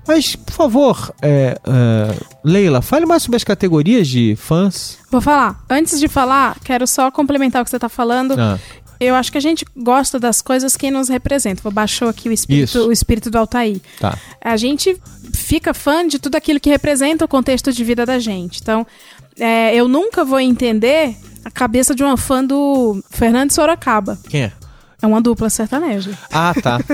Mas, 0.07 0.37
por 0.37 0.53
favor, 0.53 1.15
é, 1.23 1.59
é, 1.67 2.15
Leila, 2.45 2.83
fale 2.83 3.07
mais 3.07 3.23
sobre 3.23 3.37
as 3.37 3.45
categorias 3.45 4.07
de 4.07 4.37
fãs. 4.37 4.99
Vou 5.11 5.21
falar. 5.21 5.65
Antes 5.69 5.99
de 5.99 6.09
falar, 6.09 6.57
quero 6.63 6.87
só 6.87 7.11
complementar 7.11 7.63
o 7.63 7.65
que 7.65 7.71
você 7.71 7.79
tá 7.79 7.89
falando. 7.89 8.35
Ah, 8.39 8.59
Eu 9.01 9.15
acho 9.15 9.33
que 9.33 9.39
a 9.39 9.41
gente 9.41 9.65
gosta 9.77 10.21
das 10.21 10.41
coisas 10.43 10.77
que 10.77 10.91
nos 10.91 11.09
representam. 11.09 11.73
Baixou 11.73 12.09
aqui 12.09 12.29
o 12.29 12.33
espírito, 12.33 12.65
Isso. 12.79 12.87
o 12.89 12.93
espírito 12.93 13.31
do 13.31 13.39
Altair. 13.39 13.81
tá. 13.99 14.17
A 14.43 14.57
gente 14.59 14.97
fica 15.33 15.73
fã 15.75 16.07
de 16.07 16.19
tudo 16.19 16.37
aquilo 16.37 16.61
que 16.61 16.69
representa 16.71 17.25
o 17.25 17.29
contexto 17.29 17.73
de 17.73 17.83
vida 17.83 18.05
da 18.07 18.19
gente. 18.19 18.61
Então, 18.61 18.87
é, 19.39 19.75
eu 19.75 19.89
nunca 19.89 20.23
vou 20.25 20.39
entender 20.39 21.17
a 21.45 21.51
cabeça 21.51 21.95
de 21.95 22.05
uma 22.05 22.17
fã 22.19 22.45
do 22.45 23.03
Fernando 23.11 23.51
Sorocaba. 23.53 24.19
Quem 24.29 24.43
é? 24.45 24.53
É 25.05 25.07
uma 25.07 25.21
dupla 25.21 25.51
sertaneja. 25.51 26.13
Ah, 26.33 26.55
tá. 26.63 26.81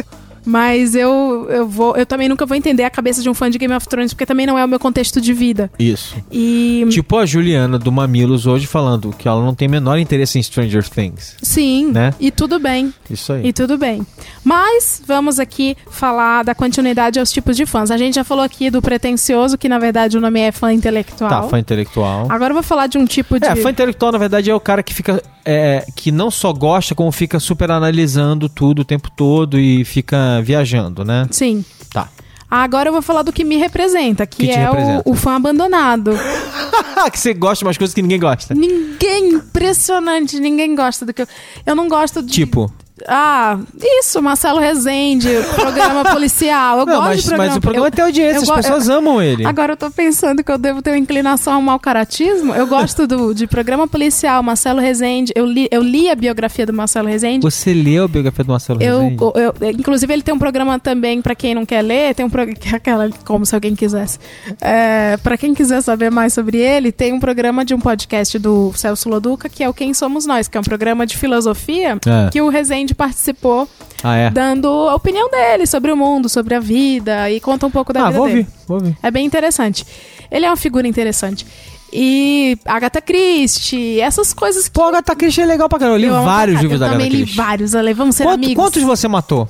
Mas 0.44 0.94
eu, 0.94 1.46
eu 1.50 1.68
vou. 1.68 1.94
Eu 1.96 2.06
também 2.06 2.28
nunca 2.28 2.46
vou 2.46 2.56
entender 2.56 2.82
a 2.82 2.90
cabeça 2.90 3.22
de 3.22 3.28
um 3.28 3.34
fã 3.34 3.50
de 3.50 3.58
Game 3.58 3.74
of 3.74 3.86
Thrones, 3.86 4.12
porque 4.14 4.24
também 4.24 4.46
não 4.46 4.58
é 4.58 4.64
o 4.64 4.68
meu 4.68 4.80
contexto 4.80 5.20
de 5.20 5.32
vida. 5.34 5.70
Isso. 5.78 6.16
E. 6.32 6.86
Tipo 6.90 7.18
a 7.18 7.26
Juliana 7.26 7.78
do 7.78 7.92
Mamilos 7.92 8.46
hoje 8.46 8.66
falando 8.66 9.14
que 9.16 9.28
ela 9.28 9.44
não 9.44 9.54
tem 9.54 9.68
menor 9.68 9.98
interesse 9.98 10.38
em 10.38 10.42
Stranger 10.42 10.88
Things. 10.88 11.36
Sim, 11.42 11.92
Né? 11.92 12.14
e 12.18 12.30
tudo 12.30 12.58
bem. 12.58 12.92
Isso 13.10 13.32
aí. 13.32 13.48
E 13.48 13.52
tudo 13.52 13.76
bem. 13.76 14.04
Mas 14.42 15.02
vamos 15.06 15.38
aqui 15.38 15.76
falar 15.90 16.42
da 16.42 16.54
continuidade 16.54 17.20
aos 17.20 17.30
tipos 17.30 17.54
de 17.54 17.66
fãs. 17.66 17.90
A 17.90 17.98
gente 17.98 18.14
já 18.14 18.24
falou 18.24 18.42
aqui 18.42 18.70
do 18.70 18.80
pretencioso, 18.80 19.58
que 19.58 19.68
na 19.68 19.78
verdade 19.78 20.16
o 20.16 20.20
nome 20.22 20.40
é 20.40 20.50
fã 20.50 20.72
intelectual. 20.72 21.28
Tá, 21.28 21.42
fã 21.48 21.58
intelectual. 21.58 22.26
Agora 22.30 22.50
eu 22.52 22.54
vou 22.54 22.62
falar 22.62 22.86
de 22.86 22.96
um 22.96 23.04
tipo 23.04 23.38
de. 23.38 23.46
É, 23.46 23.54
fã 23.56 23.70
intelectual, 23.70 24.10
na 24.12 24.18
verdade, 24.18 24.50
é 24.50 24.54
o 24.54 24.60
cara 24.60 24.82
que 24.82 24.94
fica. 24.94 25.22
É, 25.44 25.84
que 25.96 26.10
não 26.12 26.30
só 26.30 26.52
gosta, 26.52 26.94
como 26.94 27.10
fica 27.12 27.38
super 27.40 27.70
analisando 27.70 28.48
tudo 28.48 28.80
o 28.80 28.84
tempo 28.84 29.10
todo 29.10 29.58
e 29.58 29.84
fica 29.84 30.40
viajando, 30.42 31.04
né? 31.04 31.26
Sim. 31.30 31.64
Tá. 31.92 32.08
Agora 32.50 32.88
eu 32.88 32.92
vou 32.92 33.02
falar 33.02 33.22
do 33.22 33.32
que 33.32 33.44
me 33.44 33.56
representa, 33.56 34.26
que, 34.26 34.46
Que 34.46 34.50
é 34.50 34.68
o- 34.68 34.72
representa. 34.72 35.02
O, 35.08 35.14
fã 35.14 35.36
abandonado. 35.36 36.10
que 37.12 37.18
você 37.18 37.32
gosta 37.32 37.58
de 37.62 37.64
umas 37.68 37.78
coisas 37.78 37.94
que 37.94 38.02
ninguém 38.02 38.18
gosta. 38.18 38.54
ninguém, 38.54 39.34
impressionante, 39.34 40.38
ninguém 40.40 40.74
gosta 40.74 41.06
do 41.06 41.14
que 41.14 41.22
eu. 41.22 41.28
Eu 41.64 41.74
não 41.76 41.88
gosto 41.88 42.22
de. 42.22 42.32
Tipo. 42.32 42.72
Ah, 43.08 43.58
isso, 43.98 44.20
Marcelo 44.22 44.58
Rezende, 44.60 45.28
programa 45.54 46.04
policial. 46.12 46.80
Eu 46.80 46.86
Não, 46.86 46.94
gosto 46.96 47.08
mas, 47.08 47.16
de 47.22 47.28
programa 47.28 47.48
mas 47.48 47.56
o 47.56 47.60
programa 47.60 47.86
eu- 47.86 47.90
tem 47.92 48.04
audiência, 48.04 48.36
eu 48.46 48.54
as 48.54 48.66
pessoas 48.66 48.88
amam 48.88 49.20
ele. 49.22 49.46
Agora 49.46 49.72
eu 49.72 49.76
tô 49.76 49.90
pensando 49.90 50.42
que 50.44 50.50
eu 50.52 50.58
devo 50.58 50.82
ter 50.82 50.90
uma 50.90 50.98
inclinação 50.98 51.54
ao 51.54 51.62
mau 51.62 51.78
caratismo. 51.78 52.54
Eu 52.54 52.66
gosto 52.66 53.06
do, 53.06 53.34
de 53.34 53.46
programa 53.46 53.86
policial, 53.88 54.42
Marcelo 54.42 54.80
Rezende. 54.80 55.32
Eu 55.34 55.46
li, 55.46 55.68
eu 55.70 55.82
li 55.82 56.10
a 56.10 56.14
biografia 56.14 56.66
do 56.66 56.72
Marcelo 56.72 57.08
Rezende. 57.08 57.42
Você 57.42 57.72
leu 57.72 58.04
a 58.04 58.08
biografia 58.08 58.44
do 58.44 58.50
Marcelo 58.52 58.82
Eu, 58.82 59.00
Rezende? 59.00 59.22
eu- 59.22 59.54
eu- 59.60 59.70
inclusive, 59.70 60.12
ele 60.12 60.22
tem 60.22 60.34
um 60.34 60.38
programa 60.38 60.78
também, 60.78 61.20
pra 61.22 61.34
quem 61.34 61.54
não 61.54 61.64
quer 61.66 61.82
ler, 61.82 62.14
tem 62.14 62.24
um 62.26 62.30
programa. 62.30 62.58
Aquela, 62.74 63.08
como 63.24 63.44
se 63.44 63.54
alguém 63.54 63.74
quisesse. 63.74 64.18
É, 64.60 65.16
pra 65.22 65.36
quem 65.36 65.54
quiser 65.54 65.80
saber 65.82 66.10
mais 66.10 66.32
sobre 66.32 66.58
ele, 66.58 66.90
tem 66.92 67.12
um 67.12 67.20
programa 67.20 67.64
de 67.64 67.74
um 67.74 67.80
podcast 67.80 68.38
do 68.38 68.72
Celso 68.74 69.08
Loduca, 69.08 69.48
que 69.48 69.62
é 69.62 69.68
o 69.68 69.74
Quem 69.74 69.92
Somos 69.94 70.26
Nós, 70.26 70.48
que 70.48 70.56
é 70.56 70.60
um 70.60 70.64
programa 70.64 71.06
de 71.06 71.16
filosofia 71.16 71.98
É. 72.06 72.30
que 72.30 72.40
o 72.40 72.48
Rezende 72.48 72.89
participou, 72.94 73.68
Ah, 74.02 74.16
é? 74.16 74.30
dando 74.30 74.68
a 74.88 74.94
opinião 74.94 75.30
dele 75.30 75.66
sobre 75.66 75.90
o 75.92 75.96
mundo, 75.96 76.28
sobre 76.28 76.54
a 76.54 76.60
vida, 76.60 77.30
e 77.30 77.40
conta 77.40 77.66
um 77.66 77.70
pouco 77.70 77.92
da 77.92 78.02
Ah, 78.02 78.06
vida 78.06 78.18
vou 78.18 78.26
dele. 78.28 78.38
ouvir, 78.40 78.52
vou 78.66 78.78
ouvir. 78.78 78.98
É 79.02 79.10
bem 79.10 79.24
interessante. 79.26 79.84
Ele 80.30 80.46
é 80.46 80.48
uma 80.50 80.56
figura 80.56 80.86
interessante. 80.86 81.46
E 81.92 82.56
Agatha 82.64 83.00
Christie, 83.00 84.00
essas 84.00 84.32
coisas 84.32 84.64
que. 84.64 84.70
Pô, 84.70 84.84
Agatha 84.84 85.14
Christie 85.16 85.42
é 85.42 85.46
legal 85.46 85.68
pra 85.68 85.78
caramba. 85.78 85.96
Eu 85.96 86.00
li 86.00 86.06
eu 86.06 86.14
amo 86.14 86.24
vários 86.24 86.54
caralho. 86.54 86.62
livros 86.62 86.80
da 86.80 86.86
Eu 86.86 86.88
Agatha 86.90 87.02
também 87.04 87.10
li 87.18 87.24
Christie. 87.24 87.36
vários, 87.36 87.74
Ale. 87.74 87.92
Vamos 87.94 88.14
ser 88.16 88.22
Quanto- 88.22 88.44
amigos. 88.44 88.54
quantos 88.64 88.82
você 88.82 89.08
matou? 89.08 89.48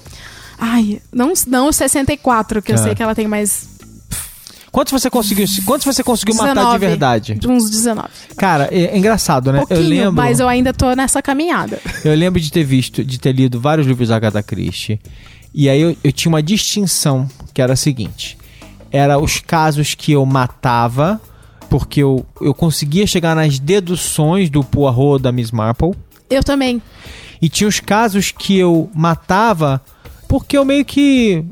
Ai, 0.59 1.01
não, 1.13 1.33
não 1.47 1.69
os 1.69 1.77
64, 1.77 2.63
que 2.63 2.73
eu 2.73 2.77
Ah. 2.77 2.79
sei 2.79 2.95
que 2.95 3.03
ela 3.03 3.15
tem 3.15 3.27
mais 3.29 3.69
Quantos 4.71 4.93
você 4.93 5.11
conseguiu, 5.11 5.47
quantos 5.67 5.85
você 5.85 6.03
conseguiu 6.03 6.35
matar 6.37 6.55
de 6.55 6.61
19. 6.61 6.87
verdade? 6.87 7.41
uns 7.47 7.69
19. 7.69 8.09
Cara, 8.37 8.69
é, 8.71 8.85
é 8.85 8.99
engraçado, 8.99 9.53
né? 9.53 9.59
Pouquinho, 9.59 9.81
eu 9.81 9.89
lembro, 9.89 10.13
mas 10.13 10.39
eu 10.39 10.49
ainda 10.49 10.73
tô 10.73 10.95
nessa 10.95 11.21
caminhada. 11.21 11.81
eu 12.05 12.15
lembro 12.15 12.41
de 12.41 12.53
ter 12.53 12.63
visto, 12.63 13.05
de 13.05 13.19
ter 13.19 13.33
lido 13.33 13.61
vários 13.61 13.87
livros 13.87 14.09
da 14.09 14.17
Agatha 14.17 14.43
Christie. 14.43 15.01
E 15.53 15.69
aí 15.69 15.81
eu, 15.81 15.97
eu 16.05 16.13
tinha 16.13 16.31
uma 16.31 16.43
distinção, 16.43 17.29
que 17.53 17.61
era 17.61 17.73
a 17.73 17.77
seguinte. 17.77 18.39
Era 18.93 19.19
os 19.19 19.41
casos 19.41 19.95
que 19.95 20.13
eu 20.13 20.25
matava, 20.25 21.21
porque 21.69 22.03
eu, 22.03 22.25
eu 22.41 22.55
conseguia 22.55 23.07
chegar 23.07 23.35
nas 23.35 23.59
deduções 23.59 24.49
do 24.49 24.63
Poirot 24.63 25.21
da 25.21 25.33
Miss 25.33 25.51
Marple. 25.51 25.95
Eu 26.29 26.45
também. 26.45 26.81
E 27.43 27.49
tinha 27.49 27.67
os 27.67 27.81
casos 27.81 28.31
que 28.31 28.57
eu 28.57 28.89
matava 28.95 29.83
porque 30.31 30.57
eu 30.57 30.65
meio 30.65 30.85
que 30.85 31.45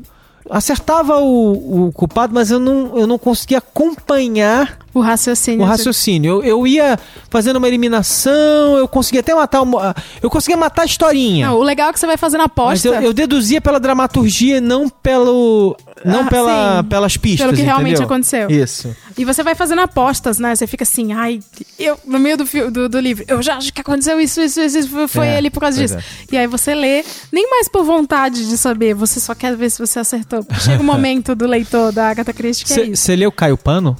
acertava 0.49 1.17
o, 1.19 1.87
o 1.87 1.91
culpado, 1.91 2.33
mas 2.33 2.49
eu 2.49 2.59
não, 2.59 2.97
eu 2.97 3.05
não 3.05 3.17
conseguia 3.17 3.59
acompanhar 3.59 4.79
O 4.93 4.99
raciocínio. 5.01 5.61
O 5.61 5.65
raciocínio. 5.65 6.41
Eu, 6.41 6.43
eu 6.43 6.67
ia 6.67 6.97
fazendo 7.29 7.57
uma 7.57 7.67
eliminação, 7.67 8.77
eu 8.77 8.87
conseguia 8.87 9.19
até 9.21 9.33
matar 9.33 9.61
uma. 9.61 9.95
Eu 10.21 10.29
conseguia 10.29 10.57
matar 10.57 10.83
a 10.83 10.85
historinha. 10.85 11.47
Não, 11.47 11.57
o 11.57 11.63
legal 11.63 11.89
é 11.89 11.93
que 11.93 11.99
você 11.99 12.07
vai 12.07 12.17
fazendo 12.17 12.41
mas 12.41 12.47
aposta. 12.47 12.87
eu, 12.87 13.01
eu 13.01 13.13
deduzia 13.13 13.61
pela 13.61 13.79
dramaturgia 13.79 14.57
e 14.57 14.61
não 14.61 14.89
pelo. 14.89 15.75
Não 16.05 16.21
Ah, 16.21 16.29
pela, 16.29 16.77
sim. 16.81 16.87
pelas 16.87 17.17
pistas. 17.17 17.45
Pelo 17.45 17.57
que 17.57 17.61
realmente 17.61 17.95
entendeu? 17.95 18.05
aconteceu. 18.05 18.49
Isso. 18.49 18.95
E 19.17 19.25
você 19.25 19.43
vai 19.43 19.53
fazendo 19.53 19.81
apostas, 19.81 20.39
né? 20.39 20.55
Você 20.55 20.65
fica 20.65 20.83
assim, 20.83 21.11
ai, 21.11 21.41
eu, 21.77 21.99
no 22.05 22.17
meio 22.17 22.37
do, 22.37 22.71
do, 22.71 22.87
do 22.87 22.99
livro, 22.99 23.25
eu 23.27 23.41
já 23.41 23.57
acho 23.57 23.73
que 23.73 23.81
aconteceu 23.81 24.19
isso, 24.19 24.39
isso, 24.39 24.61
isso, 24.61 24.77
isso 24.77 25.07
foi 25.09 25.27
É, 25.27 25.37
ele 25.37 25.49
por 25.49 25.59
causa 25.59 25.77
disso. 25.77 25.97
E 26.31 26.37
aí 26.37 26.47
você 26.47 26.73
lê, 26.73 27.03
nem 27.33 27.49
mais 27.49 27.67
por 27.67 27.83
vontade 27.83 28.47
de 28.47 28.57
saber, 28.57 28.93
você 28.93 29.19
só 29.19 29.35
quer 29.35 29.57
ver 29.57 29.69
se 29.69 29.79
você 29.79 29.99
acertou. 29.99 30.45
Chega 30.61 30.81
o 30.81 30.85
momento 30.85 31.35
do 31.35 31.45
leitor 31.45 31.91
da 31.91 32.09
Agatha 32.09 32.31
Christie 32.31 32.65
que 32.65 32.73
é 32.79 32.83
isso. 32.85 33.03
Você 33.03 33.15
leu 33.17 33.29
Caio 33.29 33.57
Pano? 33.57 33.97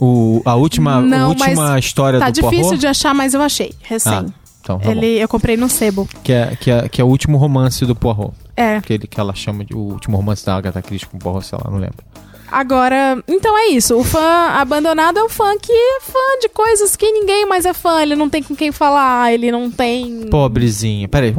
O, 0.00 0.42
a 0.44 0.54
última, 0.56 0.96
a 0.96 1.00
Não, 1.00 1.28
última 1.30 1.54
mas 1.54 1.84
história 1.84 2.18
Tá 2.18 2.28
do 2.30 2.32
difícil 2.34 2.60
Poirot? 2.62 2.78
de 2.78 2.86
achar, 2.86 3.14
mas 3.14 3.32
eu 3.34 3.40
achei, 3.40 3.72
recém. 3.82 4.12
Ah, 4.12 4.24
então, 4.60 4.78
tá 4.78 4.84
bom. 4.84 4.90
ele, 4.90 5.18
eu 5.22 5.28
comprei 5.28 5.56
no 5.56 5.68
sebo. 5.68 6.08
Que 6.22 6.32
é, 6.32 6.56
que, 6.56 6.70
é, 6.70 6.88
que 6.88 7.00
é 7.00 7.04
o 7.04 7.06
último 7.06 7.38
romance 7.38 7.84
do 7.86 7.94
Poirot. 7.94 8.32
É. 8.56 8.76
Aquele 8.76 9.06
que 9.06 9.20
ela 9.20 9.34
chama 9.34 9.64
de 9.64 9.74
o 9.74 9.78
último 9.78 10.16
romance 10.16 10.44
da 10.44 10.56
Agatha 10.56 10.82
Christie 10.82 11.06
com 11.08 11.16
o 11.16 11.20
Poirot, 11.20 11.46
sei 11.46 11.58
lá, 11.62 11.70
não 11.70 11.78
lembro. 11.78 12.04
Agora, 12.50 13.22
então 13.26 13.56
é 13.58 13.66
isso. 13.68 13.96
O 13.96 14.04
fã 14.04 14.48
abandonado 14.52 15.18
é 15.18 15.22
o 15.24 15.28
fã 15.28 15.56
que 15.58 15.72
é 15.72 16.00
fã 16.00 16.38
de 16.40 16.48
coisas 16.48 16.94
que 16.94 17.10
ninguém 17.10 17.46
mais 17.46 17.64
é 17.64 17.72
fã. 17.72 18.00
Ele 18.00 18.14
não 18.14 18.28
tem 18.30 18.42
com 18.42 18.54
quem 18.54 18.70
falar, 18.70 19.32
ele 19.32 19.50
não 19.50 19.70
tem. 19.70 20.28
Pobrezinha. 20.30 21.08
Peraí. 21.08 21.34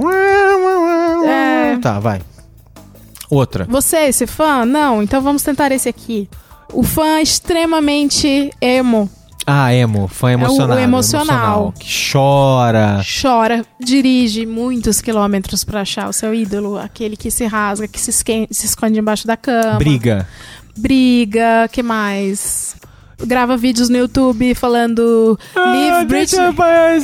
É. 1.25 1.77
Tá, 1.77 1.99
vai. 1.99 2.21
Outra. 3.29 3.65
Você, 3.69 3.95
é 3.97 4.09
esse 4.09 4.27
fã? 4.27 4.65
Não, 4.65 5.01
então 5.01 5.21
vamos 5.21 5.41
tentar 5.41 5.71
esse 5.71 5.87
aqui. 5.87 6.29
O 6.73 6.83
fã 6.83 7.21
extremamente 7.21 8.51
emo. 8.61 9.09
Ah, 9.47 9.71
emo. 9.73 10.07
Fã 10.07 10.31
emocionado. 10.31 10.73
o 10.79 10.83
emocional. 10.83 11.73
Que 11.79 11.87
chora. 12.11 13.01
Chora, 13.21 13.63
dirige 13.79 14.45
muitos 14.45 15.01
quilômetros 15.01 15.63
pra 15.63 15.81
achar 15.81 16.09
o 16.09 16.13
seu 16.13 16.33
ídolo, 16.33 16.77
aquele 16.79 17.15
que 17.15 17.29
se 17.29 17.45
rasga, 17.45 17.87
que 17.87 17.99
se, 17.99 18.09
esquen- 18.09 18.47
se 18.49 18.65
esconde 18.65 18.99
embaixo 18.99 19.27
da 19.27 19.37
cama. 19.37 19.77
Briga. 19.77 20.27
Briga, 20.75 21.69
que 21.71 21.81
mais? 21.83 22.75
Grava 23.19 23.55
vídeos 23.55 23.87
no 23.87 23.97
YouTube 23.97 24.53
falando 24.55 25.39
Ah, 25.55 25.71
Leave 25.71 26.05
Britney. 26.05 26.39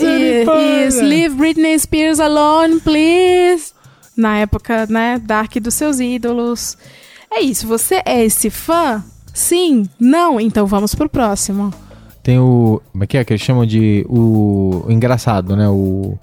I- 0.03 0.87
Isso, 0.87 1.01
leave 1.03 1.35
Britney 1.35 1.79
Spears 1.79 2.19
alone, 2.19 2.79
please. 2.81 3.71
Na 4.17 4.37
época, 4.39 4.85
né, 4.89 5.21
dark 5.23 5.55
dos 5.57 5.73
seus 5.73 5.99
ídolos. 5.99 6.77
É 7.31 7.39
isso, 7.41 7.65
você 7.65 8.01
é 8.05 8.25
esse 8.25 8.49
fã? 8.49 9.01
Sim? 9.33 9.87
Não? 9.99 10.39
Então 10.39 10.65
vamos 10.65 10.95
pro 10.95 11.09
próximo. 11.09 11.73
Tem 12.23 12.37
o. 12.39 12.81
Como 12.91 13.03
é 13.03 13.07
que 13.07 13.17
é? 13.17 13.23
Que 13.23 13.33
eles 13.33 13.41
chamam 13.41 13.65
de. 13.65 14.05
O, 14.07 14.83
o 14.87 14.91
engraçado, 14.91 15.55
né? 15.55 15.67
O. 15.69 16.17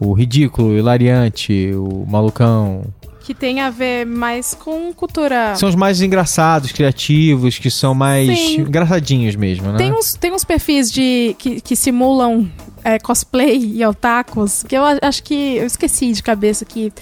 O 0.00 0.12
ridículo, 0.12 0.68
o 0.68 0.78
hilariante, 0.78 1.72
o 1.74 2.06
malucão. 2.08 2.84
Que 3.24 3.34
tem 3.34 3.60
a 3.60 3.68
ver 3.68 4.06
mais 4.06 4.54
com 4.54 4.92
cultura. 4.94 5.56
São 5.56 5.68
os 5.68 5.74
mais 5.74 6.00
engraçados, 6.00 6.70
criativos, 6.70 7.58
que 7.58 7.68
são 7.68 7.94
mais 7.94 8.28
Sim. 8.28 8.60
engraçadinhos 8.60 9.34
mesmo, 9.34 9.72
né? 9.72 9.76
Tem 9.76 9.92
uns, 9.92 10.14
tem 10.14 10.32
uns 10.32 10.44
perfis 10.44 10.90
de 10.90 11.34
que, 11.36 11.60
que 11.60 11.74
simulam 11.74 12.48
é, 12.84 12.98
cosplay 12.98 13.58
e 13.58 13.84
otakus, 13.84 14.62
que 14.62 14.76
eu 14.76 14.82
acho 15.02 15.22
que 15.22 15.56
eu 15.56 15.66
esqueci 15.66 16.12
de 16.12 16.22
cabeça 16.22 16.64
que 16.64 16.92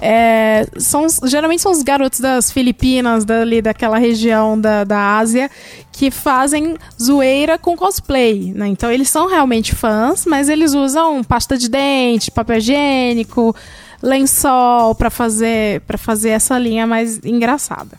é, 0.00 0.66
são 0.78 1.06
geralmente 1.24 1.62
são 1.62 1.72
os 1.72 1.82
garotos 1.82 2.20
das 2.20 2.50
Filipinas, 2.50 3.24
dali 3.24 3.62
daquela 3.62 3.98
região 3.98 4.60
da, 4.60 4.84
da 4.84 5.18
Ásia, 5.18 5.50
que 5.92 6.10
fazem 6.10 6.76
zoeira 7.00 7.58
com 7.58 7.76
cosplay, 7.76 8.52
né? 8.54 8.68
Então 8.68 8.90
eles 8.90 9.08
são 9.08 9.26
realmente 9.26 9.74
fãs, 9.74 10.24
mas 10.26 10.48
eles 10.48 10.74
usam 10.74 11.22
pasta 11.22 11.56
de 11.56 11.68
dente, 11.68 12.30
papel 12.30 12.58
higiênico, 12.58 13.54
lençol 14.02 14.94
pra 14.94 15.10
fazer 15.10 15.80
para 15.82 15.98
fazer 15.98 16.30
essa 16.30 16.58
linha 16.58 16.86
mais 16.86 17.20
engraçada. 17.24 17.96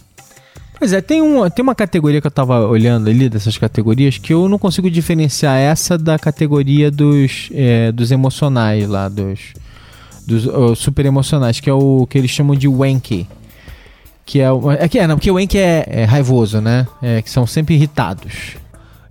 Pois 0.82 0.94
é, 0.94 1.00
tem, 1.00 1.22
um, 1.22 1.48
tem 1.48 1.62
uma 1.62 1.76
categoria 1.76 2.20
que 2.20 2.26
eu 2.26 2.32
tava 2.32 2.66
olhando 2.66 3.08
ali, 3.08 3.30
dessas 3.30 3.56
categorias, 3.56 4.18
que 4.18 4.34
eu 4.34 4.50
não 4.50 4.58
consigo 4.58 4.90
diferenciar 4.90 5.56
essa 5.56 5.96
da 5.96 6.18
categoria 6.18 6.90
dos, 6.90 7.52
é, 7.54 7.92
dos 7.92 8.10
emocionais 8.10 8.90
lá, 8.90 9.08
dos, 9.08 9.54
dos 10.26 10.80
super 10.80 11.06
emocionais, 11.06 11.60
que 11.60 11.70
é 11.70 11.74
o 11.74 12.08
que 12.08 12.18
eles 12.18 12.32
chamam 12.32 12.56
de 12.56 12.68
wanky. 12.68 13.28
Que 14.26 14.42
é, 14.42 14.48
é 14.80 14.90
que 14.90 14.98
é, 14.98 15.06
não, 15.06 15.18
porque 15.18 15.30
o 15.30 15.36
wanky 15.36 15.60
é, 15.60 15.86
é 15.88 16.04
raivoso, 16.04 16.60
né? 16.60 16.88
É, 17.00 17.22
que 17.22 17.30
são 17.30 17.46
sempre 17.46 17.76
irritados. 17.76 18.56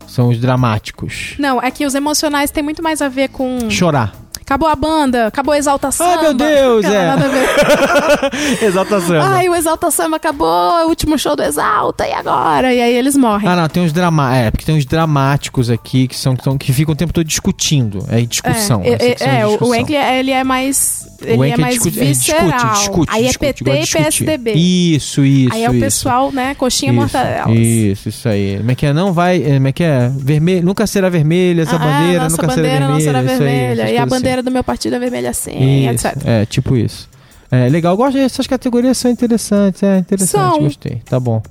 São 0.08 0.28
os 0.28 0.38
dramáticos. 0.40 1.36
Não, 1.38 1.62
é 1.62 1.70
que 1.70 1.86
os 1.86 1.94
emocionais 1.94 2.50
tem 2.50 2.64
muito 2.64 2.82
mais 2.82 3.00
a 3.00 3.08
ver 3.08 3.28
com 3.28 3.70
Chorar. 3.70 4.12
Acabou 4.50 4.68
a 4.68 4.74
banda, 4.74 5.28
acabou 5.28 5.54
o 5.54 5.56
Exalta 5.56 5.92
Samba. 5.92 6.10
Ai, 6.10 6.22
meu 6.22 6.34
Deus, 6.34 6.84
Não, 6.84 6.92
é. 6.92 7.06
nada 7.06 7.24
a 7.24 7.28
ver. 7.28 8.64
Exaltação. 8.66 9.22
Ai, 9.22 9.48
o 9.48 9.54
Exalta 9.54 9.92
Samba 9.92 10.16
acabou, 10.16 10.76
é 10.80 10.84
o 10.84 10.88
último 10.88 11.16
show 11.16 11.36
do 11.36 11.42
Exalta, 11.44 12.04
e 12.04 12.12
agora? 12.12 12.74
E 12.74 12.80
aí 12.82 12.92
eles 12.96 13.16
morrem. 13.16 13.48
Ah, 13.48 13.54
não, 13.54 13.68
tem 13.68 13.80
uns 13.84 13.92
drama... 13.92 14.34
É, 14.34 14.50
porque 14.50 14.64
tem 14.66 14.76
uns 14.76 14.84
dramáticos 14.84 15.70
aqui 15.70 16.08
que 16.08 16.16
são, 16.16 16.34
que 16.34 16.42
são 16.42 16.58
que 16.58 16.72
ficam 16.72 16.94
o 16.94 16.96
tempo 16.96 17.12
todo 17.12 17.24
discutindo. 17.24 18.04
É 18.08 18.20
discussão. 18.22 18.82
É, 18.84 19.12
é, 19.12 19.16
são 19.16 19.28
é, 19.28 19.46
o- 19.46 19.48
o 19.50 19.50
discussão. 19.52 19.74
Enkel, 19.76 20.02
ele 20.14 20.32
é 20.32 20.42
mais. 20.42 21.06
Ele 21.22 21.32
é 21.32 21.46
Enkel 21.48 21.58
mais 21.60 21.74
discute- 21.74 22.00
é, 22.00 22.04
visceral. 22.04 22.46
discute, 22.48 22.72
discute, 22.78 23.10
aí 23.12 23.26
discute, 23.26 23.46
é 23.46 23.52
PT 23.52 23.70
e. 23.70 23.86
PSDB. 24.02 24.52
Isso, 24.54 25.24
isso. 25.24 25.54
aí 25.54 25.64
é 25.64 25.70
o 25.70 25.72
isso. 25.72 25.80
pessoal, 25.84 26.32
né? 26.32 26.54
Coxinha 26.54 26.92
isso, 26.92 27.00
mortadelas. 27.00 27.58
Isso, 27.58 28.08
isso 28.08 28.28
aí. 28.28 28.56
Como 28.58 28.70
é 28.70 28.74
que 28.74 28.86
é? 28.86 28.92
Não 28.92 29.12
vai. 29.12 29.42
é, 29.42 29.54
Como 29.54 29.68
é 29.68 29.72
que 29.72 29.84
é? 29.84 30.08
Vermelho, 30.16 30.64
nunca 30.64 30.86
será 30.86 31.08
vermelha 31.08 31.62
essa 31.62 31.76
Ah, 31.76 31.78
bandeira, 31.78 32.22
nossa 32.24 32.36
nunca 32.36 32.46
bandeira 32.46 32.68
será 32.70 32.86
vermelha. 32.86 32.92
não 32.94 33.00
será 33.00 33.18
aí, 33.18 33.26
vermelha. 33.26 33.82
essas 33.82 33.92
e 33.94 33.96
a 33.96 34.00
coisas 34.00 34.18
bandeira 34.18 34.42
do 34.42 34.50
meu 34.50 34.64
partido 34.64 34.96
é 34.96 34.98
vermelha 34.98 35.30
assim, 35.30 35.50
assim. 35.50 35.88
Isso, 35.90 36.06
etc. 36.06 36.16
É, 36.26 36.46
tipo 36.46 36.76
isso. 36.76 37.08
É, 37.52 37.68
legal, 37.68 37.92
eu 37.92 37.96
gosto 37.96 38.14
dessas 38.16 38.46
categorias, 38.46 38.96
são 38.96 39.10
interessantes, 39.10 39.82
é 39.82 39.98
interessante, 39.98 40.30
São. 40.54 40.58
gostei. 40.60 41.02
Tá 41.04 41.18
bom. 41.18 41.42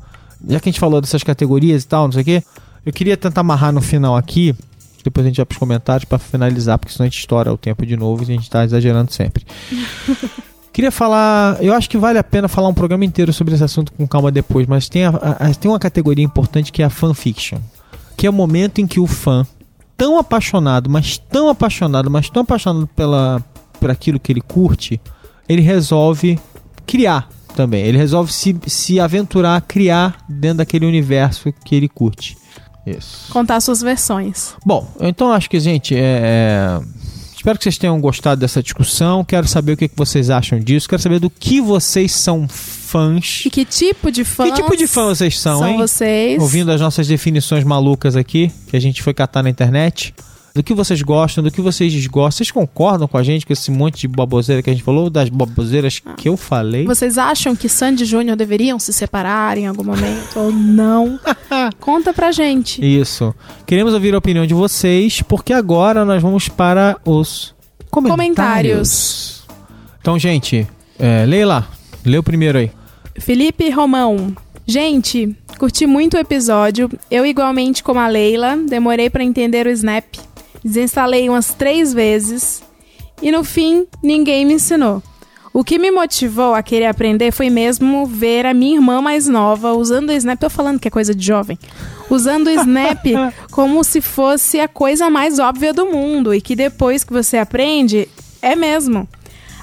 Já 0.47 0.59
que 0.59 0.69
a 0.69 0.71
gente 0.71 0.79
falou 0.79 1.01
dessas 1.01 1.21
categorias 1.23 1.83
e 1.83 1.87
tal, 1.87 2.05
não 2.05 2.11
sei 2.13 2.21
o 2.21 2.25
quê, 2.25 2.43
eu 2.85 2.93
queria 2.93 3.17
tentar 3.17 3.41
amarrar 3.41 3.73
no 3.73 3.81
final 3.81 4.15
aqui, 4.15 4.55
depois 5.03 5.25
a 5.25 5.29
gente 5.29 5.37
vai 5.37 5.45
pros 5.45 5.57
comentários 5.59 6.05
pra 6.05 6.17
finalizar, 6.19 6.77
porque 6.77 6.93
senão 6.93 7.05
a 7.05 7.09
gente 7.09 7.19
estoura 7.19 7.51
o 7.53 7.57
tempo 7.57 7.85
de 7.85 7.95
novo 7.97 8.21
e 8.23 8.25
a 8.25 8.27
gente 8.27 8.49
tá 8.49 8.63
exagerando 8.63 9.11
sempre. 9.11 9.45
Queria 10.71 10.91
falar, 10.91 11.57
eu 11.61 11.73
acho 11.73 11.89
que 11.89 11.97
vale 11.97 12.17
a 12.19 12.23
pena 12.23 12.47
falar 12.47 12.67
um 12.69 12.73
programa 12.73 13.03
inteiro 13.03 13.33
sobre 13.33 13.53
esse 13.53 13.63
assunto 13.63 13.91
com 13.91 14.07
calma 14.07 14.31
depois, 14.31 14.65
mas 14.67 14.87
tem, 14.87 15.03
a- 15.05 15.09
a- 15.09 15.53
tem 15.53 15.69
uma 15.69 15.79
categoria 15.79 16.23
importante 16.23 16.71
que 16.71 16.81
é 16.81 16.85
a 16.85 16.89
fanfiction, 16.89 17.57
que 18.15 18.25
é 18.27 18.29
o 18.29 18.33
momento 18.33 18.79
em 18.79 18.87
que 18.87 18.99
o 18.99 19.07
fã, 19.07 19.45
tão 19.97 20.17
apaixonado, 20.17 20.89
mas 20.89 21.17
tão 21.17 21.49
apaixonado, 21.49 22.09
mas 22.09 22.29
tão 22.29 22.43
apaixonado 22.43 22.87
pela, 22.95 23.43
por 23.79 23.89
aquilo 23.89 24.19
que 24.19 24.31
ele 24.31 24.41
curte, 24.41 25.01
ele 25.49 25.61
resolve 25.61 26.39
criar 26.85 27.27
também. 27.55 27.83
Ele 27.83 27.97
resolve 27.97 28.31
se, 28.31 28.55
se 28.67 28.99
aventurar 28.99 29.55
a 29.57 29.61
criar 29.61 30.23
dentro 30.29 30.59
daquele 30.59 30.85
universo 30.85 31.51
que 31.65 31.75
ele 31.75 31.89
curte. 31.89 32.37
Isso. 32.85 33.31
Contar 33.31 33.59
suas 33.61 33.81
versões. 33.81 34.53
Bom, 34.65 34.87
então 34.99 35.31
acho 35.31 35.49
que, 35.49 35.59
gente, 35.59 35.95
é, 35.95 35.99
é, 35.99 36.79
espero 37.35 37.57
que 37.57 37.63
vocês 37.63 37.77
tenham 37.77 37.99
gostado 37.99 38.41
dessa 38.41 38.63
discussão. 38.63 39.23
Quero 39.23 39.47
saber 39.47 39.73
o 39.73 39.77
que, 39.77 39.89
vocês 39.95 40.29
acham 40.29 40.59
disso. 40.59 40.87
Quero 40.87 41.01
saber 41.01 41.19
do 41.19 41.29
que 41.29 41.61
vocês 41.61 42.11
são 42.11 42.47
fãs. 42.47 43.43
E 43.45 43.49
que 43.49 43.65
tipo 43.65 44.11
de 44.11 44.23
fã? 44.23 44.45
Que 44.45 44.53
tipo 44.53 44.75
de 44.75 44.87
fã 44.87 45.07
vocês 45.07 45.39
são, 45.39 45.59
são 45.59 45.67
hein? 45.67 45.77
vocês? 45.77 46.41
Ouvindo 46.41 46.71
as 46.71 46.81
nossas 46.81 47.07
definições 47.07 47.63
malucas 47.63 48.15
aqui, 48.15 48.51
que 48.67 48.75
a 48.75 48.81
gente 48.81 49.03
foi 49.03 49.13
catar 49.13 49.43
na 49.43 49.49
internet. 49.49 50.13
Do 50.53 50.63
que 50.63 50.73
vocês 50.73 51.01
gostam, 51.01 51.43
do 51.43 51.51
que 51.51 51.61
vocês 51.61 51.91
desgostam. 51.93 52.37
Vocês 52.37 52.51
concordam 52.51 53.07
com 53.07 53.17
a 53.17 53.23
gente 53.23 53.45
com 53.45 53.53
esse 53.53 53.69
monte 53.71 54.01
de 54.01 54.07
baboseira 54.07 54.61
que 54.61 54.69
a 54.69 54.73
gente 54.73 54.83
falou? 54.83 55.03
ou 55.05 55.09
Das 55.09 55.29
baboseiras 55.29 56.01
que 56.17 56.27
eu 56.27 56.35
falei? 56.35 56.85
Vocês 56.85 57.17
acham 57.17 57.55
que 57.55 57.69
Sandy 57.69 58.03
e 58.03 58.05
Júnior 58.05 58.35
deveriam 58.35 58.79
se 58.79 58.91
separar 58.91 59.57
em 59.57 59.67
algum 59.67 59.83
momento 59.83 60.37
ou 60.39 60.51
não? 60.51 61.19
Conta 61.79 62.13
pra 62.13 62.31
gente. 62.31 62.83
Isso. 62.83 63.33
Queremos 63.65 63.93
ouvir 63.93 64.13
a 64.13 64.17
opinião 64.17 64.45
de 64.45 64.53
vocês, 64.53 65.21
porque 65.21 65.53
agora 65.53 66.03
nós 66.03 66.21
vamos 66.21 66.49
para 66.49 66.97
os 67.05 67.53
comentários. 67.89 69.43
Então, 70.01 70.17
gente, 70.17 70.67
é, 70.97 71.25
Leila, 71.25 71.67
lê 72.05 72.17
o 72.17 72.23
primeiro 72.23 72.57
aí. 72.57 72.71
Felipe 73.17 73.69
Romão. 73.69 74.33
Gente, 74.65 75.35
curti 75.57 75.85
muito 75.87 76.15
o 76.15 76.19
episódio. 76.19 76.89
Eu, 77.09 77.25
igualmente 77.25 77.83
como 77.83 77.99
a 77.99 78.07
Leila, 78.07 78.55
demorei 78.55 79.09
pra 79.09 79.23
entender 79.23 79.65
o 79.65 79.69
Snap. 79.71 80.05
Desinstalei 80.63 81.29
umas 81.29 81.53
três 81.53 81.93
vezes. 81.93 82.63
E 83.21 83.31
no 83.31 83.43
fim, 83.43 83.87
ninguém 84.01 84.45
me 84.45 84.53
ensinou. 84.53 85.01
O 85.51 85.63
que 85.63 85.79
me 85.79 85.89
motivou 85.89 86.53
a 86.53 86.61
querer 86.61 86.85
aprender 86.85 87.31
foi 87.31 87.49
mesmo 87.49 88.05
ver 88.05 88.45
a 88.45 88.53
minha 88.53 88.75
irmã 88.75 89.01
mais 89.01 89.27
nova 89.27 89.73
usando 89.73 90.09
o 90.09 90.13
Snap. 90.13 90.39
Tô 90.39 90.49
falando 90.49 90.79
que 90.79 90.87
é 90.87 90.91
coisa 90.91 91.13
de 91.13 91.25
jovem. 91.25 91.57
Usando 92.09 92.47
o 92.47 92.51
Snap 92.51 93.03
como 93.51 93.83
se 93.83 93.99
fosse 93.99 94.59
a 94.59 94.67
coisa 94.67 95.09
mais 95.09 95.39
óbvia 95.39 95.73
do 95.73 95.87
mundo. 95.87 96.33
E 96.33 96.39
que 96.39 96.55
depois 96.55 97.03
que 97.03 97.11
você 97.11 97.37
aprende, 97.37 98.07
é 98.41 98.55
mesmo. 98.55 99.07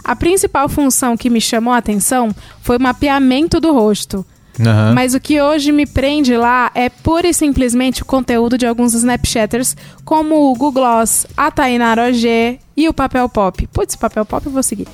A 0.03 0.15
principal 0.17 0.69
função 0.69 1.17
que 1.17 1.31
me 1.31 1.41
chamou 1.41 1.73
a 1.73 1.79
atenção 1.79 2.35
foi 2.63 2.79
o 2.79 2.83
mapeamento 2.83 3.61
do 3.61 3.73
rosto. 3.73 4.25
Aham. 4.61 4.95
Mas 4.95 5.15
o 5.15 5.21
que 5.21 5.41
hoje 5.41 5.73
me 5.73 5.87
prende 5.87 6.37
lá 6.37 6.71
é 6.75 6.89
pura 6.89 7.29
e 7.29 7.35
simplesmente 7.35 8.03
o 8.03 8.07
conteúdo 8.07 8.57
de 8.57 8.67
alguns 8.67 8.95
Snapchatters, 8.95 9.77
como 10.05 10.51
o 10.51 10.55
Google 10.55 10.73
Gloss, 10.73 11.27
a 11.37 11.51
Tainara 11.51 12.09
OG 12.09 12.59
e 12.77 12.89
o 12.89 12.95
Papel 12.95 13.29
Pop. 13.29 13.67
Putz, 13.73 13.97
Papel 13.97 14.25
Pop 14.25 14.45
eu 14.47 14.53
vou 14.53 14.63
seguir. 14.63 14.87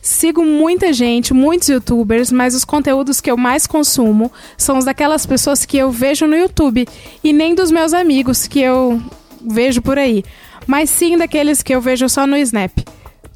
Sigo 0.00 0.44
muita 0.44 0.92
gente, 0.92 1.34
muitos 1.34 1.68
youtubers, 1.68 2.32
mas 2.32 2.54
os 2.54 2.64
conteúdos 2.64 3.20
que 3.20 3.30
eu 3.30 3.36
mais 3.36 3.66
consumo 3.66 4.32
são 4.56 4.78
os 4.78 4.84
daquelas 4.84 5.26
pessoas 5.26 5.66
que 5.66 5.76
eu 5.76 5.90
vejo 5.90 6.26
no 6.26 6.36
YouTube 6.36 6.88
e 7.22 7.32
nem 7.32 7.54
dos 7.54 7.70
meus 7.70 7.92
amigos 7.92 8.46
que 8.46 8.60
eu 8.60 9.02
vejo 9.44 9.82
por 9.82 9.98
aí, 9.98 10.24
mas 10.66 10.88
sim 10.88 11.18
daqueles 11.18 11.62
que 11.62 11.74
eu 11.74 11.80
vejo 11.80 12.08
só 12.08 12.26
no 12.26 12.36
Snap. 12.36 12.72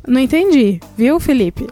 Não 0.07 0.21
entendi, 0.21 0.81
viu, 0.97 1.21
Felipe? 1.21 1.67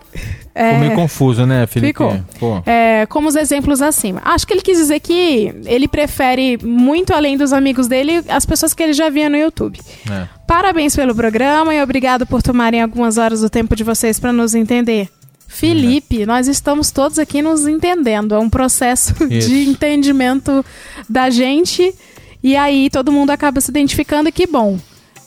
É, 0.61 0.75
Ficou 0.75 0.81
meio 0.81 0.95
confuso, 0.95 1.47
né, 1.47 1.67
Felipe? 1.67 1.89
Ficou. 1.89 2.63
É, 2.67 3.07
como 3.07 3.29
os 3.29 3.35
exemplos 3.35 3.81
acima. 3.81 4.21
Acho 4.23 4.47
que 4.47 4.53
ele 4.53 4.61
quis 4.61 4.77
dizer 4.77 5.01
que 5.01 5.55
ele 5.65 5.89
prefere, 5.89 6.59
muito 6.63 7.15
além 7.15 7.35
dos 7.39 7.51
amigos 7.55 7.89
dele, 7.89 8.23
as 8.29 8.45
pessoas 8.45 8.75
que 8.75 8.83
ele 8.83 8.93
já 8.93 9.09
via 9.09 9.31
no 9.31 9.39
YouTube. 9.39 9.81
É. 10.11 10.29
Parabéns 10.47 10.95
pelo 10.95 11.15
programa 11.15 11.75
e 11.75 11.83
obrigado 11.83 12.27
por 12.27 12.43
tomarem 12.43 12.83
algumas 12.83 13.17
horas 13.17 13.41
do 13.41 13.49
tempo 13.49 13.75
de 13.75 13.83
vocês 13.83 14.21
para 14.21 14.35
nos 14.35 14.55
entender. 14.55 15.09
Felipe, 15.49 16.27
nós 16.27 16.47
estamos 16.47 16.91
todos 16.91 17.19
aqui 17.19 17.41
nos 17.41 17.67
entendendo. 17.67 18.35
É 18.35 18.39
um 18.39 18.51
processo 18.51 19.15
Isso. 19.33 19.49
de 19.49 19.67
entendimento 19.67 20.63
da 21.09 21.31
gente. 21.31 21.95
E 22.43 22.55
aí 22.55 22.91
todo 22.91 23.11
mundo 23.11 23.31
acaba 23.31 23.63
se 23.63 23.71
identificando 23.71 24.29
e 24.29 24.33
que 24.33 24.47
bom. 24.47 24.79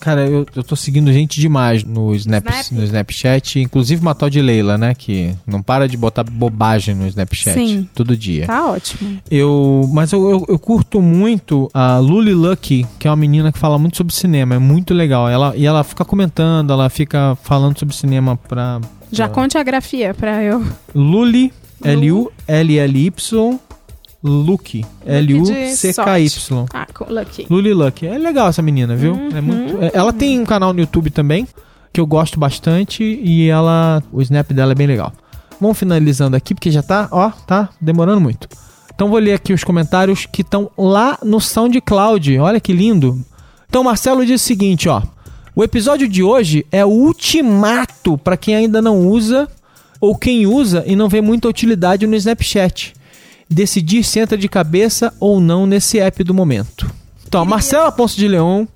Cara, 0.04 0.28
eu, 0.28 0.46
eu 0.54 0.64
tô 0.66 0.76
seguindo 0.76 1.14
gente 1.14 1.40
demais 1.40 1.82
no, 1.86 2.14
Snap, 2.14 2.46
Snap? 2.46 2.72
no 2.74 2.84
Snapchat, 2.84 3.62
inclusive 3.62 4.02
uma 4.02 4.14
tal 4.14 4.30
de 4.30 4.42
Leila, 4.42 4.78
né? 4.78 4.94
Que 4.94 5.34
não 5.48 5.62
para 5.62 5.88
de 5.88 5.96
botar 5.96 6.26
bobagem 6.26 6.94
no 6.94 7.08
Snapchat 7.08 7.54
Sim. 7.54 7.88
todo 7.96 8.18
dia. 8.18 8.46
Tá 8.46 8.70
ótimo. 8.70 9.18
Eu, 9.32 9.90
mas 9.94 10.12
eu, 10.12 10.30
eu, 10.30 10.46
eu 10.50 10.60
curto 10.60 11.02
muito 11.02 11.72
a 11.74 12.00
Luli 12.00 12.34
Lucky, 12.34 12.86
que 13.00 13.08
é 13.08 13.10
uma 13.12 13.16
menina 13.16 13.50
que 13.50 13.58
fala 13.58 13.80
muito 13.80 13.96
sobre 13.96 14.14
cinema, 14.14 14.56
é 14.56 14.60
muito 14.60 14.94
legal. 14.94 15.30
Ela, 15.30 15.56
e 15.56 15.66
ela 15.66 15.86
fica 15.86 16.04
comentando, 16.04 16.74
ela 16.74 16.90
fica 16.90 17.38
falando 17.42 17.80
sobre 17.80 17.96
cinema 17.96 18.36
pra. 18.36 18.82
Já 19.10 19.30
pra- 19.30 19.36
conte 19.36 19.58
a 19.58 19.64
grafia 19.64 20.14
pra 20.14 20.44
eu. 20.44 20.62
Luli, 20.94 21.54
L-U-L-L-Y, 21.82 23.60
Lucky, 24.24 24.86
L-U-C-K-Y. 25.06 26.66
Ah, 26.74 26.88
co- 26.94 27.06
lucky. 27.12 27.46
Luli 27.50 27.74
Lucky. 27.74 28.08
É 28.08 28.18
legal 28.18 28.48
essa 28.48 28.62
menina, 28.62 28.96
viu? 28.96 29.14
É 29.36 29.42
muito, 29.42 29.82
é- 29.84 29.92
ela 29.94 30.14
tem 30.14 30.40
um 30.40 30.46
canal 30.46 30.74
no 30.74 30.80
YouTube 30.80 31.10
também, 31.10 31.48
que 31.92 32.00
eu 32.00 32.06
gosto 32.08 32.40
bastante, 32.40 33.04
e 33.04 33.50
ela. 33.50 34.02
O 34.12 34.22
snap 34.22 34.52
dela 34.52 34.72
é 34.72 34.76
bem 34.76 34.88
legal. 34.88 35.12
Vamos 35.60 35.78
finalizando 35.78 36.36
aqui, 36.36 36.54
porque 36.54 36.72
já 36.72 36.82
tá, 36.82 37.08
ó, 37.12 37.30
tá 37.30 37.70
demorando 37.80 38.20
muito. 38.22 38.48
Então 38.96 39.10
vou 39.10 39.20
ler 39.20 39.34
aqui 39.34 39.54
os 39.54 39.64
comentários 39.64 40.26
que 40.26 40.42
estão 40.42 40.70
lá 40.78 41.18
no 41.24 41.40
SoundCloud. 41.40 42.38
Olha 42.40 42.60
que 42.60 42.74
lindo. 42.74 43.20
Então 43.68 43.84
Marcelo 43.84 44.26
diz 44.26 44.42
o 44.42 44.44
seguinte, 44.46 44.88
ó. 44.88 45.02
O 45.56 45.64
episódio 45.64 46.08
de 46.08 46.24
hoje 46.24 46.66
é 46.72 46.84
o 46.86 46.90
ultimato 46.90 48.18
para 48.18 48.36
quem 48.38 48.56
ainda 48.56 48.82
não 48.82 49.08
usa 49.08 49.48
ou 50.02 50.16
quem 50.16 50.46
usa 50.48 50.84
e 50.88 50.96
não 50.96 51.08
vê 51.08 51.22
muita 51.22 51.48
utilidade 51.48 52.06
no 52.08 52.16
Snapchat. 52.16 52.94
Decidir 53.54 54.04
se 54.04 54.20
entra 54.20 54.36
de 54.36 54.50
cabeça 54.50 55.14
ou 55.20 55.40
não 55.40 55.68
nesse 55.68 56.00
app 56.00 56.24
do 56.24 56.34
momento. 56.34 56.90
Então, 57.28 57.40
a 57.40 57.46
Marcela 57.46 57.92
Ponce 57.92 58.16
de 58.18 58.28
Leão, 58.28 58.68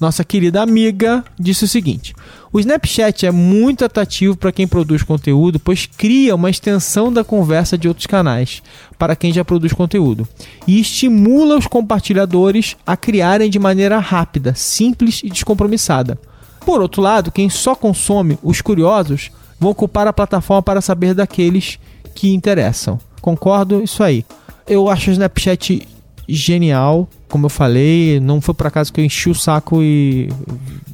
nossa 0.00 0.24
querida 0.24 0.62
amiga, 0.62 1.22
disse 1.38 1.64
o 1.64 1.68
seguinte: 1.68 2.14
O 2.50 2.58
Snapchat 2.58 3.26
é 3.26 3.30
muito 3.30 3.84
atrativo 3.84 4.34
para 4.34 4.50
quem 4.50 4.66
produz 4.66 5.02
conteúdo, 5.02 5.60
pois 5.60 5.84
cria 5.84 6.34
uma 6.34 6.48
extensão 6.48 7.12
da 7.12 7.22
conversa 7.22 7.76
de 7.76 7.86
outros 7.86 8.06
canais 8.06 8.62
para 8.98 9.14
quem 9.14 9.34
já 9.34 9.44
produz 9.44 9.74
conteúdo 9.74 10.26
e 10.66 10.80
estimula 10.80 11.58
os 11.58 11.66
compartilhadores 11.66 12.74
a 12.86 12.96
criarem 12.96 13.50
de 13.50 13.58
maneira 13.58 13.98
rápida, 13.98 14.54
simples 14.54 15.20
e 15.22 15.28
descompromissada. 15.28 16.18
Por 16.64 16.80
outro 16.80 17.02
lado, 17.02 17.30
quem 17.30 17.50
só 17.50 17.74
consome, 17.74 18.38
os 18.42 18.62
curiosos, 18.62 19.30
vão 19.60 19.72
ocupar 19.72 20.06
a 20.06 20.12
plataforma 20.12 20.62
para 20.62 20.80
saber 20.80 21.12
daqueles 21.12 21.78
que 22.14 22.32
interessam. 22.32 22.98
Concordo, 23.22 23.82
isso 23.82 24.02
aí. 24.02 24.24
Eu 24.68 24.90
acho 24.90 25.08
o 25.08 25.12
Snapchat 25.12 25.88
genial, 26.28 27.08
como 27.28 27.46
eu 27.46 27.50
falei, 27.50 28.20
não 28.20 28.40
foi 28.40 28.54
por 28.54 28.66
acaso 28.66 28.92
que 28.92 29.00
eu 29.00 29.04
enchi 29.04 29.28
o 29.30 29.34
saco 29.34 29.82
e 29.82 30.28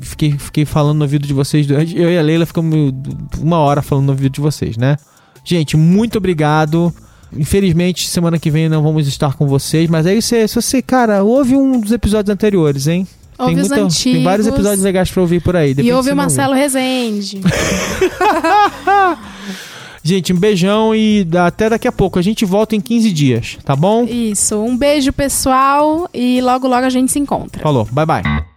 fiquei, 0.01 0.33
fiquei 0.39 0.65
falando 0.65 0.99
no 0.99 1.05
ouvido 1.05 1.27
de 1.27 1.35
vocês. 1.35 1.67
Eu 1.69 2.11
e 2.11 2.19
a 2.19 2.23
Leila 2.23 2.47
ficamos 2.47 2.93
uma 3.41 3.59
hora 3.59 3.83
falando 3.83 4.07
no 4.07 4.13
ouvido 4.13 4.33
de 4.33 4.41
vocês, 4.41 4.77
né? 4.77 4.97
Gente, 5.45 5.77
muito 5.77 6.19
obrigado. 6.19 6.93
Infelizmente, 7.37 8.09
semana 8.09 8.39
que 8.39 8.51
vem 8.51 8.69
não 8.71 8.83
vamos 8.83 9.07
estar 9.07 9.35
com 9.35 9.47
vocês, 9.47 9.89
mas 9.91 10.07
aí 10.07 10.21
você, 10.23 10.49
se 10.49 10.55
você, 10.55 10.81
cara, 10.81 11.23
ouve 11.23 11.55
um 11.57 11.79
dos 11.81 11.93
episódios 11.93 12.33
anteriores, 12.33 12.87
hein? 12.87 13.07
Ouve 13.39 13.55
tem, 13.55 13.61
muita- 13.61 13.89
tem 14.03 14.25
vários 14.25 14.47
episódios 14.47 14.83
legais 14.83 15.11
pra 15.11 15.21
ouvir 15.23 15.41
por 15.43 15.55
aí. 15.55 15.75
E 15.79 15.93
ouve 15.93 16.11
o 16.11 16.17
Marcelo 16.17 16.55
Rezende. 16.55 17.41
Gente, 20.09 20.33
um 20.33 20.39
beijão 20.39 20.95
e 20.95 21.29
até 21.47 21.69
daqui 21.69 21.87
a 21.87 21.93
pouco. 21.93 22.19
A 22.19 22.23
gente 22.23 22.47
volta 22.47 22.75
em 22.75 22.81
15 22.81 23.13
dias, 23.13 23.59
tá 23.63 23.77
bom? 23.77 24.05
Isso. 24.05 24.57
Um 24.57 24.75
beijo, 24.75 25.13
pessoal. 25.13 26.09
E 26.15 26.41
logo, 26.41 26.67
logo 26.67 26.87
a 26.87 26.91
gente 26.91 27.13
se 27.13 27.19
encontra. 27.19 27.63
Falou, 27.63 27.87
bye 27.93 28.07
bye. 28.07 28.48